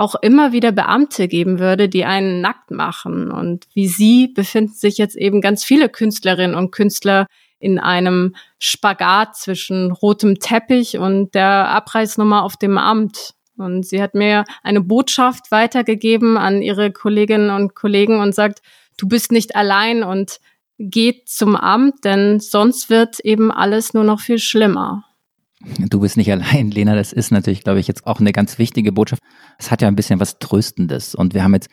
auch 0.00 0.14
immer 0.14 0.52
wieder 0.52 0.72
Beamte 0.72 1.28
geben 1.28 1.58
würde, 1.58 1.88
die 1.88 2.06
einen 2.06 2.40
nackt 2.40 2.70
machen. 2.70 3.30
Und 3.30 3.66
wie 3.74 3.86
sie 3.86 4.28
befinden 4.28 4.72
sich 4.72 4.96
jetzt 4.96 5.14
eben 5.14 5.40
ganz 5.40 5.62
viele 5.62 5.88
Künstlerinnen 5.90 6.56
und 6.56 6.70
Künstler 6.72 7.26
in 7.58 7.78
einem 7.78 8.34
Spagat 8.58 9.36
zwischen 9.36 9.92
rotem 9.92 10.38
Teppich 10.40 10.96
und 10.96 11.34
der 11.34 11.68
Abreißnummer 11.68 12.42
auf 12.42 12.56
dem 12.56 12.78
Amt. 12.78 13.34
Und 13.58 13.84
sie 13.84 14.00
hat 14.00 14.14
mir 14.14 14.44
eine 14.62 14.80
Botschaft 14.80 15.50
weitergegeben 15.50 16.38
an 16.38 16.62
ihre 16.62 16.90
Kolleginnen 16.90 17.50
und 17.50 17.74
Kollegen 17.74 18.20
und 18.20 18.34
sagt, 18.34 18.62
du 18.96 19.06
bist 19.06 19.30
nicht 19.30 19.54
allein 19.54 20.02
und 20.02 20.40
geht 20.78 21.28
zum 21.28 21.56
Amt, 21.56 22.04
denn 22.04 22.40
sonst 22.40 22.88
wird 22.88 23.20
eben 23.20 23.52
alles 23.52 23.92
nur 23.92 24.04
noch 24.04 24.20
viel 24.20 24.38
schlimmer. 24.38 25.04
Du 25.60 26.00
bist 26.00 26.16
nicht 26.16 26.30
allein, 26.32 26.70
Lena. 26.70 26.94
Das 26.94 27.12
ist 27.12 27.30
natürlich, 27.30 27.64
glaube 27.64 27.80
ich, 27.80 27.86
jetzt 27.86 28.06
auch 28.06 28.20
eine 28.20 28.32
ganz 28.32 28.58
wichtige 28.58 28.92
Botschaft. 28.92 29.22
Es 29.58 29.70
hat 29.70 29.82
ja 29.82 29.88
ein 29.88 29.96
bisschen 29.96 30.20
was 30.20 30.38
Tröstendes. 30.38 31.14
Und 31.14 31.34
wir 31.34 31.44
haben 31.44 31.54
jetzt 31.54 31.68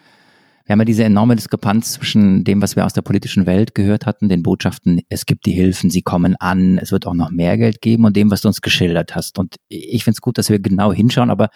wir 0.67 0.73
haben 0.73 0.81
ja 0.81 0.85
diese 0.85 1.05
enorme 1.05 1.37
Diskrepanz 1.37 1.93
zwischen 1.93 2.43
dem, 2.43 2.61
was 2.61 2.75
wir 2.75 2.85
aus 2.85 2.91
der 2.91 3.01
politischen 3.01 3.45
Welt 3.45 3.73
gehört 3.73 4.05
hatten, 4.05 4.27
den 4.27 4.43
Botschaften, 4.43 4.99
es 5.07 5.25
gibt 5.25 5.45
die 5.45 5.53
Hilfen, 5.53 5.89
sie 5.89 6.01
kommen 6.01 6.35
an, 6.35 6.77
es 6.77 6.91
wird 6.91 7.07
auch 7.07 7.13
noch 7.13 7.31
mehr 7.31 7.57
Geld 7.57 7.81
geben 7.81 8.03
und 8.03 8.17
dem, 8.17 8.29
was 8.31 8.41
du 8.41 8.49
uns 8.49 8.59
geschildert 8.59 9.15
hast. 9.15 9.39
Und 9.39 9.55
ich 9.69 10.03
finde 10.03 10.17
es 10.17 10.21
gut, 10.21 10.37
dass 10.37 10.49
wir 10.49 10.59
genau 10.59 10.91
hinschauen, 10.91 11.29
aber 11.29 11.51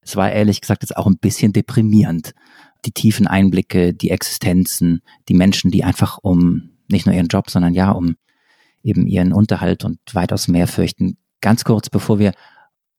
es 0.00 0.16
war 0.16 0.32
ehrlich 0.32 0.60
gesagt 0.60 0.82
jetzt 0.82 0.96
auch 0.96 1.06
ein 1.06 1.18
bisschen 1.18 1.52
deprimierend. 1.52 2.32
Die 2.84 2.90
tiefen 2.90 3.28
Einblicke, 3.28 3.94
die 3.94 4.10
Existenzen, 4.10 5.02
die 5.28 5.34
Menschen, 5.34 5.70
die 5.70 5.84
einfach 5.84 6.18
um 6.20 6.70
nicht 6.88 7.06
nur 7.06 7.14
ihren 7.14 7.28
Job, 7.28 7.48
sondern 7.48 7.74
ja, 7.74 7.92
um 7.92 8.16
eben 8.82 9.06
ihren 9.06 9.32
Unterhalt 9.32 9.84
und 9.84 10.00
weitaus 10.12 10.48
mehr 10.48 10.66
fürchten. 10.66 11.16
Ganz 11.42 11.64
kurz, 11.64 11.90
bevor 11.90 12.18
wir 12.18 12.32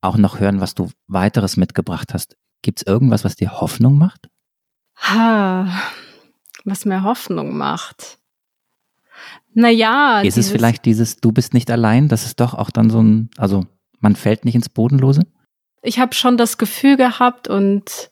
auch 0.01 0.17
noch 0.17 0.39
hören, 0.39 0.59
was 0.59 0.75
du 0.75 0.89
weiteres 1.07 1.57
mitgebracht 1.57 2.13
hast, 2.13 2.35
gibt 2.61 2.79
es 2.79 2.85
irgendwas, 2.85 3.23
was 3.23 3.35
dir 3.35 3.59
Hoffnung 3.59 3.97
macht? 3.97 4.29
Ha, 4.97 5.67
was 6.65 6.85
mir 6.85 7.03
Hoffnung 7.03 7.57
macht. 7.57 8.19
Naja. 9.53 10.21
Ist 10.21 10.37
es 10.37 10.51
vielleicht 10.51 10.85
dieses, 10.85 11.17
du 11.17 11.31
bist 11.31 11.53
nicht 11.53 11.71
allein, 11.71 12.09
das 12.09 12.25
ist 12.25 12.39
doch 12.39 12.53
auch 12.53 12.69
dann 12.69 12.89
so 12.89 13.01
ein, 13.01 13.29
also 13.37 13.65
man 13.99 14.15
fällt 14.15 14.45
nicht 14.45 14.55
ins 14.55 14.69
Bodenlose? 14.69 15.21
Ich 15.81 15.99
habe 15.99 16.13
schon 16.13 16.37
das 16.37 16.57
Gefühl 16.57 16.97
gehabt 16.97 17.47
und 17.47 18.09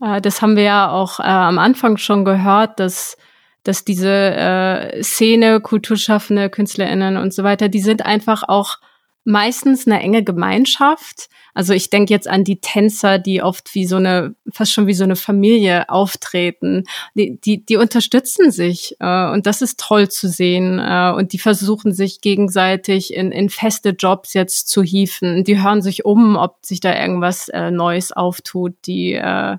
äh, 0.00 0.20
das 0.20 0.40
haben 0.40 0.56
wir 0.56 0.62
ja 0.62 0.90
auch 0.90 1.20
äh, 1.20 1.24
am 1.24 1.58
Anfang 1.58 1.98
schon 1.98 2.24
gehört, 2.24 2.80
dass 2.80 3.16
dass 3.64 3.82
diese 3.82 4.10
äh, 4.10 5.02
Szene, 5.02 5.58
Kulturschaffende, 5.60 6.50
KünstlerInnen 6.50 7.16
und 7.16 7.32
so 7.32 7.44
weiter, 7.44 7.70
die 7.70 7.80
sind 7.80 8.04
einfach 8.04 8.42
auch 8.46 8.76
meistens 9.24 9.86
eine 9.86 10.00
enge 10.00 10.22
Gemeinschaft. 10.22 11.28
Also 11.54 11.72
ich 11.72 11.88
denke 11.88 12.12
jetzt 12.12 12.28
an 12.28 12.44
die 12.44 12.60
Tänzer, 12.60 13.18
die 13.18 13.42
oft 13.42 13.74
wie 13.74 13.86
so 13.86 13.96
eine, 13.96 14.34
fast 14.52 14.72
schon 14.72 14.86
wie 14.86 14.94
so 14.94 15.04
eine 15.04 15.16
Familie 15.16 15.88
auftreten. 15.88 16.84
Die, 17.14 17.40
die, 17.40 17.64
die 17.64 17.76
unterstützen 17.76 18.50
sich 18.50 18.96
äh, 19.00 19.30
und 19.30 19.46
das 19.46 19.62
ist 19.62 19.80
toll 19.80 20.08
zu 20.10 20.28
sehen. 20.28 20.78
Äh, 20.78 21.12
und 21.16 21.32
die 21.32 21.38
versuchen 21.38 21.92
sich 21.92 22.20
gegenseitig 22.20 23.14
in, 23.14 23.32
in 23.32 23.48
feste 23.50 23.90
Jobs 23.90 24.34
jetzt 24.34 24.68
zu 24.68 24.82
hieven. 24.82 25.44
Die 25.44 25.62
hören 25.62 25.80
sich 25.80 26.04
um, 26.04 26.36
ob 26.36 26.64
sich 26.66 26.80
da 26.80 26.94
irgendwas 26.94 27.48
äh, 27.48 27.70
Neues 27.70 28.12
auftut. 28.12 28.74
Die 28.86 29.14
äh, 29.14 29.56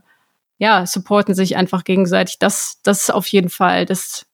ja, 0.57 0.85
supporten 0.85 1.33
sich 1.33 1.57
einfach 1.57 1.83
gegenseitig. 1.83 2.39
Das, 2.39 2.79
das 2.83 3.09
auf 3.09 3.27
jeden 3.27 3.49
Fall, 3.49 3.85
das 3.85 4.25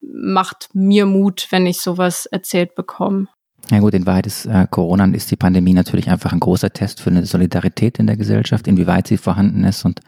macht 0.00 0.70
mir 0.74 1.06
Mut, 1.06 1.48
wenn 1.50 1.66
ich 1.66 1.80
sowas 1.80 2.26
erzählt 2.26 2.74
bekomme. 2.74 3.28
Ja 3.70 3.80
gut, 3.80 3.94
in 3.94 4.06
Wahrheit 4.06 4.26
ist 4.26 4.46
äh, 4.46 4.66
Corona 4.70 5.04
und 5.04 5.14
ist 5.14 5.30
die 5.30 5.36
Pandemie 5.36 5.74
natürlich 5.74 6.08
einfach 6.08 6.32
ein 6.32 6.40
großer 6.40 6.72
Test 6.72 7.00
für 7.00 7.10
eine 7.10 7.26
Solidarität 7.26 7.98
in 7.98 8.06
der 8.06 8.16
Gesellschaft, 8.16 8.66
inwieweit 8.66 9.06
sie 9.06 9.18
vorhanden 9.18 9.64
ist 9.64 9.84
und 9.84 10.00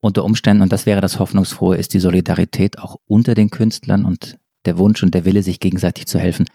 unter 0.00 0.24
Umständen, 0.24 0.62
und 0.62 0.72
das 0.72 0.86
wäre 0.86 1.00
das 1.00 1.18
Hoffnungsfrohe, 1.18 1.76
ist 1.76 1.94
die 1.94 2.00
Solidarität 2.00 2.78
auch 2.78 2.96
unter 3.06 3.34
den 3.34 3.50
Künstlern 3.50 4.04
und 4.04 4.38
der 4.64 4.78
Wunsch 4.78 5.02
und 5.02 5.14
der 5.14 5.24
Wille, 5.24 5.42
sich 5.42 5.60
gegenseitig 5.60 6.06
zu 6.06 6.18
helfen, 6.18 6.46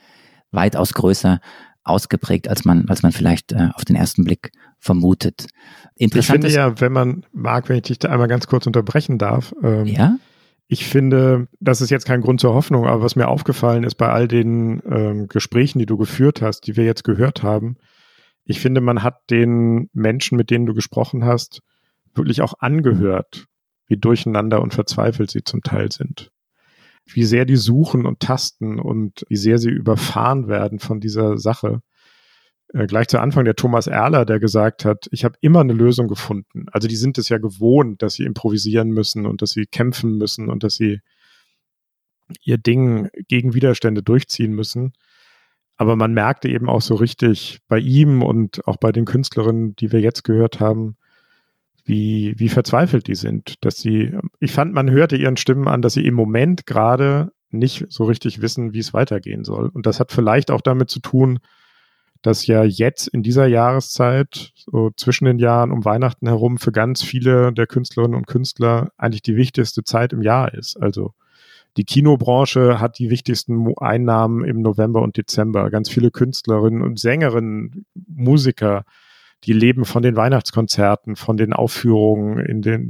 weitaus 0.51 0.93
größer 0.93 1.39
ausgeprägt, 1.83 2.49
als 2.49 2.65
man, 2.65 2.89
als 2.89 3.03
man 3.03 3.11
vielleicht 3.11 3.53
äh, 3.53 3.69
auf 3.73 3.85
den 3.85 3.95
ersten 3.95 4.23
Blick 4.23 4.51
vermutet. 4.79 5.47
Interessant 5.95 6.43
ich 6.43 6.51
finde 6.51 6.55
ja, 6.55 6.81
wenn 6.81 6.91
man 6.91 7.25
mag, 7.31 7.69
wenn 7.69 7.77
ich 7.77 7.83
dich 7.83 7.99
da 7.99 8.09
einmal 8.09 8.27
ganz 8.27 8.47
kurz 8.47 8.67
unterbrechen 8.67 9.17
darf. 9.17 9.53
Ähm, 9.63 9.85
ja? 9.85 10.17
Ich 10.67 10.85
finde, 10.85 11.47
das 11.59 11.79
ist 11.79 11.89
jetzt 11.89 12.05
kein 12.05 12.21
Grund 12.21 12.41
zur 12.41 12.53
Hoffnung, 12.53 12.85
aber 12.85 13.01
was 13.01 13.15
mir 13.15 13.29
aufgefallen 13.29 13.83
ist 13.83 13.95
bei 13.95 14.09
all 14.09 14.27
den 14.27 14.81
ähm, 14.85 15.27
Gesprächen, 15.27 15.79
die 15.79 15.85
du 15.85 15.97
geführt 15.97 16.41
hast, 16.41 16.67
die 16.67 16.75
wir 16.75 16.83
jetzt 16.83 17.03
gehört 17.03 17.41
haben, 17.41 17.77
ich 18.43 18.59
finde, 18.59 18.79
man 18.79 19.03
hat 19.03 19.29
den 19.29 19.89
Menschen, 19.93 20.37
mit 20.37 20.49
denen 20.51 20.65
du 20.65 20.73
gesprochen 20.73 21.25
hast, 21.25 21.61
wirklich 22.15 22.41
auch 22.41 22.53
angehört, 22.59 23.47
wie 23.87 23.97
durcheinander 23.97 24.61
und 24.61 24.73
verzweifelt 24.73 25.29
sie 25.29 25.43
zum 25.43 25.61
Teil 25.63 25.91
sind. 25.91 26.31
Wie 27.05 27.23
sehr 27.23 27.45
die 27.45 27.55
suchen 27.57 28.05
und 28.05 28.21
tasten 28.21 28.79
und 28.79 29.25
wie 29.29 29.35
sehr 29.35 29.57
sie 29.57 29.69
überfahren 29.69 30.47
werden 30.47 30.79
von 30.79 30.99
dieser 30.99 31.37
Sache. 31.37 31.81
Äh, 32.73 32.87
gleich 32.87 33.07
zu 33.07 33.19
Anfang 33.19 33.45
der 33.45 33.55
Thomas 33.55 33.87
Erler, 33.87 34.25
der 34.25 34.39
gesagt 34.39 34.85
hat, 34.85 35.07
ich 35.11 35.23
habe 35.23 35.37
immer 35.41 35.61
eine 35.61 35.73
Lösung 35.73 36.07
gefunden. 36.07 36.65
Also 36.71 36.87
die 36.87 36.95
sind 36.95 37.17
es 37.17 37.29
ja 37.29 37.37
gewohnt, 37.37 38.01
dass 38.01 38.15
sie 38.15 38.23
improvisieren 38.23 38.89
müssen 38.89 39.25
und 39.25 39.41
dass 39.41 39.51
sie 39.51 39.65
kämpfen 39.65 40.17
müssen 40.17 40.49
und 40.49 40.63
dass 40.63 40.75
sie 40.75 40.99
ihr 42.43 42.57
Ding 42.57 43.09
gegen 43.27 43.53
Widerstände 43.53 44.03
durchziehen 44.03 44.53
müssen. 44.53 44.93
Aber 45.77 45.95
man 45.95 46.13
merkte 46.13 46.49
eben 46.49 46.69
auch 46.69 46.81
so 46.81 46.95
richtig 46.95 47.59
bei 47.67 47.79
ihm 47.79 48.21
und 48.23 48.67
auch 48.67 48.77
bei 48.77 48.91
den 48.91 49.05
Künstlerinnen, 49.05 49.75
die 49.75 49.91
wir 49.91 50.01
jetzt 50.01 50.23
gehört 50.23 50.59
haben, 50.59 50.97
wie, 51.85 52.33
wie 52.37 52.49
verzweifelt 52.49 53.07
die 53.07 53.15
sind, 53.15 53.63
dass 53.63 53.77
sie, 53.77 54.11
ich 54.39 54.51
fand, 54.51 54.73
man 54.73 54.91
hörte 54.91 55.15
ihren 55.15 55.37
Stimmen 55.37 55.69
an, 55.69 55.81
dass 55.81 55.93
sie 55.93 56.05
im 56.05 56.15
Moment 56.15 56.65
gerade 56.65 57.31
nicht 57.49 57.85
so 57.89 58.03
richtig 58.03 58.41
wissen, 58.41 58.73
wie 58.73 58.79
es 58.79 58.93
weitergehen 58.93 59.45
soll. 59.45 59.69
Und 59.69 59.85
das 59.85 60.01
hat 60.01 60.11
vielleicht 60.11 60.51
auch 60.51 60.59
damit 60.59 60.89
zu 60.89 60.99
tun, 60.99 61.39
dass 62.27 62.45
ja 62.45 62.65
jetzt 62.65 63.07
in 63.07 63.23
dieser 63.23 63.47
Jahreszeit, 63.47 64.51
so 64.57 64.91
zwischen 64.97 65.23
den 65.23 65.39
Jahren 65.39 65.71
um 65.71 65.85
Weihnachten 65.85 66.27
herum, 66.27 66.57
für 66.57 66.73
ganz 66.73 67.01
viele 67.01 67.53
der 67.53 67.67
Künstlerinnen 67.67 68.17
und 68.17 68.27
Künstler 68.27 68.91
eigentlich 68.97 69.21
die 69.21 69.37
wichtigste 69.37 69.85
Zeit 69.85 70.11
im 70.11 70.21
Jahr 70.21 70.53
ist. 70.53 70.75
Also 70.75 71.13
die 71.77 71.85
Kinobranche 71.85 72.81
hat 72.81 72.99
die 72.99 73.09
wichtigsten 73.09 73.73
Einnahmen 73.77 74.43
im 74.43 74.61
November 74.61 75.03
und 75.03 75.15
Dezember. 75.15 75.69
Ganz 75.69 75.89
viele 75.89 76.11
Künstlerinnen 76.11 76.81
und 76.81 76.99
Sängerinnen, 76.99 77.85
Musiker, 77.93 78.83
die 79.45 79.53
leben 79.53 79.85
von 79.85 80.03
den 80.03 80.17
Weihnachtskonzerten, 80.17 81.15
von 81.15 81.37
den 81.37 81.53
Aufführungen 81.53 82.39
in 82.39 82.61
den, 82.61 82.89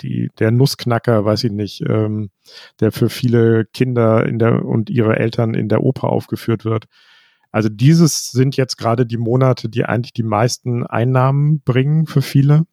die, 0.00 0.30
der 0.36 0.50
Nussknacker, 0.50 1.24
weiß 1.24 1.44
ich 1.44 1.52
nicht, 1.52 1.84
ähm, 1.88 2.30
der 2.80 2.90
für 2.90 3.08
viele 3.08 3.66
Kinder 3.66 4.26
in 4.26 4.40
der 4.40 4.64
und 4.64 4.90
ihre 4.90 5.16
Eltern 5.16 5.54
in 5.54 5.68
der 5.68 5.84
Oper 5.84 6.08
aufgeführt 6.08 6.64
wird. 6.64 6.86
Also 7.58 7.70
dieses 7.70 8.30
sind 8.30 8.56
jetzt 8.56 8.78
gerade 8.78 9.04
die 9.04 9.16
Monate, 9.16 9.68
die 9.68 9.84
eigentlich 9.84 10.12
die 10.12 10.22
meisten 10.22 10.86
Einnahmen 10.86 11.60
bringen 11.62 12.06
für 12.06 12.22
viele. 12.22 12.68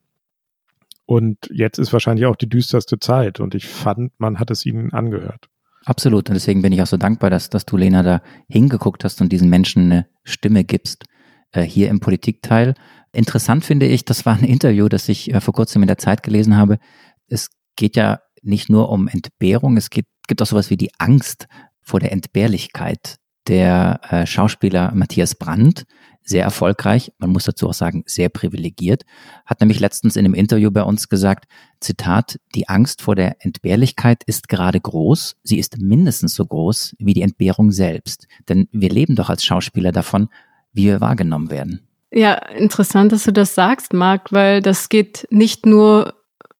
Und 1.07 1.49
jetzt 1.51 1.79
ist 1.79 1.91
wahrscheinlich 1.91 2.27
auch 2.27 2.35
die 2.35 2.47
düsterste 2.47 2.99
Zeit. 2.99 3.39
Und 3.39 3.55
ich 3.55 3.65
fand, 3.65 4.11
man 4.19 4.39
hat 4.39 4.51
es 4.51 4.63
ihnen 4.63 4.93
angehört. 4.93 5.49
Absolut. 5.85 6.29
Und 6.29 6.35
deswegen 6.35 6.61
bin 6.61 6.71
ich 6.71 6.83
auch 6.83 6.85
so 6.85 6.97
dankbar, 6.97 7.31
dass, 7.31 7.49
dass 7.49 7.65
du, 7.65 7.77
Lena, 7.77 8.03
da 8.03 8.21
hingeguckt 8.47 9.03
hast 9.03 9.21
und 9.21 9.31
diesen 9.31 9.49
Menschen 9.49 9.91
eine 9.91 10.07
Stimme 10.23 10.63
gibst 10.63 11.05
äh, 11.51 11.63
hier 11.63 11.89
im 11.89 11.99
Politikteil. 11.99 12.75
Interessant 13.11 13.65
finde 13.65 13.87
ich, 13.87 14.05
das 14.05 14.23
war 14.27 14.37
ein 14.37 14.43
Interview, 14.43 14.87
das 14.87 15.09
ich 15.09 15.33
äh, 15.33 15.41
vor 15.41 15.55
kurzem 15.55 15.81
in 15.81 15.87
der 15.87 15.97
Zeit 15.97 16.21
gelesen 16.21 16.57
habe. 16.57 16.77
Es 17.25 17.49
geht 17.75 17.95
ja 17.95 18.19
nicht 18.43 18.69
nur 18.69 18.89
um 18.89 19.07
Entbehrung, 19.07 19.77
es 19.77 19.89
geht, 19.89 20.05
gibt 20.27 20.43
auch 20.43 20.45
sowas 20.45 20.69
wie 20.69 20.77
die 20.77 20.91
Angst 20.99 21.47
vor 21.81 21.99
der 21.99 22.11
Entbehrlichkeit. 22.11 23.17
Der 23.47 23.99
äh, 24.09 24.25
Schauspieler 24.25 24.91
Matthias 24.93 25.35
Brandt, 25.35 25.85
sehr 26.23 26.43
erfolgreich, 26.43 27.11
man 27.19 27.29
muss 27.29 27.45
dazu 27.45 27.69
auch 27.69 27.73
sagen, 27.73 28.03
sehr 28.07 28.29
privilegiert, 28.29 29.03
hat 29.45 29.59
nämlich 29.61 29.79
letztens 29.79 30.15
in 30.15 30.25
einem 30.25 30.33
Interview 30.33 30.71
bei 30.71 30.81
uns 30.81 31.07
gesagt, 31.07 31.45
Zitat, 31.79 32.39
die 32.55 32.67
Angst 32.67 33.03
vor 33.03 33.15
der 33.15 33.37
Entbehrlichkeit 33.45 34.23
ist 34.23 34.49
gerade 34.49 34.79
groß, 34.79 35.35
sie 35.43 35.59
ist 35.59 35.79
mindestens 35.79 36.33
so 36.33 36.45
groß 36.45 36.95
wie 36.97 37.13
die 37.13 37.21
Entbehrung 37.21 37.71
selbst. 37.71 38.27
Denn 38.49 38.67
wir 38.71 38.89
leben 38.89 39.15
doch 39.15 39.29
als 39.29 39.45
Schauspieler 39.45 39.91
davon, 39.91 40.29
wie 40.73 40.85
wir 40.85 40.99
wahrgenommen 40.99 41.51
werden. 41.51 41.87
Ja, 42.11 42.33
interessant, 42.33 43.11
dass 43.11 43.23
du 43.23 43.33
das 43.33 43.55
sagst, 43.55 43.93
Marc, 43.93 44.31
weil 44.31 44.61
das 44.61 44.89
geht 44.89 45.27
nicht 45.29 45.65
nur 45.65 46.13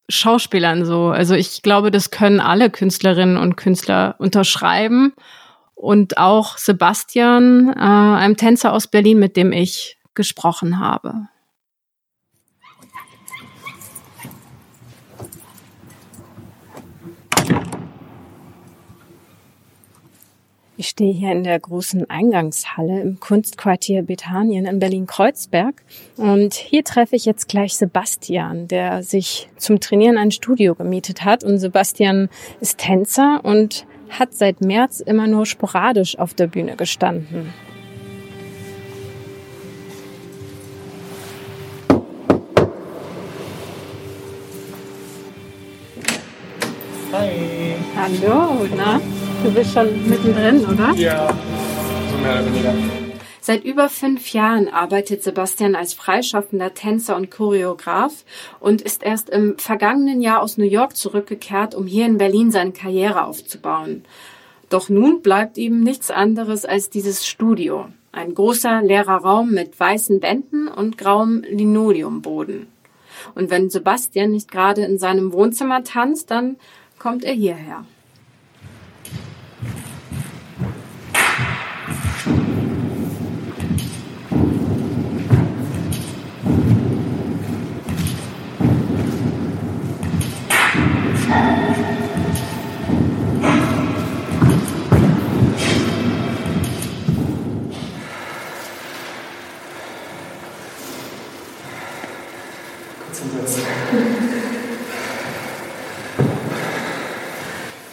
Schauspielern 0.10 0.86
so. 0.86 1.08
Also 1.08 1.34
ich 1.34 1.62
glaube, 1.62 1.92
das 1.92 2.12
können 2.12 2.40
alle 2.40 2.70
Künstlerinnen 2.70 3.38
und 3.38 3.56
Künstler 3.56 4.16
unterschreiben. 4.20 5.14
Und 5.76 6.18
auch 6.18 6.58
Sebastian, 6.58 7.70
äh, 7.70 7.80
einem 7.80 8.38
Tänzer 8.38 8.74
aus 8.74 8.88
Berlin, 8.88 9.20
mit 9.20 9.38
dem 9.38 9.52
ich 9.52 9.98
gesprochen 10.14 10.80
habe. 10.80 11.28
Ich 20.78 20.90
stehe 20.90 21.14
hier 21.14 21.32
in 21.32 21.46
der 21.46 21.58
großen 21.58 22.10
Eingangshalle 22.10 23.00
im 23.00 23.20
Kunstquartier 23.22 24.02
Bethanien 24.02 24.66
in 24.66 24.80
Berlin-Kreuzberg. 24.80 25.82
Und 26.18 26.54
hier 26.54 26.84
treffe 26.84 27.16
ich 27.16 27.24
jetzt 27.24 27.48
gleich 27.48 27.76
Sebastian, 27.76 28.68
der 28.68 29.02
sich 29.02 29.50
zum 29.58 29.80
Trainieren 29.80 30.18
ein 30.18 30.32
Studio 30.32 30.76
gemietet 30.76 31.24
hat. 31.24 31.46
Und 31.46 31.60
Sebastian 31.60 32.30
ist 32.60 32.78
Tänzer 32.78 33.40
und 33.44 33.86
hat 34.10 34.34
seit 34.34 34.62
März 34.62 35.00
immer 35.00 35.28
nur 35.28 35.46
sporadisch 35.46 36.18
auf 36.18 36.34
der 36.34 36.48
Bühne 36.48 36.76
gestanden. 36.76 37.54
Hi. 47.12 47.76
Hallo, 47.96 48.68
na? 48.76 49.00
Du 49.44 49.52
bist 49.52 49.74
schon 49.74 50.10
mittendrin, 50.10 50.66
oder? 50.66 50.94
Ja, 50.96 51.28
so 52.12 52.18
mehr 52.18 52.34
oder 52.34 52.46
weniger. 52.46 53.05
Seit 53.48 53.64
über 53.64 53.90
fünf 53.90 54.34
Jahren 54.34 54.70
arbeitet 54.70 55.22
Sebastian 55.22 55.76
als 55.76 55.94
freischaffender 55.94 56.74
Tänzer 56.74 57.16
und 57.16 57.30
Choreograf 57.30 58.26
und 58.60 58.82
ist 58.82 59.04
erst 59.04 59.30
im 59.30 59.60
vergangenen 59.60 60.20
Jahr 60.24 60.42
aus 60.42 60.58
New 60.58 60.66
York 60.66 60.98
zurückgekehrt, 60.98 61.76
um 61.76 61.86
hier 61.86 62.08
in 62.08 62.18
Berlin 62.18 62.50
seine 62.50 62.72
Karriere 62.72 63.24
aufzubauen. 63.24 64.04
Doch 64.70 64.90
nun 64.90 65.22
bleibt 65.22 65.60
ihm 65.60 65.82
nichts 65.82 66.10
anderes 66.10 66.66
als 66.66 66.90
dieses 66.90 67.28
Studio. 67.28 67.90
Ein 68.12 68.34
großer 68.34 68.82
leerer 68.82 69.18
Raum 69.18 69.52
mit 69.52 69.80
weißen 69.80 70.24
Wänden 70.24 70.68
und 70.68 70.98
grauem 70.98 71.44
Linoleumboden. 71.48 72.66
Und 73.36 73.52
wenn 73.52 73.70
Sebastian 73.70 74.32
nicht 74.32 74.50
gerade 74.50 74.82
in 74.82 74.98
seinem 74.98 75.32
Wohnzimmer 75.34 75.84
tanzt, 75.84 76.32
dann 76.32 76.56
kommt 76.98 77.24
er 77.24 77.34
hierher. 77.34 77.86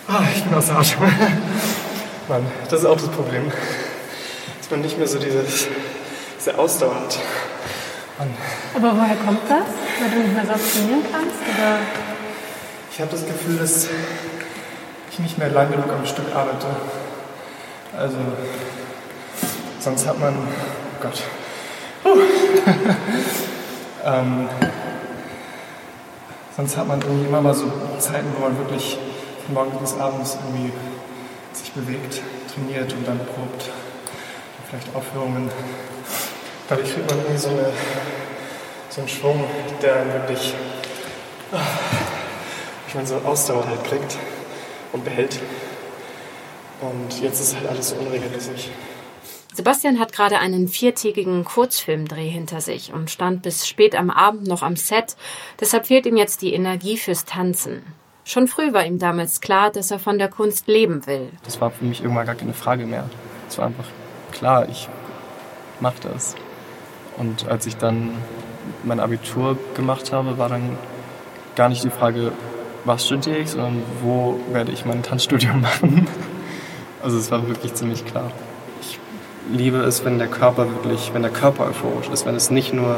Ah, 0.08 0.22
ich 0.34 0.44
bin 0.44 0.54
außer 0.54 0.78
Atem. 0.78 0.98
Mann, 2.28 2.46
das 2.68 2.80
ist 2.80 2.86
auch 2.86 2.96
das 2.96 3.08
Problem. 3.08 3.50
Dass 4.58 4.70
man 4.70 4.80
nicht 4.80 4.98
mehr 4.98 5.06
so 5.06 5.18
dieses, 5.18 5.68
diese 6.38 6.58
Ausdauer 6.58 6.94
hat. 6.94 7.18
Mann. 8.18 8.34
Aber 8.74 8.96
woher 8.96 9.16
kommt 9.16 9.48
das? 9.48 9.66
Weil 10.00 10.10
du 10.10 10.18
nicht 10.18 10.34
mehr 10.34 10.44
so 10.44 10.52
trainieren 10.52 11.04
kannst? 11.10 11.36
Oder? 11.56 11.78
Ich 12.92 13.00
habe 13.00 13.10
das 13.10 13.24
Gefühl, 13.24 13.56
dass 13.58 13.88
ich 15.10 15.18
nicht 15.18 15.38
mehr 15.38 15.50
lang 15.50 15.70
genug 15.70 15.90
am 15.90 16.04
Stück 16.04 16.26
arbeite. 16.34 16.66
Also, 17.96 18.16
sonst 19.78 20.06
hat 20.06 20.18
man, 20.18 20.34
oh 20.34 21.02
Gott, 21.02 21.22
uh. 22.04 22.18
ähm, 24.04 24.48
sonst 26.62 26.76
hat 26.76 26.86
man 26.86 27.00
irgendwie 27.00 27.26
immer 27.26 27.40
mal 27.40 27.54
so 27.54 27.64
Zeiten, 27.98 28.28
wo 28.36 28.42
man 28.42 28.56
wirklich 28.56 28.96
von 29.44 29.54
morgens 29.54 29.80
bis 29.80 30.00
abends 30.00 30.38
irgendwie 30.46 30.72
sich 31.52 31.72
bewegt, 31.72 32.22
trainiert 32.54 32.92
und 32.92 33.06
dann 33.06 33.18
probt. 33.18 33.68
vielleicht 34.70 34.94
Aufführungen. 34.94 35.50
Dadurch 36.68 36.94
kriegt 36.94 37.10
man 37.10 37.18
irgendwie 37.18 37.38
so, 37.38 37.48
eine, 37.48 37.66
so 38.90 39.00
einen 39.00 39.08
Schwung, 39.08 39.44
der 39.82 39.96
einen 39.96 40.12
wirklich, 40.12 40.54
ich 42.86 42.94
meine, 42.94 43.08
so 43.08 43.16
Ausdauer 43.24 43.66
halt 43.66 43.82
kriegt 43.82 44.16
und 44.92 45.04
behält. 45.04 45.40
Und 46.80 47.20
jetzt 47.20 47.40
ist 47.40 47.56
halt 47.56 47.66
alles 47.66 47.88
so 47.88 47.96
unregelmäßig. 47.96 48.70
Sebastian 49.54 49.98
hat 49.98 50.12
gerade 50.12 50.38
einen 50.38 50.66
viertägigen 50.66 51.44
Kurzfilmdreh 51.44 52.28
hinter 52.28 52.62
sich 52.62 52.92
und 52.92 53.10
stand 53.10 53.42
bis 53.42 53.68
spät 53.68 53.94
am 53.94 54.10
Abend 54.10 54.46
noch 54.46 54.62
am 54.62 54.76
Set. 54.76 55.16
Deshalb 55.60 55.86
fehlt 55.86 56.06
ihm 56.06 56.16
jetzt 56.16 56.40
die 56.40 56.54
Energie 56.54 56.96
fürs 56.96 57.26
Tanzen. 57.26 57.82
Schon 58.24 58.48
früh 58.48 58.72
war 58.72 58.86
ihm 58.86 58.98
damals 58.98 59.40
klar, 59.42 59.70
dass 59.70 59.90
er 59.90 59.98
von 59.98 60.18
der 60.18 60.28
Kunst 60.28 60.68
leben 60.68 61.06
will. 61.06 61.28
Das 61.44 61.60
war 61.60 61.70
für 61.70 61.84
mich 61.84 62.02
irgendwann 62.02 62.24
gar 62.24 62.34
keine 62.34 62.54
Frage 62.54 62.86
mehr. 62.86 63.10
Es 63.48 63.58
war 63.58 63.66
einfach 63.66 63.84
klar, 64.30 64.68
ich 64.70 64.88
mache 65.80 66.00
das. 66.00 66.34
Und 67.18 67.46
als 67.48 67.66
ich 67.66 67.76
dann 67.76 68.12
mein 68.84 69.00
Abitur 69.00 69.58
gemacht 69.74 70.12
habe, 70.12 70.38
war 70.38 70.48
dann 70.48 70.78
gar 71.56 71.68
nicht 71.68 71.84
die 71.84 71.90
Frage, 71.90 72.32
was 72.84 73.04
studiere 73.04 73.38
ich, 73.38 73.50
sondern 73.50 73.82
wo 74.00 74.40
werde 74.50 74.72
ich 74.72 74.86
mein 74.86 75.02
Tanzstudium 75.02 75.60
machen. 75.60 76.06
Also 77.02 77.18
es 77.18 77.30
war 77.30 77.46
wirklich 77.48 77.74
ziemlich 77.74 78.06
klar 78.06 78.30
liebe 79.50 79.78
es, 79.78 80.04
wenn 80.04 80.18
der 80.18 80.28
Körper 80.28 80.68
wirklich, 80.68 81.12
wenn 81.14 81.22
der 81.22 81.30
Körper 81.30 81.64
euphorisch 81.66 82.08
ist, 82.08 82.26
wenn 82.26 82.34
es 82.34 82.50
nicht 82.50 82.72
nur 82.72 82.96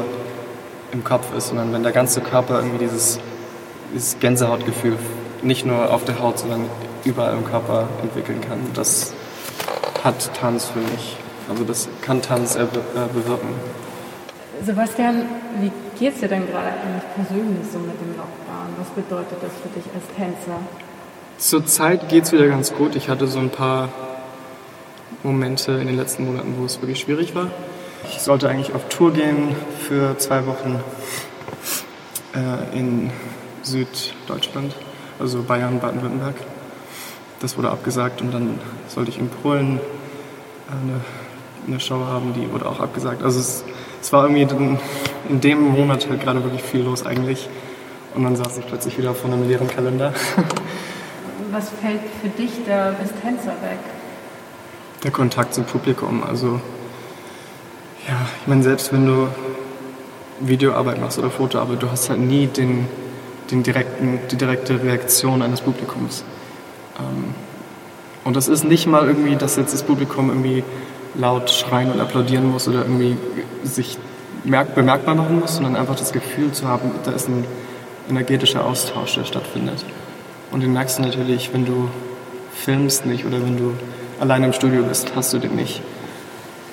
im 0.91 1.03
Kopf 1.03 1.35
ist, 1.35 1.49
sondern 1.49 1.73
wenn 1.73 1.83
der 1.83 1.91
ganze 1.91 2.21
Körper 2.21 2.57
irgendwie 2.59 2.85
dieses, 2.85 3.19
dieses 3.93 4.19
Gänsehautgefühl 4.19 4.97
nicht 5.41 5.65
nur 5.65 5.93
auf 5.93 6.05
der 6.05 6.19
Haut, 6.19 6.39
sondern 6.39 6.65
überall 7.03 7.33
im 7.33 7.45
Körper 7.45 7.87
entwickeln 8.01 8.41
kann. 8.41 8.59
Das 8.73 9.13
hat 10.03 10.33
Tanz 10.33 10.65
für 10.65 10.79
mich. 10.79 11.17
Also 11.49 11.63
das 11.63 11.89
kann 12.01 12.21
Tanz 12.21 12.55
äh, 12.55 12.65
bewirken. 13.13 13.49
Sebastian, 14.63 15.25
wie 15.59 15.71
geht 15.99 16.13
es 16.13 16.21
dir 16.21 16.29
denn 16.29 16.47
gerade 16.47 16.67
eigentlich 16.67 17.03
persönlich 17.15 17.67
so 17.71 17.77
mit 17.79 17.99
dem 17.99 18.15
Lockdown? 18.15 18.73
Was 18.79 18.89
bedeutet 18.89 19.37
das 19.41 19.51
für 19.61 19.69
dich 19.69 19.85
als 19.93 20.05
Tänzer? 20.15 20.59
Zurzeit 21.37 22.09
geht 22.09 22.23
es 22.23 22.31
wieder 22.31 22.47
ganz 22.47 22.73
gut. 22.73 22.95
Ich 22.95 23.09
hatte 23.09 23.27
so 23.27 23.39
ein 23.39 23.49
paar 23.49 23.89
Momente 25.25 25.73
in 25.73 25.87
den 25.87 25.97
letzten 25.97 26.25
Monaten, 26.25 26.55
wo 26.57 26.65
es 26.65 26.81
wirklich 26.81 26.99
schwierig 26.99 27.35
war. 27.35 27.47
Ich 28.09 28.21
sollte 28.21 28.47
eigentlich 28.47 28.73
auf 28.73 28.87
Tour 28.87 29.11
gehen 29.11 29.55
für 29.87 30.17
zwei 30.19 30.45
Wochen 30.45 30.79
äh, 32.35 32.77
in 32.77 33.11
Süddeutschland, 33.63 34.75
also 35.19 35.41
Bayern, 35.41 35.79
Baden-Württemberg. 35.79 36.35
Das 37.39 37.57
wurde 37.57 37.71
abgesagt 37.71 38.21
und 38.21 38.33
dann 38.33 38.59
sollte 38.87 39.09
ich 39.09 39.17
in 39.17 39.29
Polen 39.29 39.79
eine, 40.69 41.01
eine 41.67 41.79
Show 41.79 42.05
haben, 42.05 42.33
die 42.33 42.51
wurde 42.51 42.67
auch 42.67 42.79
abgesagt. 42.79 43.23
Also 43.23 43.39
es, 43.39 43.63
es 44.01 44.13
war 44.13 44.23
irgendwie 44.23 44.43
in, 44.43 44.79
in 45.29 45.41
dem 45.41 45.61
Monat 45.61 46.07
halt 46.07 46.21
gerade 46.21 46.43
wirklich 46.43 46.63
viel 46.63 46.81
los 46.81 47.05
eigentlich. 47.05 47.49
Und 48.13 48.23
dann 48.23 48.35
saß 48.35 48.59
ich 48.59 48.65
plötzlich 48.65 48.97
wieder 48.97 49.13
vor 49.13 49.31
einem 49.31 49.47
leeren 49.47 49.67
Kalender. 49.67 50.13
Was 51.51 51.69
fällt 51.69 52.01
für 52.21 52.29
dich 52.29 52.51
da 52.65 52.95
als 52.99 53.11
Tänzer 53.21 53.51
weg? 53.61 53.79
Der 55.05 55.11
Kontakt 55.11 55.53
zum 55.53 55.65
Publikum. 55.65 56.23
Also 56.23 56.59
ja, 58.07 58.27
ich 58.41 58.47
meine, 58.47 58.63
selbst 58.63 58.91
wenn 58.91 59.05
du 59.05 59.27
Videoarbeit 60.39 60.99
machst 60.99 61.19
oder 61.19 61.29
Fotoarbeit, 61.29 61.81
du 61.81 61.91
hast 61.91 62.09
halt 62.09 62.19
nie 62.19 62.47
den, 62.47 62.87
den 63.51 63.61
direkten, 63.63 64.19
die 64.31 64.35
direkte 64.35 64.81
Reaktion 64.81 65.41
eines 65.43 65.61
Publikums. 65.61 66.23
Ähm, 66.99 67.35
und 68.23 68.35
das 68.35 68.47
ist 68.47 68.63
nicht 68.63 68.87
mal 68.87 69.07
irgendwie, 69.07 69.35
dass 69.35 69.55
jetzt 69.55 69.73
das 69.73 69.83
Publikum 69.83 70.29
irgendwie 70.29 70.63
laut 71.13 71.51
schreien 71.51 71.91
und 71.91 72.01
applaudieren 72.01 72.51
muss 72.51 72.67
oder 72.67 72.79
irgendwie 72.79 73.15
sich 73.63 73.99
bemerkbar 74.43 75.15
machen 75.15 75.39
muss, 75.39 75.55
sondern 75.55 75.75
einfach 75.75 75.95
das 75.95 76.11
Gefühl 76.11 76.51
zu 76.51 76.67
haben, 76.67 76.91
da 77.03 77.11
ist 77.11 77.29
ein 77.29 77.45
energetischer 78.09 78.65
Austausch, 78.65 79.13
der 79.13 79.25
stattfindet. 79.25 79.85
Und 80.51 80.61
den 80.61 80.73
merkst 80.73 80.97
du 80.97 81.03
natürlich, 81.03 81.53
wenn 81.53 81.65
du 81.65 81.89
filmst 82.53 83.05
nicht 83.05 83.25
oder 83.25 83.41
wenn 83.41 83.57
du 83.57 83.73
alleine 84.19 84.47
im 84.47 84.53
Studio 84.53 84.83
bist, 84.83 85.15
hast 85.15 85.33
du 85.33 85.39
den 85.39 85.55
nicht. 85.55 85.81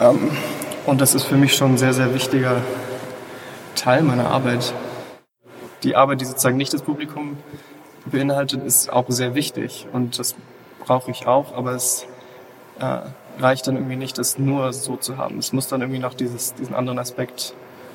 Ähm, 0.01 0.31
und 0.87 1.01
das 1.01 1.15
ist 1.15 1.25
für 1.25 1.37
mich 1.37 1.55
schon 1.55 1.75
ein 1.75 1.79
sehr, 1.79 1.95
sehr 1.95 2.15
wichtiger 2.15 2.57
Teil 3.75 4.03
meiner 4.03 4.29
Arbeit. 4.29 4.73
Die 5.83 5.97
Arbeit, 5.97 6.21
die 6.21 6.25
sozusagen 6.25 6.57
nicht 6.57 6.73
das 6.73 6.83
Publikum 6.83 7.37
beinhaltet, 8.07 8.65
ist 8.65 8.93
auch 8.93 9.07
sehr 9.09 9.35
wichtig 9.35 9.87
und 9.93 10.19
das 10.19 10.35
brauche 10.85 11.11
ich 11.11 11.27
auch, 11.27 11.57
aber 11.57 11.73
es 11.73 12.07
äh, 12.81 12.99
reicht 13.41 13.67
dann 13.67 13.77
irgendwie 13.77 13.97
nicht, 13.97 14.19
das 14.19 14.39
nur 14.39 14.73
so 14.73 14.97
zu 14.97 15.17
haben. 15.17 15.39
Es 15.39 15.53
muss 15.53 15.69
dann 15.69 15.81
irgendwie 15.81 16.01
noch 16.01 16.15
dieses, 16.15 16.55
diesen 16.55 16.75
anderen 16.75 16.99
Aspekt, 16.99 17.55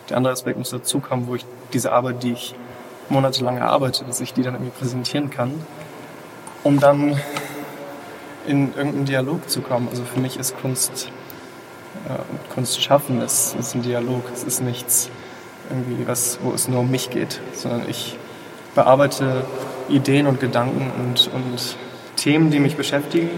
der 0.10 0.18
andere 0.18 0.34
Aspekt 0.34 0.58
muss 0.58 0.70
dazukommen, 0.70 1.28
wo 1.28 1.36
ich 1.36 1.46
diese 1.74 1.92
Arbeit, 1.92 2.24
die 2.24 2.34
ich 2.34 2.56
monatelang 3.10 3.58
erarbeite, 3.58 4.04
dass 4.06 4.20
ich 4.22 4.34
die 4.34 4.42
dann 4.42 4.56
irgendwie 4.56 4.72
präsentieren 4.72 5.30
kann, 5.30 5.54
um 6.64 6.80
dann 6.80 7.20
in 8.48 8.74
irgendeinen 8.76 9.06
Dialog 9.06 9.50
zu 9.50 9.62
kommen. 9.62 9.88
Also 9.90 10.04
für 10.04 10.20
mich 10.20 10.38
ist 10.38 10.60
Kunst, 10.62 11.12
äh, 12.08 12.54
Kunst 12.54 12.82
schaffen, 12.82 13.22
ist, 13.22 13.56
ist 13.60 13.76
ein 13.76 13.84
Dialog. 13.84 14.24
Es 14.34 14.44
ist 14.44 14.62
nichts 14.62 15.10
irgendwie 15.70 16.08
was, 16.08 16.40
wo 16.42 16.54
es 16.54 16.68
nur 16.68 16.80
um 16.80 16.90
mich 16.92 17.10
geht, 17.10 17.42
sondern 17.54 17.84
ich 17.90 18.18
bearbeite 18.74 19.44
Ideen 19.90 20.28
und 20.28 20.40
Gedanken 20.40 20.92
und, 21.00 21.30
und 21.34 21.76
Themen, 22.16 22.52
die 22.52 22.60
mich 22.60 22.76
beschäftigen 22.76 23.30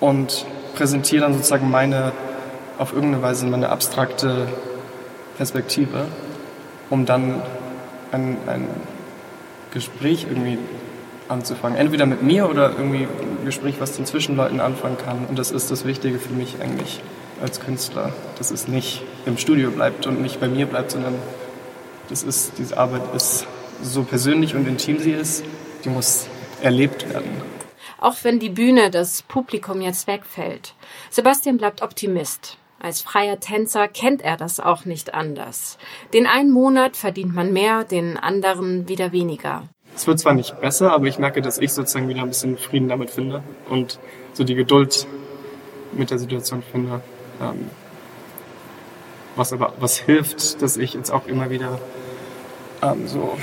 und 0.00 0.44
präsentiere 0.74 1.22
dann 1.22 1.34
sozusagen 1.34 1.70
meine, 1.70 2.12
auf 2.78 2.92
irgendeine 2.92 3.22
Weise 3.22 3.46
meine 3.46 3.70
abstrakte 3.70 4.48
Perspektive, 5.36 6.06
um 6.90 7.06
dann 7.06 7.42
ein, 8.12 8.36
ein 8.46 8.68
Gespräch 9.72 10.26
irgendwie 10.28 10.58
anzufangen. 11.28 11.78
Entweder 11.78 12.06
mit 12.06 12.22
mir 12.22 12.48
oder 12.48 12.70
irgendwie 12.76 13.08
Gespräch, 13.44 13.76
was 13.78 13.92
den 13.92 14.06
Zwischenleuten 14.06 14.60
anfangen 14.60 14.96
kann. 14.98 15.26
Und 15.26 15.38
das 15.38 15.50
ist 15.50 15.70
das 15.70 15.84
Wichtige 15.84 16.18
für 16.18 16.32
mich 16.32 16.56
eigentlich 16.60 17.00
als 17.40 17.60
Künstler, 17.60 18.12
dass 18.38 18.50
es 18.50 18.68
nicht 18.68 19.02
im 19.26 19.38
Studio 19.38 19.70
bleibt 19.70 20.06
und 20.06 20.22
nicht 20.22 20.40
bei 20.40 20.48
mir 20.48 20.66
bleibt, 20.66 20.92
sondern 20.92 21.14
das 22.08 22.22
ist, 22.22 22.52
diese 22.58 22.76
Arbeit 22.76 23.14
ist 23.14 23.46
so 23.82 24.02
persönlich 24.02 24.54
und 24.54 24.66
intim 24.66 24.98
sie 24.98 25.12
ist, 25.12 25.44
die 25.84 25.88
muss 25.88 26.26
erlebt 26.62 27.08
werden. 27.08 27.30
Auch 27.98 28.16
wenn 28.22 28.38
die 28.38 28.50
Bühne, 28.50 28.90
das 28.90 29.22
Publikum 29.22 29.80
jetzt 29.80 30.06
wegfällt. 30.06 30.74
Sebastian 31.10 31.56
bleibt 31.56 31.82
Optimist. 31.82 32.58
Als 32.78 33.00
freier 33.00 33.40
Tänzer 33.40 33.88
kennt 33.88 34.20
er 34.20 34.36
das 34.36 34.60
auch 34.60 34.84
nicht 34.84 35.14
anders. 35.14 35.78
Den 36.12 36.26
einen 36.26 36.50
Monat 36.50 36.98
verdient 36.98 37.34
man 37.34 37.52
mehr, 37.52 37.84
den 37.84 38.18
anderen 38.18 38.88
wieder 38.88 39.12
weniger. 39.12 39.68
Es 39.96 40.06
wird 40.06 40.18
zwar 40.18 40.34
nicht 40.34 40.60
besser, 40.60 40.92
aber 40.92 41.06
ich 41.06 41.18
merke, 41.18 41.40
dass 41.40 41.58
ich 41.58 41.72
sozusagen 41.72 42.08
wieder 42.08 42.22
ein 42.22 42.28
bisschen 42.28 42.58
Frieden 42.58 42.88
damit 42.88 43.10
finde 43.10 43.42
und 43.70 44.00
so 44.32 44.42
die 44.42 44.54
Geduld 44.54 45.06
mit 45.92 46.10
der 46.10 46.18
Situation 46.18 46.62
finde. 46.62 47.00
Ähm, 47.40 47.70
was 49.36 49.52
aber 49.52 49.72
was 49.78 49.96
hilft, 49.96 50.62
dass 50.62 50.76
ich 50.76 50.94
jetzt 50.94 51.10
auch 51.10 51.26
immer 51.26 51.50
wieder 51.50 51.78
ähm, 52.82 53.06
so 53.06 53.36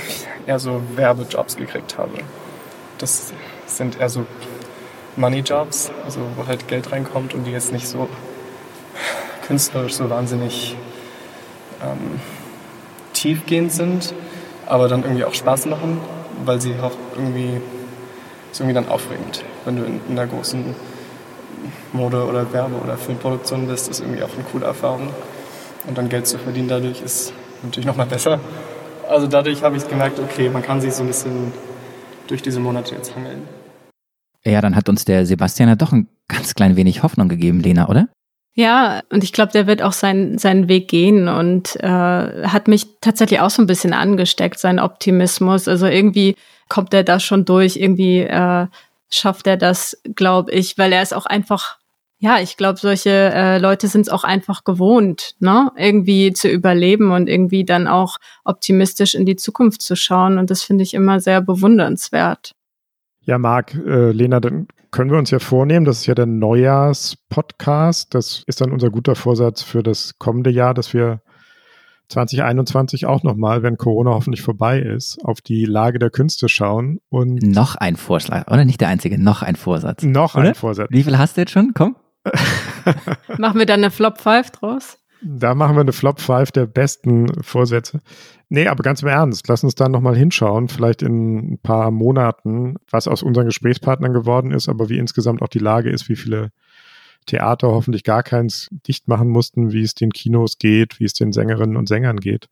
eher 0.46 0.58
so 0.58 0.82
Werbejobs 0.94 1.56
gekriegt 1.56 1.98
habe. 1.98 2.18
Das 2.98 3.32
sind 3.66 3.98
eher 3.98 4.08
so 4.08 4.26
Money-Jobs, 5.16 5.90
also 6.04 6.20
wo 6.36 6.46
halt 6.46 6.68
Geld 6.68 6.92
reinkommt 6.92 7.34
und 7.34 7.44
die 7.44 7.50
jetzt 7.50 7.72
nicht 7.72 7.88
so 7.88 8.08
künstlerisch 9.46 9.94
so 9.94 10.08
wahnsinnig 10.08 10.76
ähm, 11.82 12.20
tiefgehend 13.12 13.72
sind, 13.72 14.14
aber 14.66 14.88
dann 14.88 15.02
irgendwie 15.02 15.24
auch 15.24 15.34
Spaß 15.34 15.66
machen 15.66 16.00
weil 16.44 16.60
sie 16.60 16.74
auch 16.80 16.92
irgendwie, 17.14 17.60
ist 18.50 18.60
irgendwie 18.60 18.74
dann 18.74 18.88
aufregend, 18.88 19.44
wenn 19.64 19.76
du 19.76 19.84
in, 19.84 20.00
in 20.08 20.18
einer 20.18 20.26
großen 20.26 20.74
Mode- 21.92 22.26
oder 22.26 22.52
Werbe- 22.52 22.80
oder 22.82 22.96
Filmproduktion 22.96 23.66
bist, 23.66 23.88
ist 23.88 24.00
irgendwie 24.00 24.22
auch 24.22 24.32
eine 24.34 24.44
coole 24.44 24.66
Erfahrung. 24.66 25.10
Und 25.86 25.98
dann 25.98 26.08
Geld 26.08 26.26
zu 26.26 26.38
verdienen 26.38 26.68
dadurch 26.68 27.02
ist 27.02 27.32
natürlich 27.62 27.86
nochmal 27.86 28.06
besser. 28.06 28.40
Also 29.08 29.26
dadurch 29.26 29.62
habe 29.62 29.76
ich 29.76 29.88
gemerkt, 29.88 30.18
okay, 30.20 30.48
man 30.48 30.62
kann 30.62 30.80
sich 30.80 30.94
so 30.94 31.02
ein 31.02 31.08
bisschen 31.08 31.52
durch 32.28 32.42
diese 32.42 32.60
Monate 32.60 32.94
jetzt 32.94 33.14
hangeln. 33.14 33.42
Ja, 34.44 34.60
dann 34.60 34.74
hat 34.74 34.88
uns 34.88 35.04
der 35.04 35.26
Sebastian 35.26 35.68
ja 35.68 35.76
doch 35.76 35.92
ein 35.92 36.08
ganz 36.28 36.54
klein 36.54 36.76
wenig 36.76 37.02
Hoffnung 37.02 37.28
gegeben, 37.28 37.60
Lena, 37.60 37.88
oder? 37.88 38.08
Ja, 38.54 39.00
und 39.10 39.24
ich 39.24 39.32
glaube, 39.32 39.52
der 39.52 39.66
wird 39.66 39.82
auch 39.82 39.94
sein, 39.94 40.36
seinen 40.36 40.68
Weg 40.68 40.88
gehen 40.88 41.26
und 41.28 41.76
äh, 41.76 41.88
hat 41.88 42.68
mich 42.68 42.86
tatsächlich 43.00 43.40
auch 43.40 43.48
so 43.48 43.62
ein 43.62 43.66
bisschen 43.66 43.94
angesteckt, 43.94 44.58
sein 44.58 44.78
Optimismus. 44.78 45.68
Also 45.68 45.86
irgendwie 45.86 46.36
kommt 46.68 46.92
er 46.92 47.02
da 47.02 47.18
schon 47.18 47.46
durch, 47.46 47.76
irgendwie 47.76 48.20
äh, 48.20 48.66
schafft 49.08 49.46
er 49.46 49.56
das, 49.56 50.00
glaube 50.14 50.52
ich, 50.52 50.76
weil 50.76 50.92
er 50.92 51.02
ist 51.02 51.14
auch 51.14 51.24
einfach, 51.24 51.78
ja, 52.18 52.40
ich 52.40 52.58
glaube, 52.58 52.78
solche 52.78 53.10
äh, 53.10 53.58
Leute 53.58 53.88
sind 53.88 54.02
es 54.02 54.08
auch 54.10 54.24
einfach 54.24 54.64
gewohnt, 54.64 55.34
ne, 55.40 55.70
irgendwie 55.76 56.34
zu 56.34 56.48
überleben 56.48 57.10
und 57.10 57.30
irgendwie 57.30 57.64
dann 57.64 57.88
auch 57.88 58.18
optimistisch 58.44 59.14
in 59.14 59.24
die 59.24 59.36
Zukunft 59.36 59.80
zu 59.80 59.96
schauen. 59.96 60.36
Und 60.36 60.50
das 60.50 60.62
finde 60.62 60.82
ich 60.82 60.92
immer 60.92 61.20
sehr 61.20 61.40
bewundernswert. 61.40 62.52
Ja, 63.22 63.38
Marc, 63.38 63.74
äh, 63.74 64.10
Lena, 64.12 64.40
dann 64.40 64.66
können 64.92 65.10
wir 65.10 65.18
uns 65.18 65.30
ja 65.30 65.40
vornehmen, 65.40 65.84
das 65.84 66.00
ist 66.00 66.06
ja 66.06 66.14
der 66.14 66.26
Neujahrspodcast. 66.26 68.14
Das 68.14 68.44
ist 68.46 68.60
dann 68.60 68.70
unser 68.70 68.90
guter 68.90 69.16
Vorsatz 69.16 69.62
für 69.62 69.82
das 69.82 70.18
kommende 70.18 70.50
Jahr, 70.50 70.74
dass 70.74 70.94
wir 70.94 71.22
2021 72.08 73.06
auch 73.06 73.22
nochmal, 73.22 73.62
wenn 73.62 73.78
Corona 73.78 74.10
hoffentlich 74.10 74.42
vorbei 74.42 74.78
ist, 74.78 75.18
auf 75.24 75.40
die 75.40 75.64
Lage 75.64 75.98
der 75.98 76.10
Künste 76.10 76.48
schauen 76.48 77.00
und. 77.08 77.42
Noch 77.42 77.74
ein 77.74 77.96
Vorschlag, 77.96 78.46
oder 78.48 78.64
nicht 78.64 78.80
der 78.80 78.88
einzige, 78.88 79.20
noch 79.20 79.42
ein 79.42 79.56
Vorsatz. 79.56 80.02
Noch 80.02 80.34
oder? 80.34 80.50
ein 80.50 80.54
Vorsatz. 80.54 80.88
Wie 80.90 81.02
viel 81.02 81.18
hast 81.18 81.36
du 81.36 81.40
jetzt 81.40 81.52
schon? 81.52 81.72
Komm. 81.74 81.96
Machen 83.38 83.58
wir 83.58 83.66
dann 83.66 83.80
eine 83.80 83.90
Flop 83.90 84.20
5 84.20 84.50
draus? 84.50 84.98
Da 85.24 85.54
machen 85.54 85.76
wir 85.76 85.82
eine 85.82 85.92
Flop 85.92 86.20
5 86.20 86.50
der 86.50 86.66
besten 86.66 87.42
Vorsätze. 87.42 88.00
Nee, 88.48 88.66
aber 88.66 88.82
ganz 88.82 89.02
im 89.02 89.08
Ernst, 89.08 89.46
lass 89.48 89.62
uns 89.62 89.76
da 89.76 89.88
nochmal 89.88 90.16
hinschauen, 90.16 90.68
vielleicht 90.68 91.02
in 91.02 91.52
ein 91.52 91.58
paar 91.58 91.90
Monaten, 91.90 92.74
was 92.90 93.06
aus 93.06 93.22
unseren 93.22 93.46
Gesprächspartnern 93.46 94.12
geworden 94.12 94.50
ist, 94.50 94.68
aber 94.68 94.88
wie 94.88 94.98
insgesamt 94.98 95.40
auch 95.40 95.48
die 95.48 95.60
Lage 95.60 95.90
ist, 95.90 96.08
wie 96.08 96.16
viele 96.16 96.50
Theater 97.26 97.68
hoffentlich 97.68 98.02
gar 98.02 98.24
keins 98.24 98.68
dicht 98.86 99.06
machen 99.06 99.28
mussten, 99.28 99.72
wie 99.72 99.82
es 99.82 99.94
den 99.94 100.10
Kinos 100.10 100.58
geht, 100.58 100.98
wie 100.98 101.04
es 101.04 101.12
den 101.12 101.32
Sängerinnen 101.32 101.76
und 101.76 101.88
Sängern 101.88 102.18
geht. 102.18 102.48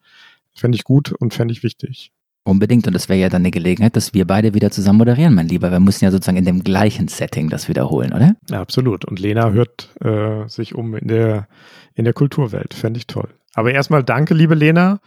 Fände 0.54 0.76
ich 0.76 0.84
gut 0.84 1.12
und 1.12 1.34
fände 1.34 1.52
ich 1.52 1.64
wichtig. 1.64 2.12
Unbedingt. 2.42 2.86
Und 2.86 2.94
das 2.94 3.08
wäre 3.08 3.20
ja 3.20 3.28
dann 3.28 3.42
eine 3.42 3.50
Gelegenheit, 3.50 3.96
dass 3.96 4.14
wir 4.14 4.26
beide 4.26 4.54
wieder 4.54 4.70
zusammen 4.70 4.98
moderieren, 4.98 5.34
mein 5.34 5.48
Lieber. 5.48 5.70
Wir 5.70 5.80
müssen 5.80 6.04
ja 6.04 6.10
sozusagen 6.10 6.38
in 6.38 6.44
dem 6.44 6.64
gleichen 6.64 7.08
Setting 7.08 7.50
das 7.50 7.68
wiederholen, 7.68 8.12
oder? 8.12 8.34
Ja, 8.48 8.60
absolut. 8.60 9.04
Und 9.04 9.20
Lena 9.20 9.50
hört 9.50 9.94
äh, 10.02 10.48
sich 10.48 10.74
um 10.74 10.94
in 10.94 11.08
der, 11.08 11.48
in 11.94 12.04
der 12.04 12.14
Kulturwelt. 12.14 12.72
Fände 12.74 12.98
ich 12.98 13.06
toll. 13.06 13.28
Aber 13.54 13.72
erstmal 13.72 14.02
danke, 14.02 14.34
liebe 14.34 14.54
Lena, 14.54 15.00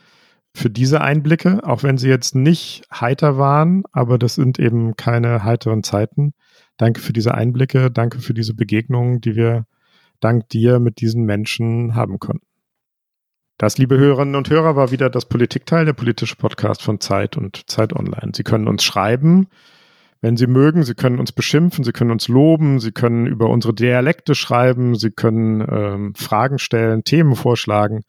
für 0.55 0.69
diese 0.69 1.01
Einblicke, 1.01 1.61
auch 1.63 1.81
wenn 1.81 1.97
sie 1.97 2.09
jetzt 2.09 2.35
nicht 2.35 2.83
heiter 2.93 3.37
waren, 3.37 3.83
aber 3.91 4.19
das 4.19 4.35
sind 4.35 4.59
eben 4.59 4.95
keine 4.95 5.43
heiteren 5.43 5.81
Zeiten. 5.83 6.33
Danke 6.77 7.01
für 7.01 7.13
diese 7.13 7.33
Einblicke, 7.33 7.89
danke 7.89 8.19
für 8.19 8.33
diese 8.33 8.53
Begegnungen, 8.53 9.21
die 9.21 9.35
wir 9.35 9.65
dank 10.19 10.47
dir 10.49 10.79
mit 10.79 11.01
diesen 11.01 11.23
Menschen 11.23 11.95
haben 11.95 12.19
konnten. 12.19 12.45
Das, 13.57 13.77
liebe 13.77 13.97
Hörerinnen 13.97 14.35
und 14.35 14.49
Hörer, 14.49 14.75
war 14.75 14.91
wieder 14.91 15.11
das 15.11 15.25
Politikteil, 15.25 15.85
der 15.85 15.93
politische 15.93 16.35
Podcast 16.35 16.81
von 16.81 16.99
Zeit 16.99 17.37
und 17.37 17.69
Zeit 17.69 17.93
Online. 17.93 18.31
Sie 18.35 18.43
können 18.43 18.67
uns 18.67 18.83
schreiben, 18.83 19.47
wenn 20.21 20.35
Sie 20.37 20.47
mögen. 20.47 20.81
Sie 20.83 20.95
können 20.95 21.19
uns 21.19 21.31
beschimpfen, 21.31 21.83
Sie 21.83 21.91
können 21.91 22.09
uns 22.09 22.27
loben, 22.27 22.79
Sie 22.79 22.91
können 22.91 23.27
über 23.27 23.49
unsere 23.49 23.75
Dialekte 23.75 24.33
schreiben, 24.33 24.95
Sie 24.95 25.11
können 25.11 25.63
ähm, 25.69 26.15
Fragen 26.15 26.57
stellen, 26.57 27.03
Themen 27.03 27.35
vorschlagen. 27.35 28.01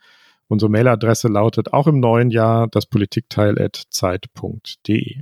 Unsere 0.48 0.70
Mailadresse 0.70 1.28
lautet 1.28 1.74
auch 1.74 1.88
im 1.88 2.00
neuen 2.00 2.30
Jahr 2.30 2.66
das 2.68 2.86
Politikteil@zeit.de. 2.86 5.16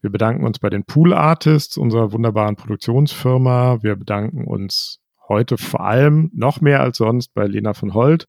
Wir 0.00 0.10
bedanken 0.10 0.46
uns 0.46 0.58
bei 0.58 0.70
den 0.70 0.84
Pool 0.84 1.12
Artists, 1.12 1.76
unserer 1.76 2.12
wunderbaren 2.12 2.56
Produktionsfirma. 2.56 3.82
Wir 3.82 3.96
bedanken 3.96 4.46
uns 4.46 5.02
heute 5.28 5.58
vor 5.58 5.80
allem 5.80 6.30
noch 6.34 6.60
mehr 6.60 6.80
als 6.80 6.98
sonst 6.98 7.32
bei 7.34 7.46
Lena 7.46 7.74
von 7.74 7.94
Holt, 7.94 8.26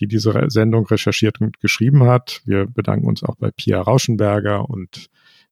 die 0.00 0.06
diese 0.06 0.32
Sendung 0.48 0.86
recherchiert 0.86 1.40
und 1.40 1.60
geschrieben 1.60 2.04
hat. 2.04 2.40
Wir 2.44 2.66
bedanken 2.66 3.06
uns 3.06 3.22
auch 3.22 3.36
bei 3.36 3.50
Pia 3.50 3.80
Rauschenberger 3.80 4.68
und 4.68 5.06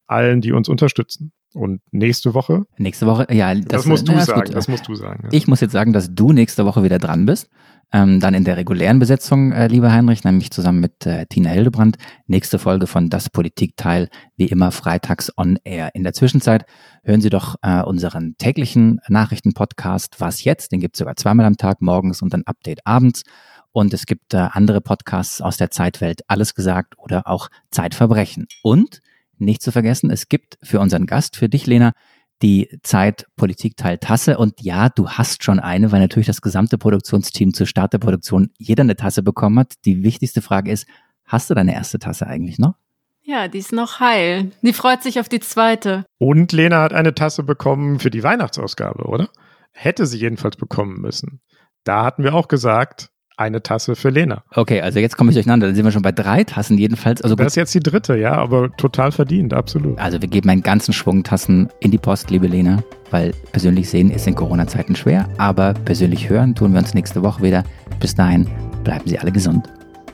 allen, 0.07 0.41
die 0.41 0.51
uns 0.51 0.69
unterstützen. 0.69 1.31
Und 1.53 1.81
nächste 1.91 2.33
Woche? 2.33 2.65
Nächste 2.77 3.05
Woche, 3.07 3.27
ja. 3.31 3.53
Das, 3.53 3.65
das 3.65 3.85
musst 3.85 4.07
du 4.07 4.13
ja, 4.13 4.21
sagen. 4.21 4.51
Das 4.51 4.67
musst 4.67 4.87
du 4.87 4.95
sagen. 4.95 5.23
Ja. 5.23 5.29
Ich 5.33 5.47
muss 5.47 5.59
jetzt 5.59 5.73
sagen, 5.73 5.91
dass 5.91 6.13
du 6.13 6.31
nächste 6.31 6.65
Woche 6.65 6.83
wieder 6.83 6.97
dran 6.97 7.25
bist. 7.25 7.49
Ähm, 7.93 8.21
dann 8.21 8.33
in 8.33 8.45
der 8.45 8.55
regulären 8.55 8.99
Besetzung, 8.99 9.51
äh, 9.51 9.67
lieber 9.67 9.91
Heinrich, 9.91 10.23
nämlich 10.23 10.51
zusammen 10.51 10.79
mit 10.79 11.05
äh, 11.05 11.25
Tina 11.25 11.49
Hildebrand. 11.49 11.97
Nächste 12.25 12.57
Folge 12.57 12.87
von 12.87 13.09
Das 13.09 13.29
Politikteil, 13.29 14.07
wie 14.37 14.45
immer 14.45 14.71
freitags 14.71 15.29
on 15.37 15.59
air. 15.65 15.89
In 15.93 16.03
der 16.03 16.13
Zwischenzeit 16.13 16.63
hören 17.03 17.19
Sie 17.19 17.29
doch 17.29 17.55
äh, 17.61 17.81
unseren 17.81 18.35
täglichen 18.37 19.01
Nachrichtenpodcast 19.09 20.21
Was 20.21 20.45
jetzt? 20.45 20.71
Den 20.71 20.79
gibt's 20.79 20.99
sogar 20.99 21.17
zweimal 21.17 21.45
am 21.45 21.57
Tag, 21.57 21.81
morgens 21.81 22.21
und 22.21 22.33
ein 22.33 22.47
Update 22.47 22.79
abends. 22.87 23.23
Und 23.71 23.93
es 23.93 24.05
gibt 24.05 24.33
äh, 24.33 24.49
andere 24.51 24.81
Podcasts 24.81 25.41
aus 25.41 25.57
der 25.57 25.71
Zeitwelt, 25.71 26.21
Alles 26.27 26.55
gesagt 26.55 26.95
oder 26.97 27.27
auch 27.27 27.49
Zeitverbrechen. 27.69 28.47
Und 28.63 29.01
nicht 29.37 29.61
zu 29.61 29.71
vergessen, 29.71 30.09
es 30.11 30.29
gibt 30.29 30.57
für 30.61 30.79
unseren 30.79 31.05
Gast, 31.05 31.35
für 31.35 31.49
dich, 31.49 31.65
Lena, 31.65 31.93
die 32.41 32.79
Zeit 32.83 33.25
Politikteil 33.35 33.97
Tasse. 33.97 34.37
Und 34.37 34.61
ja, 34.61 34.89
du 34.89 35.09
hast 35.09 35.43
schon 35.43 35.59
eine, 35.59 35.91
weil 35.91 35.99
natürlich 35.99 36.27
das 36.27 36.41
gesamte 36.41 36.77
Produktionsteam 36.77 37.53
zur 37.53 37.67
Start 37.67 37.93
der 37.93 37.99
Produktion 37.99 38.51
jeder 38.57 38.81
eine 38.81 38.95
Tasse 38.95 39.23
bekommen 39.23 39.59
hat. 39.59 39.73
Die 39.85 40.03
wichtigste 40.03 40.41
Frage 40.41 40.71
ist, 40.71 40.87
hast 41.25 41.49
du 41.49 41.53
deine 41.53 41.73
erste 41.73 41.99
Tasse 41.99 42.27
eigentlich 42.27 42.59
noch? 42.59 42.75
Ja, 43.23 43.47
die 43.47 43.59
ist 43.59 43.71
noch 43.71 43.99
heil. 43.99 44.51
Die 44.61 44.73
freut 44.73 45.03
sich 45.03 45.19
auf 45.19 45.29
die 45.29 45.39
zweite. 45.39 46.05
Und 46.17 46.51
Lena 46.51 46.81
hat 46.81 46.93
eine 46.93 47.13
Tasse 47.13 47.43
bekommen 47.43 47.99
für 47.99 48.09
die 48.09 48.23
Weihnachtsausgabe, 48.23 49.03
oder? 49.03 49.29
Hätte 49.71 50.05
sie 50.05 50.17
jedenfalls 50.17 50.57
bekommen 50.57 50.99
müssen. 50.99 51.39
Da 51.83 52.03
hatten 52.03 52.23
wir 52.23 52.33
auch 52.33 52.47
gesagt, 52.47 53.10
eine 53.37 53.63
Tasse 53.63 53.95
für 53.95 54.09
Lena. 54.09 54.43
Okay, 54.53 54.81
also 54.81 54.99
jetzt 54.99 55.17
komme 55.17 55.31
ich 55.31 55.35
durcheinander. 55.35 55.67
Dann 55.67 55.75
sind 55.75 55.85
wir 55.85 55.91
schon 55.91 56.01
bei 56.01 56.11
drei 56.11 56.43
Tassen 56.43 56.77
jedenfalls. 56.77 57.21
Also 57.21 57.35
das 57.35 57.47
ist 57.47 57.55
jetzt 57.55 57.73
die 57.73 57.79
dritte, 57.79 58.15
ja, 58.17 58.33
aber 58.33 58.75
total 58.77 59.11
verdient, 59.11 59.53
absolut. 59.53 59.97
Also 59.99 60.21
wir 60.21 60.27
geben 60.27 60.49
einen 60.49 60.63
ganzen 60.63 60.93
Schwung 60.93 61.23
Tassen 61.23 61.69
in 61.79 61.91
die 61.91 61.97
Post, 61.97 62.29
liebe 62.29 62.47
Lena, 62.47 62.83
weil 63.09 63.33
persönlich 63.51 63.89
sehen 63.89 64.11
ist 64.11 64.27
in 64.27 64.35
Corona-Zeiten 64.35 64.95
schwer, 64.95 65.27
aber 65.37 65.73
persönlich 65.73 66.29
hören 66.29 66.55
tun 66.55 66.73
wir 66.73 66.79
uns 66.79 66.93
nächste 66.93 67.23
Woche 67.23 67.41
wieder. 67.41 67.63
Bis 67.99 68.15
dahin 68.15 68.47
bleiben 68.83 69.07
Sie 69.07 69.17
alle 69.17 69.31
gesund. 69.31 69.67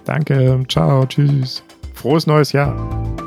Danke, 0.05 0.63
ciao, 0.69 1.05
tschüss. 1.05 1.63
Frohes 1.93 2.27
neues 2.27 2.51
Jahr. 2.53 3.26